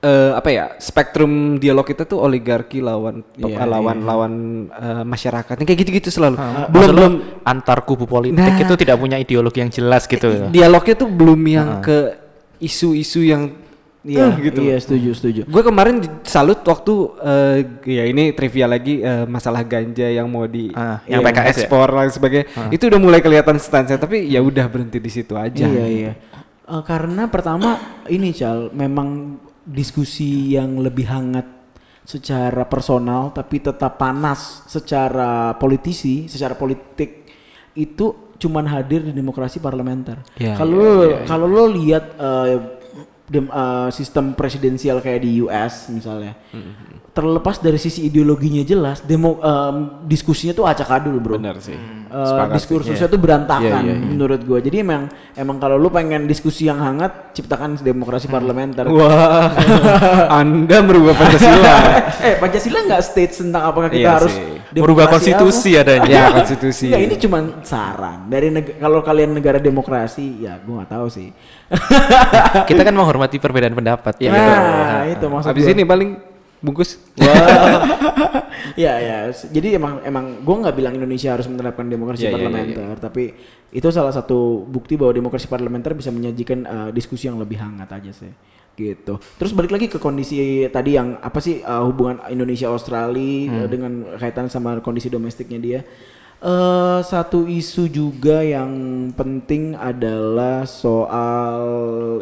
eh, 0.00 0.32
apa 0.32 0.48
ya 0.48 0.64
spektrum 0.80 1.60
dialog 1.60 1.84
kita 1.84 2.08
tuh 2.08 2.24
oligarki 2.24 2.80
lawan 2.80 3.20
Iya, 3.36 3.68
lawan 3.68 4.08
lawan 4.08 4.32
eh, 4.72 5.04
masyarakat 5.04 5.52
kayak 5.60 5.78
gitu-gitu 5.84 6.08
selalu. 6.08 6.40
Belum 6.72 6.72
belum 6.72 6.88
belum 6.96 7.12
antar 7.44 7.84
kubu 7.84 8.08
politik 8.08 8.40
Nah. 8.40 8.56
itu 8.56 8.74
tidak 8.80 8.96
punya 8.96 9.20
ideologi 9.20 9.60
yang 9.60 9.68
jelas 9.68 10.08
gitu. 10.08 10.48
dialognya 10.48 10.94
tuh 10.96 11.08
belum 11.12 11.40
yang 11.44 11.68
ke 11.84 12.16
isu-isu 12.64 13.20
yang 13.22 13.67
Iya, 14.08 14.24
eh, 14.24 14.32
gitu. 14.40 14.60
Iya, 14.64 14.76
setuju, 14.80 15.10
setuju. 15.12 15.40
Gue 15.44 15.60
kemarin 15.60 16.00
salut 16.24 16.64
waktu 16.64 16.94
eh, 17.20 17.56
ya 17.84 18.04
ini 18.08 18.32
trivia 18.32 18.64
lagi 18.64 18.98
eh, 18.98 19.28
masalah 19.28 19.60
ganja 19.62 20.08
yang 20.08 20.24
mau 20.26 20.48
di 20.48 20.72
Ah, 20.72 21.04
yang 21.04 21.20
iya, 21.20 21.28
PKS 21.28 21.44
ya? 21.44 21.50
ekspor 21.68 21.88
dan 21.92 22.08
sebagainya. 22.08 22.46
Itu 22.72 22.88
udah 22.88 22.96
mulai 22.96 23.20
kelihatan 23.20 23.60
stance 23.60 23.92
tapi 23.94 24.24
ya 24.24 24.40
udah 24.40 24.64
berhenti 24.64 24.96
di 24.96 25.12
situ 25.12 25.36
aja. 25.36 25.60
Iya, 25.60 25.84
iya. 25.84 26.12
Eh, 26.64 26.82
karena 26.82 27.28
pertama 27.28 27.76
ini 28.08 28.32
Cal, 28.32 28.72
memang 28.72 29.36
diskusi 29.62 30.56
yang 30.56 30.80
lebih 30.80 31.04
hangat 31.04 31.44
secara 32.00 32.64
personal 32.64 33.36
tapi 33.36 33.60
tetap 33.60 34.00
panas 34.00 34.64
secara 34.64 35.52
politisi, 35.54 36.24
secara 36.24 36.56
politik 36.56 37.28
itu 37.76 38.32
cuman 38.38 38.64
hadir 38.64 39.02
di 39.02 39.12
demokrasi 39.12 39.58
parlementer. 39.58 40.22
Iya, 40.38 40.56
Kalau 40.56 40.78
lo- 40.78 41.20
kalau 41.26 41.44
lo 41.44 41.64
lihat 41.68 42.16
dem- 43.28 43.48
eh, 43.48 43.88
sistem 43.92 44.32
presidensial 44.32 44.98
kayak 44.98 45.20
di 45.22 45.40
US 45.40 45.88
misalnya, 45.88 46.32
terlepas 47.18 47.58
dari 47.58 47.74
sisi 47.76 48.06
ideologinya 48.06 48.62
jelas, 48.62 49.02
demo 49.02 49.42
em, 49.42 50.06
diskusinya 50.06 50.54
tuh 50.54 50.70
acak 50.70 50.86
adul 50.86 51.18
bro. 51.18 51.34
Benar 51.34 51.58
sih. 51.58 51.74
Sepakat 52.08 52.48
sih, 52.48 52.56
diskursusnya 52.64 53.04
iya. 53.04 53.12
tuh 53.12 53.20
berantakan 53.20 53.82
Iya, 53.84 53.84
iya, 53.84 53.94
iya. 53.98 54.06
menurut 54.08 54.40
gua. 54.40 54.62
Jadi 54.62 54.80
emang 54.80 55.10
emang 55.34 55.60
kalau 55.60 55.76
lu 55.76 55.90
pengen 55.90 56.24
diskusi 56.24 56.64
yang 56.64 56.80
hangat, 56.80 57.36
ciptakan 57.36 57.76
demokrasi 57.76 58.30
parlementer. 58.30 58.88
Wah, 58.88 59.52
Anda 60.40 60.80
merubah 60.80 61.12
Pancasila. 61.20 61.74
eh 62.22 62.34
Pancasila 62.38 62.78
nggak 62.86 63.02
state 63.02 63.34
tentang 63.36 63.60
apakah 63.66 63.90
kita 63.90 64.00
Iya 64.00 64.14
harus 64.14 64.34
Merubah 64.68 65.08
apa. 65.08 65.16
konstitusi 65.16 65.76
adanya. 65.76 66.08
ya 66.08 66.24
konstitusi. 66.32 66.92
Enggak, 66.92 67.02
ini 67.08 67.14
cuma 67.16 67.38
saran 67.64 68.28
dari 68.28 68.52
kalau 68.76 69.00
kalian 69.00 69.32
negara 69.32 69.56
demokrasi, 69.56 70.44
ya 70.44 70.60
gua 70.60 70.84
nggak 70.84 70.92
tahu 70.92 71.06
sih. 71.08 71.28
Kita 72.64 72.84
kan 72.84 72.92
menghormati 72.92 73.36
perbedaan 73.36 73.72
pendapat. 73.72 74.16
Iya, 74.20 74.28
gitu. 74.28 74.40
nah, 74.40 75.02
itu 75.08 75.26
maksud 75.28 75.48
Habis 75.48 75.64
gua. 75.64 75.72
ini 75.72 75.82
paling 75.84 76.10
bungkus. 76.58 76.98
ya 78.84 78.94
ya. 78.98 79.18
S- 79.30 79.50
jadi 79.50 79.78
emang 79.78 80.02
emang 80.02 80.42
gue 80.42 80.56
nggak 80.64 80.76
bilang 80.76 80.94
Indonesia 80.98 81.34
harus 81.34 81.46
menerapkan 81.46 81.86
demokrasi 81.86 82.26
Ya, 82.26 82.30
ya, 82.30 82.34
ya, 82.34 82.36
parlementer 82.38 82.94
tapi 82.98 83.24
itu 83.68 83.86
salah 83.92 84.10
satu 84.14 84.64
bukti 84.64 84.96
bahwa 84.96 85.12
demokrasi 85.12 85.46
parlementer 85.46 85.92
bisa 85.92 86.08
menyajikan 86.08 86.64
uh, 86.64 86.90
diskusi 86.90 87.28
yang 87.28 87.36
lebih 87.38 87.60
hangat 87.60 87.88
aja 87.92 88.12
sih. 88.12 88.32
Gitu. 88.78 89.18
Terus 89.18 89.52
balik 89.58 89.74
lagi 89.74 89.90
ke 89.90 89.98
kondisi 89.98 90.62
tadi 90.70 90.94
yang 90.94 91.18
apa 91.18 91.42
sih 91.42 91.66
uh, 91.66 91.82
hubungan 91.82 92.22
Indonesia 92.30 92.70
Australia 92.70 93.66
uh, 93.66 93.66
dengan 93.66 94.14
kaitan 94.16 94.46
sama 94.46 94.78
kondisi 94.78 95.10
domestiknya 95.10 95.58
dia. 95.58 95.80
Eh 96.38 97.00
satu 97.02 97.50
isu 97.50 97.90
juga 97.90 98.46
yang 98.46 98.70
penting 99.18 99.74
adalah 99.74 100.62
soal 100.62 101.58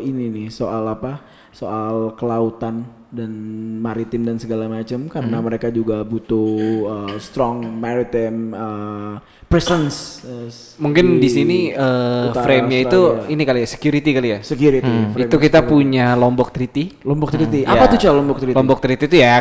ini 0.01 0.33
nih 0.33 0.49
soal 0.49 0.89
apa? 0.89 1.21
Soal 1.53 2.17
kelautan 2.17 2.96
dan 3.07 3.31
maritim 3.79 4.27
dan 4.27 4.37
segala 4.37 4.67
macam 4.67 5.07
karena 5.07 5.39
mereka 5.39 5.71
juga 5.71 6.03
butuh 6.03 6.51
uh, 6.87 7.15
strong 7.23 7.63
maritime 7.63 8.51
uh, 8.51 9.15
presence 9.47 10.27
uh, 10.27 10.51
Mungkin 10.83 11.23
di 11.23 11.29
sini 11.31 11.59
eh, 11.71 12.31
utara 12.31 12.45
frame-nya 12.45 12.79
itu 12.83 13.01
ini 13.31 13.43
kali 13.47 13.63
ya, 13.63 13.69
security 13.71 14.11
kali 14.11 14.29
ya. 14.35 14.39
security 14.43 14.93
frame 15.15 15.31
Itu 15.31 15.37
kita 15.39 15.63
punya 15.63 16.19
Lombok 16.19 16.51
Treaty. 16.51 17.01
Lombok 17.07 17.31
Treaty 17.33 17.63
Ya. 17.63 17.79
apa 17.79 17.89
tuh 17.89 17.99
Cal 18.03 18.15
Lombok 18.19 18.43
Treaty 18.43 18.57
Lombok 18.59 18.79
Treaty 18.83 19.05
itu 19.07 19.19
ya 19.23 19.41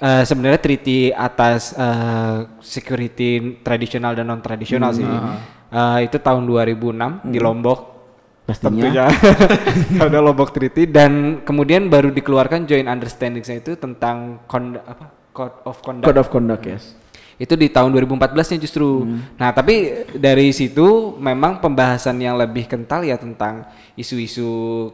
eh, 0.00 0.22
sebenarnya 0.26 0.60
treaty 0.60 1.12
atas 1.14 1.76
eh, 1.76 2.38
security 2.58 3.60
tradisional 3.62 4.16
dan 4.16 4.26
non 4.28 4.42
tradisional 4.42 4.90
sih. 4.90 5.06
Eh, 5.06 5.98
itu 6.10 6.16
tahun 6.18 6.48
2006 6.48 7.30
di 7.30 7.38
Lombok. 7.38 7.99
Pastinya 8.44 8.82
Tentunya 8.88 9.06
ada 10.06 10.18
Lombok 10.18 10.50
Treaty 10.50 10.88
dan 10.88 11.42
kemudian 11.42 11.86
baru 11.86 12.10
dikeluarkan 12.10 12.64
joint 12.64 12.88
understanding 12.88 13.42
itu 13.42 13.76
tentang 13.76 14.42
kond 14.46 14.80
apa 14.80 15.10
code 15.30 15.56
of 15.64 15.76
conduct. 15.80 16.06
code 16.06 16.18
of 16.18 16.28
conduct 16.28 16.64
yes 16.66 16.84
Itu 17.40 17.56
di 17.56 17.72
tahun 17.72 17.96
2014-nya 17.96 18.60
justru. 18.60 19.00
Nah, 19.40 19.48
tapi 19.48 20.04
dari 20.12 20.52
situ 20.52 21.16
memang 21.16 21.56
pembahasan 21.56 22.20
yang 22.20 22.36
lebih 22.36 22.68
kental 22.68 23.00
ya 23.00 23.16
tentang 23.16 23.64
isu-isu 23.96 24.44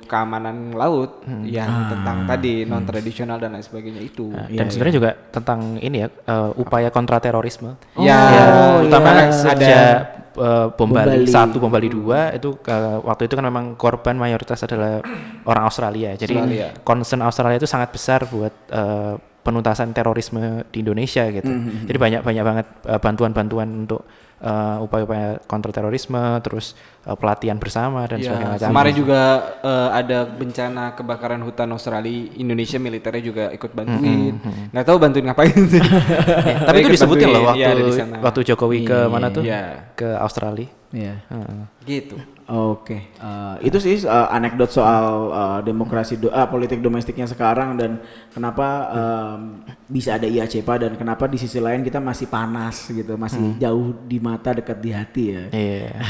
keamanan 0.07 0.71
laut 0.71 1.27
yang 1.43 1.67
tentang 1.91 2.23
tadi 2.23 2.63
non 2.63 2.87
tradisional 2.87 3.43
dan 3.43 3.51
lain 3.51 3.67
sebagainya 3.67 3.99
itu. 3.99 4.31
Nah, 4.31 4.47
Iya, 4.47 4.63
dan 4.63 4.67
sebenarnya 4.71 4.95
juga 4.95 5.11
tentang 5.35 5.75
ini 5.83 6.07
ya 6.07 6.09
uh, 6.31 6.55
upaya 6.55 6.95
kontra 6.95 7.19
terorisme. 7.19 7.75
Ya, 7.99 8.15
Ya, 8.15 8.45
Oh, 8.47 8.79
terutama 8.87 9.11
iya. 9.11 9.27
sejak 9.35 9.95
uh, 10.37 10.71
bom 10.73 10.89
Bom 10.89 10.97
Bali 10.97 11.25
Bali. 11.25 11.29
satu, 11.29 11.57
bom 11.59 11.73
Bali 11.73 11.89
dua 11.91 12.33
itu 12.37 12.55
uh, 12.55 12.99
waktu 13.03 13.27
itu 13.27 13.35
kan 13.35 13.45
memang 13.45 13.75
korban 13.75 14.15
mayoritas 14.15 14.63
adalah 14.63 15.03
orang 15.49 15.65
Australia. 15.67 16.15
Jadi 16.15 16.37
Australia. 16.37 16.69
concern 16.85 17.21
Australia 17.25 17.59
itu 17.59 17.69
sangat 17.69 17.91
besar 17.91 18.25
buat 18.29 18.55
uh, 18.71 19.17
penuntasan 19.47 19.95
terorisme 19.95 20.67
di 20.75 20.83
Indonesia 20.83 21.23
gitu. 21.31 21.47
Mm-hmm. 21.47 21.87
Jadi 21.87 21.99
banyak 22.03 22.21
banyak 22.27 22.45
banget 22.45 22.67
uh, 22.85 22.99
bantuan-bantuan 22.99 23.87
untuk 23.87 24.03
uh, 24.43 24.83
upaya-upaya 24.83 25.39
kontra 25.47 25.71
terorisme, 25.71 26.19
terus 26.43 26.75
uh, 27.07 27.15
pelatihan 27.15 27.55
bersama 27.57 28.03
dan 28.05 28.19
Ya, 28.19 28.35
sebagainya. 28.35 28.67
kemarin 28.67 28.95
juga 28.97 29.21
eh, 29.63 29.89
ada 29.95 30.19
bencana 30.27 30.85
kebakaran 30.93 31.41
hutan 31.41 31.71
Australia, 31.71 32.27
Indonesia 32.35 32.77
militernya 32.77 33.23
juga 33.23 33.45
ikut 33.55 33.71
bantuin. 33.71 34.35
Nggak 34.75 34.85
tahu 34.85 34.99
bantuin 34.99 35.25
ngapain 35.31 35.55
sih. 35.71 35.79
Ya, 35.79 36.59
tapi 36.67 36.83
itu 36.83 36.91
disebutin 36.91 37.29
loh 37.31 37.43
waktu 37.47 37.63
Iya, 37.63 37.71
di 37.79 37.95
sana. 37.95 38.17
waktu 38.19 38.41
Jokowi 38.43 38.79
ke 38.83 38.99
mana 39.07 39.31
tuh? 39.31 39.47
Iya. 39.47 39.95
Ke 39.95 40.19
Australia. 40.19 40.67
Iya. 40.97 41.15
Heeh. 41.29 41.63
Gitu. 41.85 42.17
Oke, 42.47 43.11
Eh, 43.19 43.57
itu 43.67 43.79
sih 43.83 44.07
eh, 44.07 44.29
anekdot 44.31 44.71
soal 44.71 45.07
eh, 45.35 45.59
demokrasi 45.67 46.17
do 46.17 46.31
ah, 46.31 46.47
politik 46.47 46.79
domestiknya 46.79 47.27
sekarang 47.27 47.75
dan 47.75 47.99
kenapa 48.31 48.67
em, 48.95 49.67
bisa 49.91 50.15
ada 50.15 50.31
IACPA 50.31 50.75
dan 50.87 50.93
kenapa 50.95 51.27
di 51.27 51.43
sisi 51.43 51.59
lain 51.59 51.83
kita 51.83 51.99
masih 51.99 52.31
panas 52.31 52.87
gitu, 52.87 53.19
masih 53.19 53.59
jauh 53.59 53.93
di 54.07 54.23
mata 54.23 54.55
dekat 54.55 54.79
di 54.79 54.91
hati 54.95 55.25
ya. 55.35 55.45
Iya. 55.53 55.91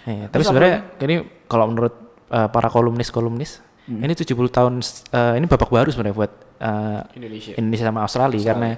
Iya, 0.00 0.32
tapi 0.32 0.42
sebenarnya 0.42 0.96
ini 1.04 1.16
kalau 1.44 1.68
menurut 1.68 1.92
uh, 2.32 2.48
para 2.48 2.72
kolumnis-kolumnis 2.72 3.60
ini 3.90 4.14
70 4.16 4.32
tahun 4.48 4.74
uh, 4.80 5.34
ini 5.34 5.44
babak 5.44 5.68
baru 5.68 5.92
sebenarnya 5.92 6.16
buat 6.16 6.32
uh, 6.62 7.00
Indonesia. 7.12 7.52
Indonesia 7.58 7.84
sama 7.90 8.00
Australia, 8.06 8.40
karena 8.40 8.70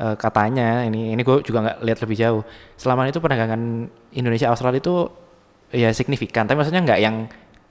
uh, 0.00 0.16
katanya 0.16 0.82
ini 0.82 1.12
ini 1.12 1.20
gue 1.20 1.44
juga 1.44 1.60
nggak 1.60 1.76
lihat 1.84 1.98
lebih 2.00 2.16
jauh. 2.16 2.42
Selama 2.74 3.04
itu 3.04 3.20
perdagangan 3.20 3.60
Indonesia 4.10 4.48
Australia 4.48 4.80
itu 4.80 4.96
ya 5.70 5.92
signifikan, 5.92 6.48
tapi 6.48 6.56
maksudnya 6.58 6.80
nggak 6.80 6.98
yang 6.98 7.16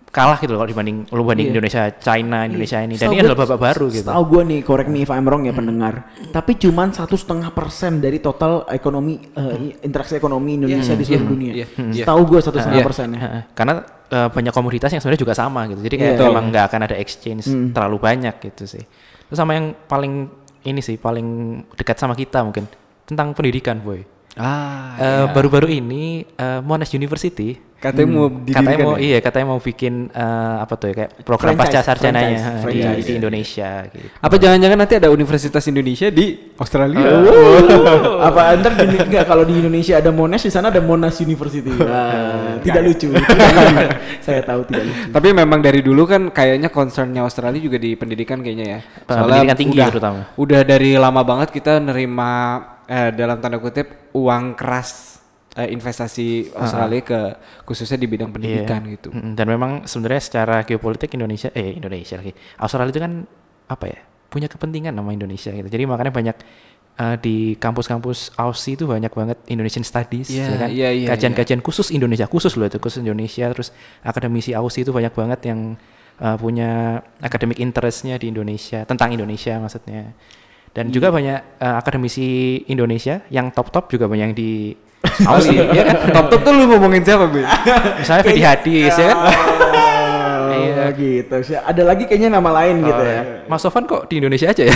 kalah 0.09 0.41
gitu 0.41 0.57
loh 0.57 0.65
kalau 0.65 0.73
dibanding 0.73 1.05
lu 1.13 1.21
banding 1.21 1.53
Indonesia 1.53 1.93
China 2.01 2.41
Indonesia 2.41 2.82
ini 2.82 2.97
dan 2.97 3.13
ini 3.13 3.21
adalah 3.21 3.45
babak 3.45 3.61
baru 3.61 3.93
gitu 3.93 4.09
Tahu 4.09 4.23
gue 4.25 4.41
nih, 4.41 4.59
correct 4.65 4.89
me 4.89 5.05
if 5.05 5.11
I'm 5.13 5.21
wrong 5.21 5.45
ya 5.45 5.53
pendengar. 5.53 6.01
Tapi 6.34 6.57
cuman 6.57 6.89
satu 6.89 7.13
setengah 7.13 7.53
persen 7.53 8.01
dari 8.01 8.17
total 8.17 8.65
ekonomi 8.73 9.21
eh, 9.21 9.77
interaksi 9.86 10.17
ekonomi 10.17 10.57
Indonesia 10.57 10.97
di 10.97 11.05
seluruh 11.05 11.30
dunia. 11.30 11.51
iya, 11.53 11.67
iya. 11.93 12.01
Setahu 12.01 12.21
gue 12.25 12.39
satu 12.41 12.57
setengah 12.57 12.82
Iya. 12.82 12.88
persen 12.89 13.07
ya. 13.13 13.21
Karena 13.53 13.73
eh, 14.09 14.30
banyak 14.34 14.49
komoditas 14.49 14.89
yang 14.89 14.97
sebenarnya 14.97 15.21
juga 15.21 15.34
sama 15.38 15.69
gitu 15.69 15.82
jadi 15.86 15.95
kayak 16.01 16.13
Iya. 16.17 16.25
emang 16.34 16.45
nggak 16.49 16.65
akan 16.73 16.82
ada 16.89 16.95
exchange 16.97 17.45
terlalu 17.69 17.97
banyak 18.01 18.34
gitu 18.41 18.65
sih 18.65 18.82
terus 19.30 19.38
sama 19.38 19.53
yang 19.53 19.77
paling 19.86 20.25
ini 20.64 20.82
sih 20.84 20.99
paling 20.99 21.28
dekat 21.76 21.95
sama 21.99 22.14
kita 22.16 22.43
mungkin 22.43 22.68
tentang 23.05 23.32
pendidikan 23.34 23.80
boy. 23.80 24.03
Ah, 24.38 24.95
Eh, 24.99 25.26
baru-baru 25.34 25.68
ini 25.72 26.24
eh, 26.26 26.60
Monash 26.62 26.93
University 26.93 27.57
katanya 27.80 28.09
mau 28.11 28.27
katanya 28.27 28.77
mau 28.84 28.95
ya? 28.99 29.07
iya 29.07 29.17
katanya 29.23 29.47
mau 29.55 29.59
bikin 29.63 30.11
eh, 30.11 30.55
apa 30.59 30.73
tuh 30.75 30.91
ya 30.91 30.93
kayak 30.99 31.11
program 31.23 31.55
Franchise, 31.55 31.71
pasca 31.71 31.88
sarjananya 31.88 32.43
franchise, 32.59 32.99
di, 32.99 33.07
di. 33.07 33.13
Indonesia 33.15 33.69
gitu. 33.88 34.07
Apa 34.19 34.36
jangan-jangan 34.36 34.77
nanti 34.84 34.95
ada 34.99 35.07
Universitas 35.07 35.63
Indonesia 35.71 36.07
di 36.11 36.25
Australia? 36.59 36.99
Apa 38.27 38.59
ntar 38.59 38.75
di, 38.84 38.97
enggak 38.99 39.23
kalau 39.23 39.47
di 39.47 39.55
Indonesia 39.55 39.95
ada 39.95 40.11
Monash 40.11 40.43
di 40.43 40.51
sana 40.51 40.67
ada 40.67 40.84
Monash 40.84 41.23
University. 41.23 41.71
Ah, 41.89 42.61
tidak 42.61 42.86
lucu. 42.86 43.09
Saya 44.25 44.45
tahu 44.45 44.61
tidak 44.69 44.84
lucu. 44.86 45.09
Tapi 45.09 45.27
memang 45.34 45.59
dari 45.59 45.82
dulu 45.82 46.05
kan 46.05 46.30
kayaknya 46.30 46.69
concernnya 46.69 47.25
Australia 47.25 47.57
juga 47.57 47.82
di 47.82 47.97
pendidikan 47.97 48.45
kayaknya 48.45 48.67
ya. 48.77 48.80
pendidikan 49.09 49.57
tinggi 49.57 49.80
udah, 49.82 49.89
terutama. 49.89 50.19
Udah 50.38 50.61
dari 50.61 50.93
lama 50.95 51.21
banget 51.25 51.49
kita 51.49 51.82
nerima 51.82 52.30
eh, 52.86 53.09
dalam 53.15 53.41
tanda 53.41 53.57
kutip 53.57 54.13
uang 54.13 54.53
keras 54.53 55.18
eh, 55.60 55.70
investasi 55.70 56.55
Australia 56.55 57.01
ke 57.03 57.20
khususnya 57.68 57.99
di 57.99 58.07
bidang 58.07 58.32
pendidikan 58.32 58.82
Iya. 58.88 58.91
gitu. 58.95 59.10
Dan 59.12 59.45
memang 59.45 59.84
sebenarnya 59.84 60.22
secara 60.24 60.64
geopolitik 60.64 61.12
Indonesia 61.14 61.51
eh 61.51 61.76
Indonesia 61.76 62.16
lagi. 62.16 62.32
Australia 62.57 62.91
itu 62.91 63.01
kan 63.03 63.14
apa 63.68 63.86
ya? 63.86 63.99
punya 64.30 64.45
kepentingan 64.45 64.93
sama 64.93 65.10
Indonesia 65.10 65.49
gitu. 65.49 65.66
Jadi 65.66 65.84
makanya 65.89 66.14
banyak 66.14 66.38
eh, 67.01 67.16
di 67.18 67.57
kampus-kampus 67.57 68.38
Aussie 68.38 68.78
itu 68.78 68.86
banyak 68.86 69.10
banget 69.10 69.41
Indonesian 69.49 69.82
Studies 69.82 70.30
Iya, 70.30 70.45
ya 70.45 70.57
kan. 70.62 70.70
iya, 70.70 70.89
iya, 70.93 71.07
Kajian-kajian 71.10 71.66
khusus 71.66 71.89
Indonesia, 71.89 72.30
khusus 72.30 72.53
loh 72.53 72.70
itu 72.70 72.78
khusus 72.78 73.01
Indonesia 73.01 73.49
terus 73.49 73.74
akademisi 74.05 74.53
Aussie 74.53 74.86
itu 74.86 74.93
banyak 74.93 75.10
banget 75.18 75.49
yang 75.49 75.74
eh, 76.22 76.38
punya 76.38 77.01
academic 77.26 77.57
interestnya 77.57 78.22
di 78.22 78.30
Indonesia, 78.30 78.86
tentang 78.86 79.18
Indonesia 79.18 79.57
maksudnya. 79.57 80.14
Dan 80.78 80.93
juga 80.93 81.10
banyak 81.10 81.39
eh, 81.57 81.76
akademisi 81.82 82.62
Indonesia 82.70 83.26
yang 83.34 83.49
top-top 83.49 83.89
juga 83.89 84.05
banyak 84.05 84.26
yang 84.30 84.38
di 84.38 84.78
Aussie 85.24 85.64
ya 85.72 85.84
kan. 85.88 85.95
Top-top 86.12 86.41
tuh 86.43 86.52
lu 86.56 86.64
ngomongin 86.72 87.04
siapa, 87.04 87.28
Be? 87.32 87.43
Misalnya 88.00 88.24
Fedi 88.24 88.41
Hadis 88.43 88.93
ya 89.00 89.06
kan. 89.14 89.18
Oh, 90.89 90.95
gitu. 90.95 91.35
sih. 91.43 91.55
Ada 91.55 91.81
lagi 91.83 92.03
kayaknya 92.03 92.29
nama 92.31 92.49
lain 92.55 92.81
gitu 92.81 93.01
ya. 93.01 93.19
Mas 93.45 93.59
Sofan 93.59 93.83
kok 93.83 94.05
di 94.05 94.17
Indonesia 94.17 94.47
aja 94.47 94.63
ya? 94.63 94.75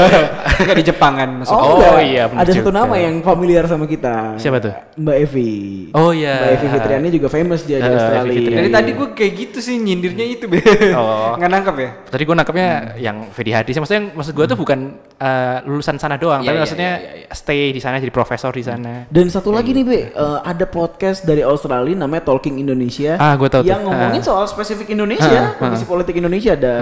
Enggak 0.60 0.76
di 0.76 0.84
Jepang 0.84 1.14
kan 1.14 1.28
maksudnya. 1.38 1.62
Oh, 1.62 1.78
enggak. 1.78 2.00
iya, 2.02 2.22
Ada 2.28 2.50
satu 2.52 2.70
nama 2.70 2.94
yang 2.94 3.14
familiar 3.20 3.64
sama 3.64 3.84
kita. 3.84 4.34
Siapa 4.36 4.58
tuh? 4.58 4.74
Mbak 4.96 5.16
Evi. 5.20 5.50
Oh, 5.92 6.10
iya. 6.10 6.34
Mbak 6.38 6.50
Evi 6.52 6.66
Fitriani 6.68 7.08
juga 7.10 7.28
famous 7.28 7.62
dia 7.62 7.78
di 7.78 7.86
Eh, 7.86 7.94
Australia. 7.94 8.50
Dari 8.50 8.70
tadi 8.70 8.90
gue 8.92 9.08
kayak 9.12 9.32
gitu 9.36 9.58
sih 9.58 9.76
nyindirnya 9.76 10.26
itu, 10.26 10.44
Be. 10.46 10.58
Oh. 10.92 11.38
Nggak 11.38 11.50
nangkep 11.50 11.76
ya? 11.76 11.90
Tadi 12.06 12.22
gue 12.22 12.34
nangkepnya 12.34 12.68
yang 12.96 13.16
Fedi 13.30 13.50
Hadis. 13.50 13.76
Maksudnya 13.76 14.12
maksud 14.12 14.32
gue 14.32 14.46
tuh 14.46 14.58
bukan 14.58 14.78
eh, 15.14 15.56
lulusan 15.62 15.96
sana 15.96 16.14
doang, 16.14 16.40
Iya, 16.40 16.46
tapi 16.46 16.54
iya, 16.54 16.62
maksudnya 16.62 16.90
iya, 16.96 17.10
iya, 17.22 17.26
stay 17.32 17.70
di 17.70 17.78
sana 17.78 17.98
jadi 17.98 18.10
profesor 18.10 18.50
di 18.50 18.62
sana. 18.62 19.06
Dan 19.08 19.26
satu 19.28 19.50
lagi 19.50 19.70
nih, 19.70 19.84
Be, 19.84 19.98
eh, 20.10 20.38
ada 20.40 20.64
podcast 20.64 21.22
dari 21.22 21.42
Australia 21.42 21.94
namanya 21.96 22.22
Talking 22.24 22.58
Indonesia. 22.58 23.14
Ah, 23.16 23.34
gua 23.34 23.46
tahu 23.48 23.62
tuh. 23.62 23.70
Yang 23.70 23.82
ngomongin 23.84 24.20
Ah. 24.20 24.26
soal 24.26 24.44
spesifik 24.46 24.90
Indonesia, 24.90 25.26
Ah, 25.26 25.47
kondisi 25.56 25.84
politik 25.88 26.14
Indonesia 26.20 26.52
ada 26.52 26.74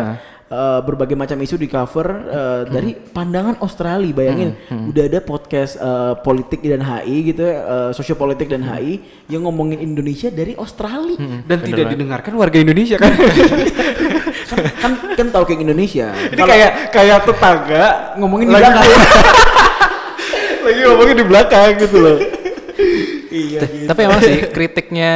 eh, 0.50 0.80
berbagai 0.82 1.14
macam 1.14 1.38
isu 1.38 1.54
di 1.60 1.68
cover 1.70 2.08
eh, 2.26 2.62
dari 2.66 2.90
pandangan 2.96 3.62
Australia. 3.62 4.10
Bayangin, 4.10 4.50
udah 4.90 5.04
ada 5.06 5.20
podcast 5.22 5.78
eh, 5.78 6.14
politik 6.26 6.64
dan 6.66 6.82
HI 6.82 7.16
gitu, 7.30 7.46
uh, 7.46 7.90
sosiopolitik 7.94 8.50
dan 8.50 8.66
HI 8.66 8.98
yang 9.30 9.46
ngomongin 9.46 9.78
Indonesia 9.78 10.32
dari 10.32 10.58
Australia. 10.58 11.18
Dan 11.46 11.58
tidak 11.62 11.94
didengarkan 11.94 12.32
warga 12.34 12.58
Indonesia 12.58 12.98
kan. 12.98 13.12
kan, 14.46 14.58
kan 14.82 14.92
kan 15.16 15.26
Talking 15.32 15.64
Indonesia. 15.64 16.12
Ini 16.12 16.42
kayak 16.42 16.70
kayak 16.92 17.18
tetangga 17.26 17.84
ngomongin 18.20 18.46
di 18.50 18.54
lagi, 18.54 18.68
belakang. 18.68 18.86
lagi 20.66 20.80
ngomongin 20.82 21.16
di 21.16 21.26
belakang 21.26 21.70
gitu 21.80 21.96
loh. 21.98 22.18
iya. 23.32 23.60
Tapi 23.88 24.00
emang 24.04 24.20
sih 24.22 24.38
kritiknya 24.52 25.12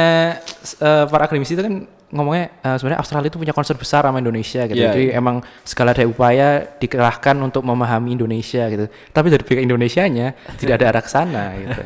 eh, 0.81 1.05
para 1.07 1.29
akademisi 1.29 1.53
itu 1.53 1.63
kan 1.63 1.75
ngomongnya 2.11 2.45
eh, 2.59 2.75
sebenarnya 2.75 2.99
Australia 2.99 3.29
itu 3.31 3.39
punya 3.39 3.55
concern 3.55 3.79
besar 3.79 4.03
sama 4.03 4.19
Indonesia 4.19 4.61
gitu. 4.67 4.75
Iya, 4.77 4.91
Jadi 4.91 5.03
emang 5.15 5.39
segala 5.63 5.95
daya 5.95 6.07
upaya 6.11 6.47
dikerahkan 6.77 7.35
untuk 7.39 7.63
memahami 7.63 8.19
Indonesia 8.19 8.67
gitu. 8.67 8.91
Tapi 9.15 9.27
dari 9.31 9.43
pihak 9.47 9.63
Indonesianya 9.63 10.35
tidak 10.59 10.83
ada 10.83 10.85
arah 10.91 11.03
ke 11.03 11.11
sana 11.11 11.43
gitu. 11.55 11.81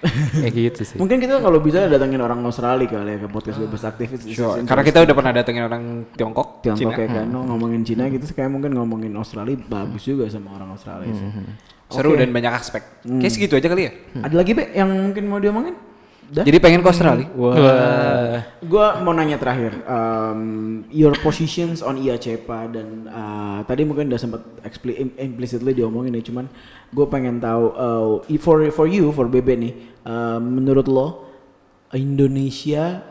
Kayak 0.44 0.52
gitu 0.54 0.80
sih. 0.84 0.96
Mungkin 1.00 1.18
kita 1.20 1.40
kalau 1.40 1.58
bisa 1.64 1.88
datangin 1.88 2.20
orang 2.20 2.44
Australia 2.44 2.86
kali 2.88 3.16
ya 3.16 3.18
ke 3.24 3.28
podcast 3.32 3.58
bebas 3.60 3.82
aktivis. 3.88 4.20
Sure. 4.28 4.60
Karena 4.64 4.82
kita 4.84 4.98
udah 5.04 5.14
pernah 5.16 5.32
datengin 5.32 5.64
orang 5.64 5.84
Tiongkok, 6.14 6.60
Tiongkok 6.60 6.92
Cina. 6.94 7.04
ya 7.04 7.08
kan 7.20 7.26
no, 7.28 7.44
ngomongin 7.48 7.80
Cina 7.82 8.06
gitu 8.12 8.28
kayak 8.36 8.52
mungkin 8.52 8.76
ngomongin 8.76 9.12
Australia 9.16 9.56
bagus 9.66 10.04
juga 10.04 10.28
sama 10.28 10.54
orang 10.60 10.76
Australia 10.76 11.10
sih. 11.10 11.28
Seru 11.90 12.14
Oke. 12.14 12.22
dan 12.22 12.30
banyak 12.30 12.52
aspek. 12.54 13.02
Kayak 13.02 13.32
segitu 13.34 13.58
aja 13.58 13.66
kali 13.66 13.82
ya. 13.90 13.92
Ada 14.22 14.34
lagi 14.38 14.52
Be 14.54 14.70
yang 14.78 14.94
mungkin 14.94 15.24
mau 15.26 15.42
diomongin? 15.42 15.89
Udah? 16.30 16.46
Jadi 16.46 16.58
pengen 16.62 16.78
ke 16.78 16.88
Australia. 16.94 17.26
Wah. 17.34 18.46
Gua 18.62 19.02
mau 19.02 19.10
nanya 19.10 19.34
terakhir, 19.34 19.82
um, 19.82 20.86
your 20.94 21.10
positions 21.26 21.82
on 21.82 21.98
Cepa 21.98 22.70
dan 22.70 23.10
uh, 23.10 23.58
tadi 23.66 23.82
mungkin 23.82 24.06
udah 24.06 24.20
sempat 24.20 24.46
expli- 24.62 24.94
im- 24.94 25.18
implicitly 25.18 25.74
diomongin 25.74 26.14
nih, 26.14 26.22
cuman 26.30 26.46
gue 26.94 27.06
pengen 27.10 27.42
tahu 27.42 27.64
uh, 27.74 28.38
for 28.38 28.62
for 28.70 28.86
you 28.86 29.10
for 29.10 29.26
BB 29.26 29.48
nih, 29.58 29.72
uh, 30.06 30.38
menurut 30.38 30.86
lo 30.86 31.26
Indonesia 31.98 33.02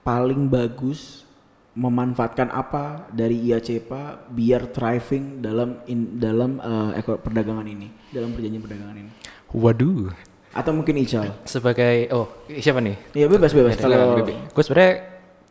paling 0.00 0.48
bagus 0.48 1.28
memanfaatkan 1.76 2.48
apa 2.48 3.12
dari 3.12 3.52
Cepa 3.60 4.24
biar 4.32 4.72
thriving 4.72 5.44
dalam 5.44 5.84
in, 5.84 6.16
dalam 6.16 6.56
uh, 6.64 6.96
perdagangan 6.96 7.68
ini, 7.68 7.92
dalam 8.08 8.32
perjanjian 8.32 8.64
perdagangan 8.64 8.96
ini, 8.96 9.10
Waduh. 9.52 10.33
Atau 10.54 10.70
mungkin 10.70 10.94
Ical? 11.02 11.34
Sebagai 11.42 12.08
oh 12.14 12.46
siapa 12.46 12.78
nih? 12.78 12.94
Ya 13.12 13.26
bebas 13.26 13.50
bebas 13.50 13.74
kalau 13.76 14.22
Gue 14.22 14.62
sebenarnya 14.62 14.92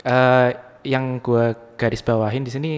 eh, 0.08 0.50
yang 0.88 1.20
gue 1.20 1.76
garis 1.76 2.00
bawahin 2.00 2.48
di 2.48 2.52
sini 2.52 2.72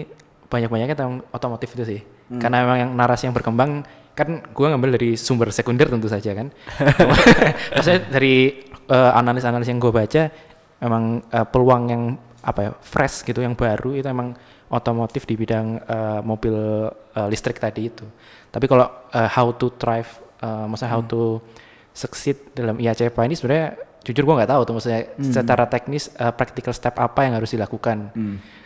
banyak-banyaknya 0.50 0.98
tentang 0.98 1.22
otomotif 1.30 1.78
itu 1.78 1.86
sih. 1.86 2.02
Karena 2.42 2.66
memang 2.66 2.78
yang 2.82 2.92
narasi 2.98 3.30
yang 3.30 3.36
berkembang 3.38 3.86
kan 4.18 4.42
gue 4.42 4.66
ngambil 4.66 4.98
dari 4.98 5.14
sumber 5.14 5.54
sekunder 5.54 5.86
tentu 5.86 6.10
saja 6.10 6.34
kan. 6.34 6.50
Maksudnya 7.78 8.02
dari 8.10 8.66
eh, 8.90 9.12
analis-analis 9.14 9.70
yang 9.70 9.78
gue 9.78 9.94
baca 9.94 10.34
memang 10.82 11.22
eh, 11.30 11.46
peluang 11.46 11.84
yang 11.90 12.04
apa 12.46 12.60
ya 12.62 12.72
fresh 12.78 13.26
gitu 13.26 13.42
yang 13.42 13.58
baru 13.58 13.98
itu 13.98 14.06
emang 14.06 14.38
otomotif 14.70 15.30
di 15.30 15.38
bidang 15.38 15.82
eh, 15.82 16.20
mobil 16.26 16.56
eh, 16.90 17.28
listrik 17.30 17.62
tadi 17.62 17.94
itu. 17.94 18.06
Tapi 18.50 18.66
kalau 18.66 18.90
eh, 19.14 19.30
how 19.30 19.54
to 19.54 19.70
thrive, 19.78 20.10
eh, 20.42 20.66
maksudnya 20.66 20.92
how 20.94 21.02
to 21.06 21.42
succeed 21.96 22.52
dalam 22.52 22.76
IACPA 22.76 23.24
ini 23.24 23.40
sebenarnya 23.40 23.80
jujur 24.04 24.28
gua 24.28 24.44
nggak 24.44 24.52
tahu 24.52 24.62
tuh 24.68 24.74
maksudnya 24.76 25.02
secara 25.24 25.64
teknis 25.72 26.12
eh, 26.14 26.34
practical 26.36 26.76
step 26.76 27.00
apa 27.00 27.24
yang 27.24 27.40
harus 27.40 27.56
dilakukan. 27.56 28.12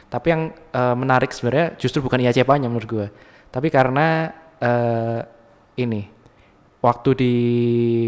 Tapi 0.09 0.27
yang 0.33 0.41
eh, 0.51 0.95
menarik 0.97 1.29
sebenarnya 1.29 1.77
justru 1.77 2.01
bukan 2.01 2.17
IACPA-nya 2.25 2.67
menurut 2.67 2.89
gua, 2.89 3.07
tapi 3.53 3.69
karena 3.69 4.33
eh, 4.57 5.21
ini 5.79 6.01
waktu 6.79 7.09
di 7.15 7.33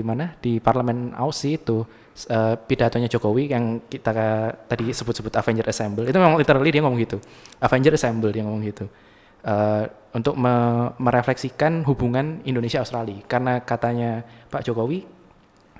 mana 0.03 0.35
di 0.39 0.59
parlemen 0.63 1.11
Aussie 1.15 1.59
itu 1.59 1.85
eh, 2.27 2.55
pidatonya 2.57 3.07
Jokowi 3.11 3.51
yang 3.51 3.85
kita 3.87 4.11
tadi 4.67 4.91
sebut-sebut 4.91 5.31
Avenger 5.35 5.67
Assemble 5.67 6.07
itu 6.07 6.17
memang 6.17 6.39
literally 6.39 6.71
dia 6.71 6.81
ngomong 6.83 6.99
gitu. 6.99 7.21
Avenger 7.61 7.95
Assemble 7.95 8.31
dia 8.33 8.43
ngomong 8.43 8.63
gitu. 8.65 8.89
Eh, 9.45 9.85
untuk 10.11 10.35
me- 10.35 10.91
merefleksikan 10.99 11.87
hubungan 11.87 12.43
Indonesia 12.43 12.83
Australia 12.83 13.23
karena 13.27 13.63
katanya 13.63 14.27
Pak 14.51 14.67
Jokowi 14.67 15.07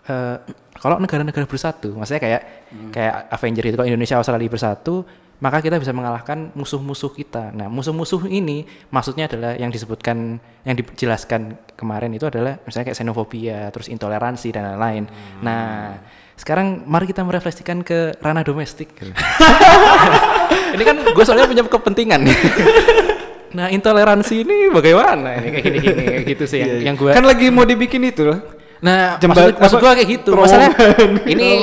eh, 0.08 0.38
kalau 0.82 0.98
negara-negara 0.98 1.46
bersatu, 1.46 1.94
maksudnya 1.94 2.22
kayak 2.24 2.42
kayak 2.90 3.30
Avenger 3.38 3.70
itu 3.70 3.76
kalau 3.78 3.90
Indonesia 3.92 4.18
Australia 4.18 4.50
bersatu, 4.50 5.06
maka 5.42 5.62
kita 5.62 5.78
bisa 5.78 5.94
mengalahkan 5.94 6.50
musuh-musuh 6.58 7.12
kita. 7.14 7.54
Nah, 7.54 7.70
musuh-musuh 7.70 8.26
ini 8.30 8.66
maksudnya 8.90 9.30
adalah 9.30 9.54
yang 9.58 9.70
disebutkan 9.70 10.42
yang 10.66 10.76
dijelaskan 10.78 11.58
kemarin 11.78 12.14
itu 12.14 12.26
adalah 12.26 12.58
misalnya 12.66 12.94
kayak 12.94 12.98
xenofobia, 12.98 13.70
terus 13.70 13.90
intoleransi 13.90 14.48
dan 14.54 14.74
lain-lain. 14.74 15.04
Nah, 15.42 15.98
sekarang 16.34 16.88
mari 16.90 17.06
kita 17.06 17.22
merefleksikan 17.22 17.86
ke 17.86 18.18
ranah 18.18 18.42
domestik. 18.42 18.94
ini 20.78 20.84
kan 20.88 20.98
gue 20.98 21.24
soalnya 21.26 21.46
punya 21.46 21.66
kepentingan. 21.68 22.22
nah, 23.52 23.68
intoleransi 23.68 24.36
ini 24.42 24.56
bagaimana? 24.70 25.38
Ini 25.38 25.48
kayak 25.50 25.64
gini-gini 25.64 26.04
kayak 26.04 26.24
gitu 26.28 26.44
sih 26.46 26.60
yang, 26.60 26.72
yang 26.92 26.96
gue 26.96 27.12
Kan 27.12 27.24
lagi 27.24 27.48
mau 27.48 27.64
dibikin 27.64 28.02
itu 28.04 28.24
loh. 28.24 28.40
Nah, 28.82 29.22
Jembat- 29.22 29.54
maksud, 29.54 29.62
maksud 29.62 29.78
gua 29.78 29.94
kayak 29.94 30.10
gitu. 30.10 30.32
Masalahnya 30.34 30.74
ini 31.34 31.62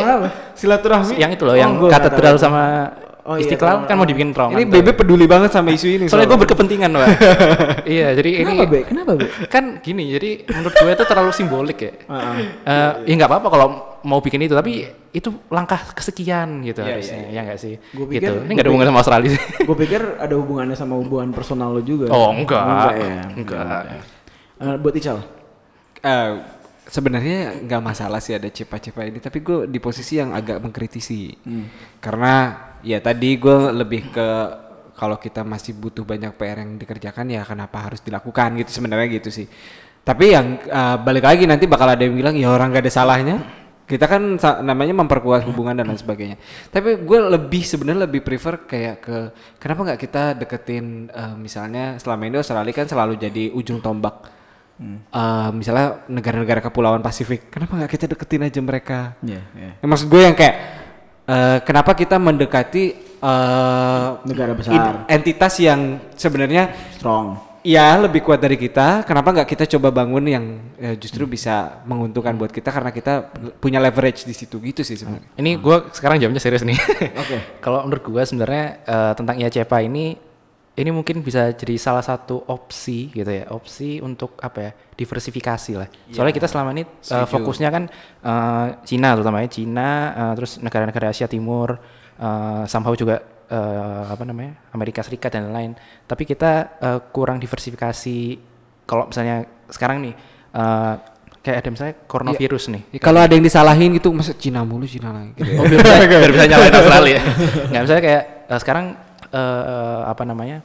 Silaturahmi. 0.55 1.19
yang 1.19 1.31
itu 1.31 1.43
loh, 1.43 1.55
Oh, 1.55 1.59
yang 1.59 1.73
katedral 1.91 2.39
sama 2.39 2.95
Oh 3.29 3.37
iya, 3.37 3.45
Istiqlal 3.45 3.85
kan 3.85 4.01
mau 4.01 4.09
dibikin 4.09 4.33
terowongan. 4.33 4.57
Ini. 4.57 4.73
BB 4.73 4.89
peduli 4.97 5.29
banget 5.29 5.53
sama 5.53 5.69
isu 5.69 6.01
ini. 6.01 6.05
Soalnya 6.09 6.33
gue 6.33 6.41
berkepentingan, 6.49 6.89
Pak. 6.97 7.09
iya, 7.85 8.17
jadi 8.17 8.41
ini 8.41 8.57
Kenapa, 8.57 8.73
Be? 8.73 8.81
Kenapa, 8.89 9.13
Be? 9.21 9.27
kan 9.53 9.65
gini, 9.85 10.09
jadi 10.09 10.49
menurut 10.49 10.73
gue 10.73 10.91
itu 10.97 11.05
terlalu 11.05 11.31
simbolik 11.37 11.77
ya. 11.77 11.93
Eh, 12.65 12.93
ya 13.05 13.13
nggak 13.21 13.29
apa-apa 13.29 13.49
kalau 13.53 13.67
mau 14.09 14.25
bikin 14.25 14.49
itu, 14.49 14.57
tapi 14.57 14.89
itu 15.13 15.29
langkah 15.53 15.77
kesekian 15.93 16.65
gitu 16.65 16.81
harusnya, 16.81 17.29
ya 17.29 17.45
nggak 17.45 17.61
sih? 17.61 17.77
Gua 17.93 18.09
pikir- 18.09 18.33
gitu. 18.33 18.35
Ini 18.49 18.53
nggak 18.57 18.65
ada 18.65 18.71
hubungan 18.73 18.89
sama 18.89 18.99
Australia 19.05 19.31
sih. 19.37 19.43
Gue 19.61 19.77
pikir 19.77 20.01
ada 20.17 20.35
hubungannya 20.41 20.77
sama 20.79 20.95
hubungan 20.97 21.29
personal 21.37 21.69
lo 21.77 21.85
juga. 21.85 22.09
Oh, 22.09 22.33
enggak. 22.33 22.65
enggak 22.65 22.95
ya. 22.97 23.23
Enggak. 23.37 23.65
Eh, 24.57 24.77
buat 24.81 24.95
Ical. 24.97 25.19
Eh, 26.01 26.31
sebenarnya 26.89 27.61
nggak 27.61 27.83
masalah 27.85 28.25
sih 28.25 28.33
ada 28.33 28.49
cepa-cepa 28.49 29.05
ini, 29.05 29.21
tapi 29.21 29.45
gue 29.45 29.69
di 29.69 29.77
posisi 29.77 30.17
yang 30.17 30.33
agak 30.33 30.65
mengkritisi. 30.65 31.37
Karena 32.01 32.68
ya 32.83 32.99
tadi 32.99 33.37
gue 33.37 33.57
lebih 33.75 34.11
ke 34.11 34.29
kalau 34.99 35.15
kita 35.15 35.47
masih 35.47 35.79
butuh 35.79 36.03
banyak 36.03 36.35
PR 36.35 36.59
yang 36.59 36.75
dikerjakan 36.75 37.31
ya 37.31 37.47
kenapa 37.47 37.87
harus 37.87 38.03
dilakukan 38.03 38.59
gitu 38.59 38.83
sebenarnya 38.83 39.07
gitu 39.15 39.31
sih. 39.31 39.47
Tapi 40.03 40.35
yang 40.35 40.59
eh, 40.59 40.97
balik 40.99 41.23
lagi 41.23 41.45
nanti 41.47 41.71
bakal 41.71 41.95
ada 41.95 42.03
yang 42.03 42.19
bilang 42.19 42.35
ya 42.35 42.51
orang 42.51 42.75
gak 42.75 42.83
ada 42.87 42.93
salahnya. 42.93 43.37
Kita 43.89 44.05
kan 44.05 44.37
sa- 44.37 44.61
namanya 44.61 44.93
memperkuat 45.01 45.49
hubungan 45.49 45.73
dan 45.73 45.89
lain 45.89 45.97
sebagainya. 45.97 46.37
Tapi 46.69 47.01
gue 47.09 47.19
lebih 47.25 47.65
sebenarnya 47.65 48.05
lebih 48.05 48.21
prefer 48.21 48.69
kayak 48.69 48.97
ke 49.01 49.17
kenapa 49.57 49.81
nggak 49.89 50.01
kita 50.03 50.23
deketin 50.37 51.09
eh, 51.09 51.35
misalnya 51.39 51.97
selama 51.97 52.29
ini 52.29 52.37
Australia 52.37 52.75
kan 52.75 52.85
selalu 52.85 53.17
jadi 53.17 53.49
ujung 53.55 53.81
tombak 53.81 54.37
Eh, 54.79 55.51
misalnya 55.59 56.07
negara-negara 56.07 56.63
kepulauan 56.63 57.03
Pasifik, 57.03 57.51
kenapa 57.51 57.75
nggak 57.75 57.91
kita 57.99 58.07
deketin 58.15 58.47
aja 58.47 58.61
mereka? 58.63 58.99
Iya, 59.27 59.43
iya. 59.59 59.73
Ya, 59.75 59.87
maksud 59.91 60.07
gue 60.07 60.23
yang 60.23 60.39
kayak 60.39 60.55
eh, 61.29 61.59
kenapa 61.63 61.93
kita 61.93 62.17
mendekati 62.17 62.85
eh, 63.21 64.09
Negara 64.25 64.53
besar. 64.57 65.05
entitas 65.07 65.55
yang 65.61 66.01
sebenarnya 66.17 66.73
Strong. 66.97 67.37
ya 67.61 67.99
lebih 67.99 68.23
kuat 68.25 68.41
dari 68.41 68.55
kita, 68.57 69.03
kenapa 69.05 69.35
nggak 69.35 69.49
kita 69.51 69.65
coba 69.77 69.93
bangun 69.93 70.25
yang 70.25 70.45
eh, 70.79 70.95
justru 70.97 71.29
bisa 71.29 71.83
menguntungkan 71.85 72.33
buat 72.35 72.49
kita 72.49 72.71
karena 72.71 72.89
kita 72.95 73.29
punya 73.59 73.77
leverage 73.83 74.25
di 74.25 74.33
situ 74.33 74.57
gitu 74.63 74.81
sih 74.81 74.97
sebenarnya. 74.97 75.29
Ini 75.37 75.51
gue 75.59 75.77
sekarang 75.93 76.17
jamnya 76.17 76.41
serius 76.41 76.65
nih. 76.65 76.79
Oke. 77.13 77.37
Kalau 77.65 77.85
menurut 77.85 78.05
gue 78.07 78.23
sebenarnya 78.25 78.65
eh, 78.83 79.13
tentang 79.13 79.37
IACPA 79.37 79.79
ini 79.85 80.17
ini 80.79 80.95
mungkin 80.95 81.27
bisa 81.27 81.51
jadi 81.51 81.75
salah 81.75 82.07
satu 82.07 82.39
opsi 82.47 83.11
gitu 83.11 83.27
ya, 83.27 83.51
opsi 83.51 83.99
untuk 83.99 84.39
apa 84.39 84.59
ya 84.63 84.71
diversifikasi 84.95 85.73
lah. 85.75 85.89
Soalnya 86.15 86.35
kita 86.39 86.47
selama 86.47 86.71
ini 86.71 86.87
eh, 86.87 87.27
fokusnya 87.27 87.69
kan 87.75 87.85
eh, 88.23 88.67
Cina 88.87 89.19
terutamanya 89.19 89.51
Cina, 89.51 89.91
eh, 90.15 90.33
terus 90.39 90.63
negara-negara 90.63 91.11
Asia 91.11 91.27
Timur, 91.27 91.75
eh, 92.15 92.65
somehow 92.71 92.95
juga 92.95 93.19
eh, 93.51 94.05
apa 94.07 94.23
namanya 94.23 94.71
Amerika 94.71 95.03
Serikat 95.03 95.35
dan 95.35 95.51
lain-lain. 95.51 95.75
Tapi 96.07 96.23
kita 96.23 96.79
eh, 96.79 97.01
kurang 97.11 97.43
diversifikasi. 97.43 98.19
Kalau 98.87 99.11
misalnya 99.11 99.51
sekarang 99.67 99.99
nih 99.99 100.15
eh, 100.55 100.95
kayak 101.43 101.59
ada 101.59 101.69
misalnya 101.75 101.95
coronavirus 102.07 102.65
nih. 102.71 102.83
Ya, 102.95 103.01
kalau 103.03 103.19
ada 103.19 103.35
yang 103.35 103.43
disalahin 103.43 103.99
gitu, 103.99 104.15
masa 104.15 104.31
Cina 104.39 104.63
mulu 104.63 104.87
Cina 104.87 105.11
lagi. 105.11 105.35
Gitu. 105.35 105.59
Oh, 105.59 105.67
biar 105.67 105.83
bisa, 105.83 106.07
biar 106.23 106.33
bisa 106.39 106.47
nyalain 106.47 106.75
Australia. 106.75 107.21
Nggak 107.67 107.83
misalnya 107.83 108.03
kayak 108.07 108.23
eh, 108.47 108.61
sekarang 108.63 108.87
eh, 109.33 110.03
apa 110.09 110.23
namanya 110.25 110.65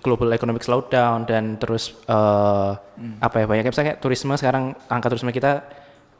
global 0.00 0.32
economic 0.32 0.64
slowdown 0.64 1.28
dan 1.28 1.60
terus 1.60 1.92
eh, 2.08 2.72
apa 3.20 3.36
ya 3.36 3.44
banyak 3.44 3.68
misalnya 3.68 3.92
kayak 3.92 4.00
turisme 4.00 4.32
sekarang 4.40 4.72
angka 4.88 5.12
turisme 5.12 5.34
kita 5.34 5.60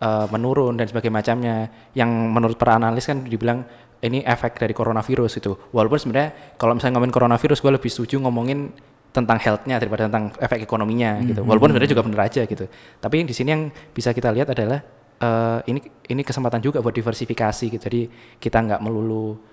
eh, 0.03 0.27
menurun 0.29 0.77
dan 0.77 0.85
sebagainya 0.91 1.17
macamnya. 1.17 1.57
Yang 1.97 2.11
menurut 2.11 2.57
para 2.61 2.77
analis 2.77 3.09
kan 3.09 3.25
dibilang 3.25 3.65
ini 4.03 4.21
efek 4.27 4.59
dari 4.59 4.75
coronavirus 4.75 5.39
itu 5.39 5.55
walaupun 5.71 5.95
sebenarnya 5.95 6.59
kalau 6.59 6.75
misalnya 6.75 6.99
ngomongin 6.99 7.15
coronavirus 7.15 7.63
gue 7.63 7.73
lebih 7.79 7.87
setuju 7.87 8.19
ngomongin 8.19 8.75
tentang 9.15 9.39
health-nya 9.39 9.79
daripada 9.79 10.11
tentang 10.11 10.35
efek 10.43 10.67
ekonominya 10.67 11.23
gitu. 11.23 11.47
walaupun 11.47 11.71
sebenarnya 11.71 11.93
juga 11.95 12.03
benar 12.03 12.21
aja 12.27 12.43
gitu. 12.43 12.67
Tapi 12.99 13.17
di 13.23 13.35
sini 13.37 13.49
yang 13.55 13.63
bisa 13.95 14.11
kita 14.11 14.35
lihat 14.35 14.51
adalah 14.51 14.83
eh, 15.23 15.59
ini 15.71 15.81
ini 16.11 16.23
kesempatan 16.27 16.59
juga 16.59 16.83
buat 16.83 16.97
diversifikasi 16.97 17.65
gitu. 17.79 17.79
Jadi 17.79 18.03
kita 18.43 18.59
nggak 18.59 18.81
melulu 18.83 19.52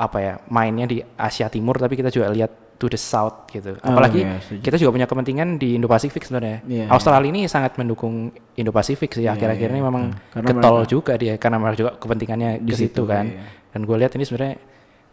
apa 0.00 0.18
ya 0.18 0.34
mainnya 0.48 0.88
di 0.88 1.04
Asia 1.14 1.52
Timur 1.52 1.76
tapi 1.76 1.92
kita 1.92 2.08
juga 2.08 2.32
lihat 2.32 2.48
to 2.80 2.88
the 2.88 2.96
south 2.96 3.44
gitu. 3.52 3.76
Apalagi 3.84 4.24
iya, 4.24 4.40
setuju. 4.40 4.64
kita 4.64 4.76
juga 4.80 4.90
punya 4.96 5.04
kepentingan 5.04 5.60
di 5.60 5.76
Indo-Pasifik 5.76 6.24
sebenarnya. 6.24 6.64
Iya, 6.64 6.84
Australia 6.88 7.28
ini 7.28 7.44
sangat 7.44 7.76
mendukung 7.76 8.32
Indo-Pasifik 8.56 9.12
sih 9.12 9.28
akhir-akhir 9.28 9.68
ini 9.68 9.84
memang 9.84 10.16
Karena 10.32 10.48
getol 10.48 10.76
mereka- 10.80 10.88
juga 10.88 11.12
dia 11.20 11.34
karena 11.36 11.60
mereka 11.60 11.76
juga 11.76 11.92
kepentingannya 12.00 12.64
Di 12.64 12.72
ke 12.72 12.76
situ, 12.80 13.04
kan. 13.04 13.28
iya. 13.28 13.44
dan 13.70 13.84
gue 13.84 13.96
lihat 14.00 14.16
ini 14.16 14.24
sebenarnya 14.24 14.56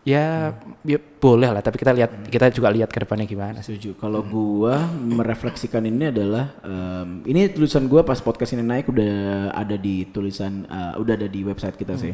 ya, 0.07 0.55
ya 0.87 0.97
boleh 1.19 1.51
lah 1.51 1.59
tapi 1.59 1.75
kita 1.75 1.91
lihat 1.91 2.31
kita 2.31 2.47
juga 2.55 2.71
lihat 2.71 2.87
ke 2.87 3.03
depannya 3.03 3.27
gimana 3.27 3.59
Setuju. 3.59 3.99
Kalau 3.99 4.23
gua 4.23 4.87
merefleksikan 4.95 5.83
ini 5.83 6.07
adalah 6.07 6.55
em, 6.63 7.27
ini 7.27 7.51
tulisan 7.51 7.91
gua 7.91 8.07
pas 8.07 8.23
podcast 8.23 8.55
ini 8.55 8.63
naik 8.63 8.87
udah 8.87 9.51
ada 9.51 9.75
di 9.75 10.07
tulisan 10.07 10.63
eh, 10.63 10.93
udah 10.95 11.13
ada 11.19 11.27
di 11.27 11.43
website 11.43 11.75
kita 11.75 11.99
sih. 11.99 12.13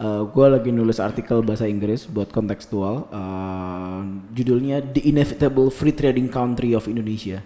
Eh, 0.00 0.22
gua 0.32 0.56
lagi 0.56 0.72
nulis 0.72 0.96
artikel 0.96 1.44
bahasa 1.44 1.68
Inggris 1.68 2.08
buat 2.08 2.32
kontekstual. 2.32 3.12
eh, 3.12 4.00
judulnya 4.32 4.80
The 4.80 5.04
Inevitable 5.04 5.68
Free 5.68 5.92
Trading 5.92 6.32
Country 6.32 6.72
of 6.72 6.88
Indonesia. 6.88 7.44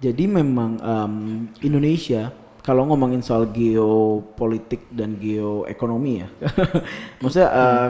Jadi 0.00 0.24
memang 0.24 0.80
em, 0.80 1.14
Indonesia 1.60 2.32
kalau 2.64 2.88
ngomongin 2.88 3.20
soal 3.20 3.52
geopolitik 3.52 4.88
dan 4.88 5.20
geoekonomi 5.20 6.24
ya, 6.24 6.28
maksudnya 7.20 7.50
eh, 7.52 7.88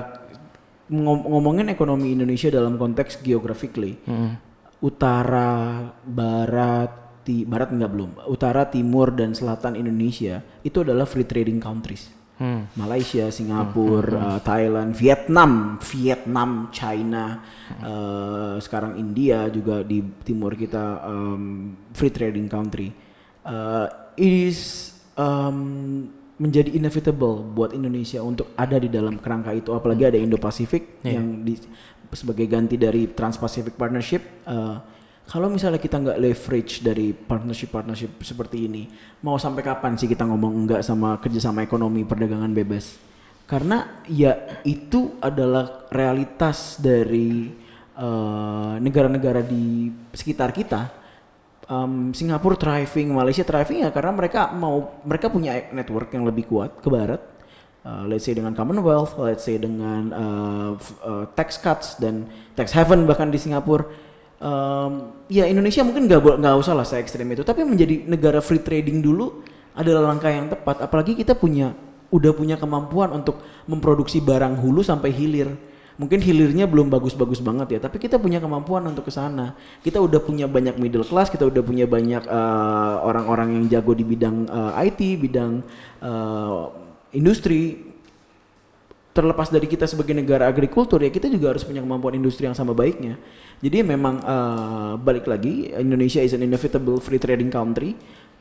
ngom- 0.89 1.25
ngomongin 1.25 1.69
ekonomi 1.69 2.13
Indonesia 2.13 2.51
dalam 2.51 2.77
konteks 2.77 3.21
geographically, 3.21 3.97
utara, 4.81 5.53
barat, 6.05 6.91
ti, 7.25 7.45
barat 7.45 7.73
enggak 7.73 7.91
belum, 7.91 8.11
utara, 8.29 8.69
timur 8.69 9.09
dan 9.11 9.33
selatan 9.33 9.77
Indonesia 9.77 10.45
itu 10.61 10.85
adalah 10.85 11.09
free 11.09 11.25
trading 11.25 11.57
countries. 11.59 12.13
Malaysia, 12.75 13.31
Singapura, 13.31 14.37
eh, 14.37 14.41
Thailand, 14.43 14.91
Vietnam, 14.93 15.79
Vietnam, 15.79 16.51
China, 16.69 17.39
eh, 17.79 18.55
sekarang 18.59 18.99
India 18.99 19.47
juga 19.49 19.81
di 19.81 20.03
timur 20.21 20.53
kita 20.53 20.99
em, 21.07 21.73
free 21.95 22.11
trading 22.11 22.51
country. 22.51 22.91
Eh, 23.41 23.87
it 24.19 24.33
is 24.51 24.61
em, 25.15 26.11
menjadi 26.35 26.75
inevitable 26.75 27.47
buat 27.55 27.71
Indonesia 27.71 28.19
untuk 28.19 28.51
ada 28.59 28.75
di 28.79 28.91
dalam 28.91 29.23
kerangka 29.23 29.55
itu. 29.55 29.71
Apalagi 29.71 30.11
ada 30.11 30.19
Indo-Pasifik 30.19 31.05
yang 31.07 31.47
di, 31.47 31.55
sebagai 32.11 32.47
ganti 32.51 32.75
dari 32.75 33.11
Trans-Pacific 33.11 33.79
Partnership 33.79 34.23
eh, 34.47 34.77
kalau 35.25 35.49
misalnya 35.49 35.81
kita 35.81 35.97
nggak 36.05 36.21
leverage 36.21 36.85
dari 36.85 37.17
partnership-partnership 37.17 38.21
seperti 38.21 38.69
ini 38.69 38.85
mau 39.25 39.41
sampai 39.41 39.65
kapan 39.65 39.97
sih 39.97 40.05
kita 40.05 40.29
ngomong 40.29 40.53
enggak 40.69 40.85
sama 40.85 41.17
kerjasama 41.17 41.65
ekonomi 41.65 42.05
perdagangan 42.05 42.53
bebas? 42.53 43.01
Karena 43.45 44.05
ya 44.09 44.61
itu 44.65 45.17
adalah 45.21 45.89
realitas 45.89 46.77
dari 46.77 47.49
eh, 47.97 48.75
negara-negara 48.81 49.41
di 49.41 49.89
sekitar 50.13 50.53
kita 50.53 51.04
um, 51.69 52.13
Singapura 52.13 52.57
thriving, 52.57 53.13
Malaysia 53.13 53.45
thriving 53.45 53.85
ya 53.85 53.91
karena 53.93 54.13
mereka 54.13 54.53
mau 54.53 55.01
mereka 55.05 55.29
punya 55.33 55.69
network 55.73 56.13
yang 56.13 56.25
lebih 56.29 56.49
kuat 56.49 56.81
ke 56.81 56.89
barat. 56.89 57.21
Uh, 57.85 58.09
let's 58.09 58.25
say 58.25 58.33
dengan 58.33 58.57
Commonwealth, 58.57 59.13
let's 59.21 59.45
say 59.45 59.61
dengan 59.61 60.09
uh, 60.09 60.73
uh, 61.05 61.25
tax 61.37 61.61
cuts 61.61 62.01
dan 62.01 62.25
tax 62.57 62.73
haven 62.73 63.05
bahkan 63.05 63.29
di 63.29 63.37
Singapura. 63.37 63.85
Um, 64.41 65.25
ya 65.29 65.45
Indonesia 65.45 65.85
mungkin 65.85 66.09
nggak 66.09 66.41
nggak 66.41 66.55
usah 66.65 66.73
lah 66.73 66.89
saya 66.89 67.05
ekstrem 67.05 67.29
itu, 67.37 67.45
tapi 67.45 67.61
menjadi 67.61 68.09
negara 68.09 68.41
free 68.41 68.65
trading 68.65 69.05
dulu 69.05 69.45
adalah 69.77 70.13
langkah 70.13 70.33
yang 70.33 70.49
tepat. 70.49 70.81
Apalagi 70.81 71.13
kita 71.13 71.37
punya 71.37 71.77
udah 72.09 72.33
punya 72.33 72.57
kemampuan 72.57 73.13
untuk 73.13 73.45
memproduksi 73.69 74.23
barang 74.23 74.65
hulu 74.65 74.81
sampai 74.81 75.13
hilir 75.13 75.53
mungkin 75.95 76.19
hilirnya 76.19 76.67
belum 76.67 76.91
bagus-bagus 76.91 77.39
banget 77.39 77.79
ya 77.79 77.81
tapi 77.87 78.03
kita 78.03 78.19
punya 78.19 78.43
kemampuan 78.43 78.83
untuk 78.91 79.07
ke 79.07 79.13
sana. 79.15 79.55
Kita 79.83 80.03
udah 80.03 80.19
punya 80.19 80.51
banyak 80.51 80.79
middle 80.79 81.07
class 81.07 81.31
kita 81.31 81.47
udah 81.47 81.63
punya 81.63 81.87
banyak 81.87 82.27
eh, 82.27 82.95
orang-orang 83.03 83.55
yang 83.59 83.65
jago 83.71 83.95
di 83.95 84.03
bidang 84.03 84.51
eh, 84.51 84.87
IT 84.91 85.01
bidang 85.23 85.63
eh, 86.03 86.63
industri. 87.15 87.93
Terlepas 89.15 89.47
dari 89.47 89.71
kita 89.71 89.87
sebagai 89.87 90.11
negara 90.11 90.51
agrikultur 90.51 90.99
ya 90.99 91.07
kita 91.07 91.31
juga 91.31 91.55
harus 91.55 91.63
punya 91.63 91.79
kemampuan 91.79 92.19
industri 92.19 92.51
yang 92.51 92.59
sama 92.59 92.75
baiknya. 92.75 93.15
Jadi 93.63 93.87
memang 93.87 94.19
eh, 94.19 94.93
balik 94.99 95.31
lagi 95.31 95.71
Indonesia 95.71 96.19
is 96.19 96.35
an 96.35 96.43
inevitable 96.43 96.99
free 96.99 97.23
trading 97.23 97.55
country. 97.55 97.95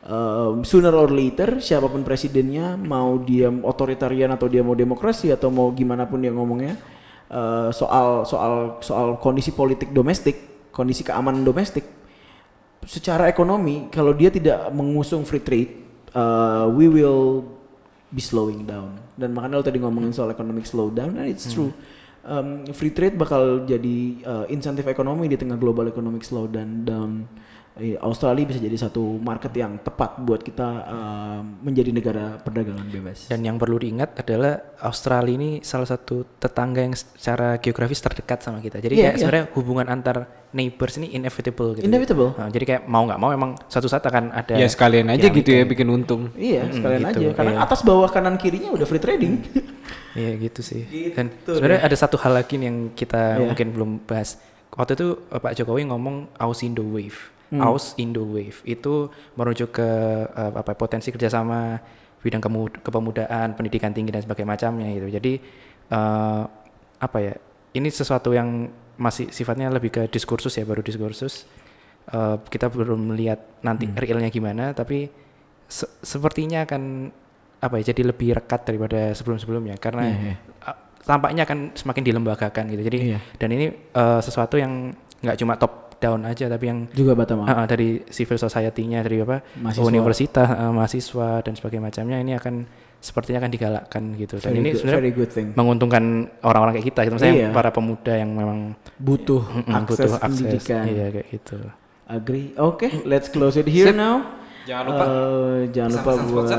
Um, 0.04 0.68
sooner 0.68 0.92
or 0.92 1.08
later 1.08 1.64
siapa 1.64 1.88
pun 1.88 2.04
presidennya 2.04 2.76
mau 2.76 3.16
dia 3.24 3.48
otoritarian 3.48 4.36
atau 4.36 4.52
dia 4.52 4.60
mau 4.60 4.76
demokrasi 4.76 5.32
atau 5.32 5.48
mau 5.48 5.72
gimana 5.72 6.04
pun 6.04 6.20
dia 6.20 6.28
ngomongnya 6.28 6.76
eh, 7.34 7.70
soal 7.74 8.22
soal 8.22 8.78
soal 8.78 9.18
kondisi 9.18 9.50
politik 9.50 9.90
domestik 9.90 10.70
kondisi 10.70 11.02
keamanan 11.02 11.42
domestik 11.42 11.82
secara 12.86 13.26
ekonomi 13.26 13.90
kalau 13.90 14.14
dia 14.14 14.30
tidak 14.30 14.70
mengusung 14.70 15.26
free 15.26 15.42
trade 15.42 15.84
uh, 16.14 16.70
we 16.70 16.86
will 16.88 17.44
be 18.14 18.22
slowing 18.22 18.64
down. 18.64 18.94
Dan 19.18 19.34
makanya 19.34 19.60
lo 19.60 19.64
tadi 19.66 19.82
ngomongin 19.82 20.14
soal 20.14 20.30
economic 20.30 20.64
slowdown 20.64 21.18
and 21.18 21.26
it's 21.28 21.50
true. 21.50 21.74
Um, 22.24 22.64
free 22.72 22.94
trade 22.94 23.20
bakal 23.20 23.68
jadi 23.68 23.96
uh, 24.24 24.44
insentif 24.48 24.88
ekonomi 24.88 25.28
di 25.28 25.36
tengah 25.36 25.58
global 25.58 25.90
economic 25.90 26.22
slowdown. 26.24 26.86
Dan 26.86 27.26
Australia 27.74 28.46
bisa 28.46 28.62
jadi 28.62 28.76
satu 28.78 29.18
market 29.18 29.50
yang 29.50 29.82
tepat 29.82 30.22
buat 30.22 30.46
kita 30.46 30.86
um, 30.86 31.58
menjadi 31.66 31.90
negara 31.90 32.38
perdagangan 32.38 32.86
bebas. 32.86 33.26
Dan 33.26 33.42
yang 33.42 33.58
perlu 33.58 33.82
diingat 33.82 34.14
adalah 34.14 34.78
Australia 34.78 35.34
ini 35.34 35.50
salah 35.66 35.90
satu 35.90 36.22
tetangga 36.38 36.86
yang 36.86 36.94
secara 36.94 37.58
geografis 37.58 37.98
terdekat 37.98 38.46
sama 38.46 38.62
kita. 38.62 38.78
Jadi 38.78 38.94
Iya, 38.94 39.02
kayak 39.02 39.14
iya. 39.18 39.18
sebenarnya 39.18 39.46
hubungan 39.58 39.86
antar 39.90 40.16
neighbors 40.54 40.94
ini 41.02 41.18
inevitable 41.18 41.74
gitu. 41.74 41.82
Inevitable. 41.82 42.30
Nah, 42.38 42.46
jadi 42.46 42.64
kayak 42.64 42.82
mau 42.86 43.02
nggak 43.10 43.18
mau 43.18 43.34
emang 43.34 43.58
suatu 43.66 43.90
saat 43.90 44.06
akan 44.06 44.30
ada 44.30 44.54
Ya 44.54 44.70
sekalian 44.70 45.10
aja 45.10 45.26
gitu 45.26 45.50
ya 45.50 45.66
bikin 45.66 45.90
untung. 45.90 46.30
Iya, 46.38 46.70
sekalian 46.70 47.10
gitu, 47.10 47.18
aja. 47.26 47.28
Karena 47.34 47.52
iya. 47.58 47.66
atas 47.66 47.82
bawah 47.82 48.06
kanan 48.06 48.38
kirinya 48.38 48.70
udah 48.70 48.86
free 48.86 49.02
trading. 49.02 49.34
Iya 50.14 50.38
gitu 50.46 50.62
sih. 50.62 50.86
Dan 51.10 51.26
Gitu 51.26 51.58
sebenarnya 51.58 51.90
ada 51.90 51.96
satu 51.98 52.14
hal 52.22 52.38
lagi 52.38 52.54
yang 52.54 52.94
kita 52.94 53.34
Iya. 53.34 53.50
mungkin 53.50 53.66
belum 53.74 53.90
bahas. 54.06 54.38
Waktu 54.70 54.94
itu 54.94 55.26
eh, 55.26 55.42
Pak 55.42 55.58
Jokowi 55.58 55.90
ngomong 55.90 56.30
Aus 56.38 56.62
Indo 56.62 56.86
Wave. 56.86 57.33
Hmm. 57.52 57.60
Aus 57.60 57.92
Indo 57.96 58.24
Wave 58.24 58.64
itu 58.64 59.08
merujuk 59.34 59.76
ke 59.76 59.88
eh, 60.26 60.52
apa 60.52 60.72
potensi 60.72 61.08
kerjasama 61.08 61.78
bidang 62.24 62.40
kepemudaan, 62.80 63.52
pendidikan 63.52 63.92
tinggi 63.92 64.08
dan 64.08 64.24
sebagainya 64.24 64.48
macamnya 64.48 64.88
gitu. 64.90 65.08
Jadi 65.12 65.32
eh, 65.90 66.42
apa 66.98 67.18
ya? 67.20 67.34
Ini 67.74 67.88
sesuatu 67.90 68.30
yang 68.30 68.70
masih 68.94 69.28
sifatnya 69.28 69.66
lebih 69.68 69.90
ke 69.90 70.02
diskursus 70.06 70.54
ya, 70.54 70.64
baru 70.64 70.80
diskursus. 70.80 71.44
Eh, 72.04 72.36
kita 72.48 72.68
belum 72.68 73.12
melihat 73.12 73.40
nanti 73.60 73.88
Hmm. 73.88 73.96
realnya 73.96 74.28
gimana, 74.28 74.72
tapi 74.72 75.08
se- 75.66 75.90
sepertinya 76.00 76.64
akan 76.64 77.12
apa 77.60 77.80
ya 77.80 77.96
jadi 77.96 78.12
lebih 78.12 78.36
rekat 78.36 78.68
daripada 78.68 79.16
sebelum-sebelumnya 79.16 79.80
karena 79.80 80.04
Iya, 80.04 80.16
iya. 80.20 80.36
uh, 80.68 80.76
tampaknya 81.00 81.48
akan 81.48 81.72
semakin 81.72 82.04
dilembagakan 82.04 82.64
gitu. 82.68 82.82
Jadi 82.84 82.98
Iya. 83.08 83.18
dan 83.40 83.48
ini 83.50 83.66
uh, 83.96 84.20
sesuatu 84.20 84.60
yang 84.60 84.92
nggak 85.24 85.36
cuma 85.40 85.56
top 85.56 85.83
down 86.04 86.20
aja 86.22 86.44
tapi 86.46 86.64
yang 86.66 86.78
Juga 86.92 87.16
bottom 87.16 87.40
up. 87.40 87.48
uh, 87.48 87.52
uh, 87.56 87.66
dari 87.66 88.04
civil 88.06 88.36
society-nya 88.36 89.00
dari 89.00 89.24
apa 89.24 89.40
Mahasiswa. 89.56 89.80
universitas, 89.82 90.48
uh, 90.52 90.68
mahasiswa 90.70 91.28
dan 91.40 91.52
sebagainya 91.56 91.84
macamnya 91.88 92.18
ini 92.20 92.36
akan 92.36 92.54
sepertinya 93.00 93.38
akan 93.40 93.52
digalakkan 93.52 94.02
gitu. 94.14 94.36
Dan 94.36 94.50
Very 94.50 94.60
ini 94.60 94.70
sebenarnya 94.72 95.12
menguntungkan 95.52 96.04
orang-orang 96.40 96.72
kayak 96.74 96.88
kita 96.88 97.00
gitu. 97.04 97.14
Misalnya 97.14 97.36
Iya. 97.36 97.48
para 97.52 97.68
pemuda 97.68 98.12
yang 98.14 98.30
memang 98.32 98.58
Butuh 98.96 99.42
mm, 99.44 99.72
akses 99.74 99.88
butuh 99.88 100.12
akses. 100.14 100.24
pendidikan. 100.40 100.82
Iya 100.86 101.06
kayak 101.10 101.26
gitu. 101.30 101.58
Agree. 102.04 102.52
Oke, 102.56 102.88
let's 103.04 103.28
close 103.28 103.56
it 103.56 103.64
here 103.64 103.88
Sip. 103.88 103.96
now. 103.96 104.24
Jangan 104.64 104.84
lupa. 104.88 105.04
Eh, 105.04 105.60
jangan 105.70 105.90
lupa 105.92 106.12
sponsor. 106.16 106.28
buat 106.32 106.50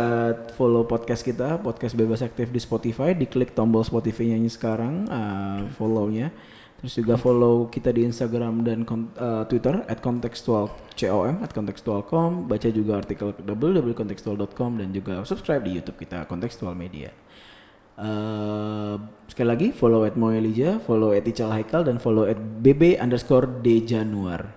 follow 0.54 0.84
podcast 0.86 1.22
kita, 1.22 1.58
podcast 1.58 1.94
bebas 1.94 2.22
aktif 2.22 2.50
di 2.50 2.58
Spotify. 2.58 3.14
Diklik 3.14 3.58
tombol 3.58 3.82
Spotify-nya 3.82 4.38
ini 4.38 4.46
sekarang, 4.48 5.06
eh, 5.06 5.60
follow-nya. 5.74 6.30
Terus 6.76 6.94
juga 7.02 7.16
follow 7.16 7.72
kita 7.72 7.90
di 7.96 8.04
Instagram 8.04 8.62
dan 8.68 8.84
eh, 8.84 9.44
Twitter 9.48 9.82
at 9.88 10.04
contextual 10.04 10.70
com 11.00 11.36
at 11.42 11.52
contextual.com. 11.56 12.52
Baca 12.52 12.68
juga 12.70 13.00
artikel 13.00 13.32
www.contextual.com 13.32 14.72
dan 14.84 14.90
juga 14.92 15.24
subscribe 15.24 15.64
di 15.64 15.80
YouTube 15.80 15.98
kita 16.04 16.28
Contextual 16.28 16.76
Media. 16.76 17.10
Eh, 17.96 18.96
sekali 19.32 19.48
lagi 19.48 19.68
follow 19.72 20.04
at 20.04 20.20
Moelija, 20.20 20.84
follow 20.84 21.16
at 21.16 21.24
Ical 21.24 21.56
Haikal 21.56 21.88
dan 21.88 21.96
follow 21.96 22.28
at 22.28 22.36
bb 22.36 23.00
underscore 23.00 23.48
d 23.64 23.88
januar. 23.88 24.52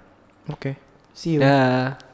Oke. 0.51 0.75
See 1.14 1.39
you. 1.39 1.43
Dah. 1.43 2.07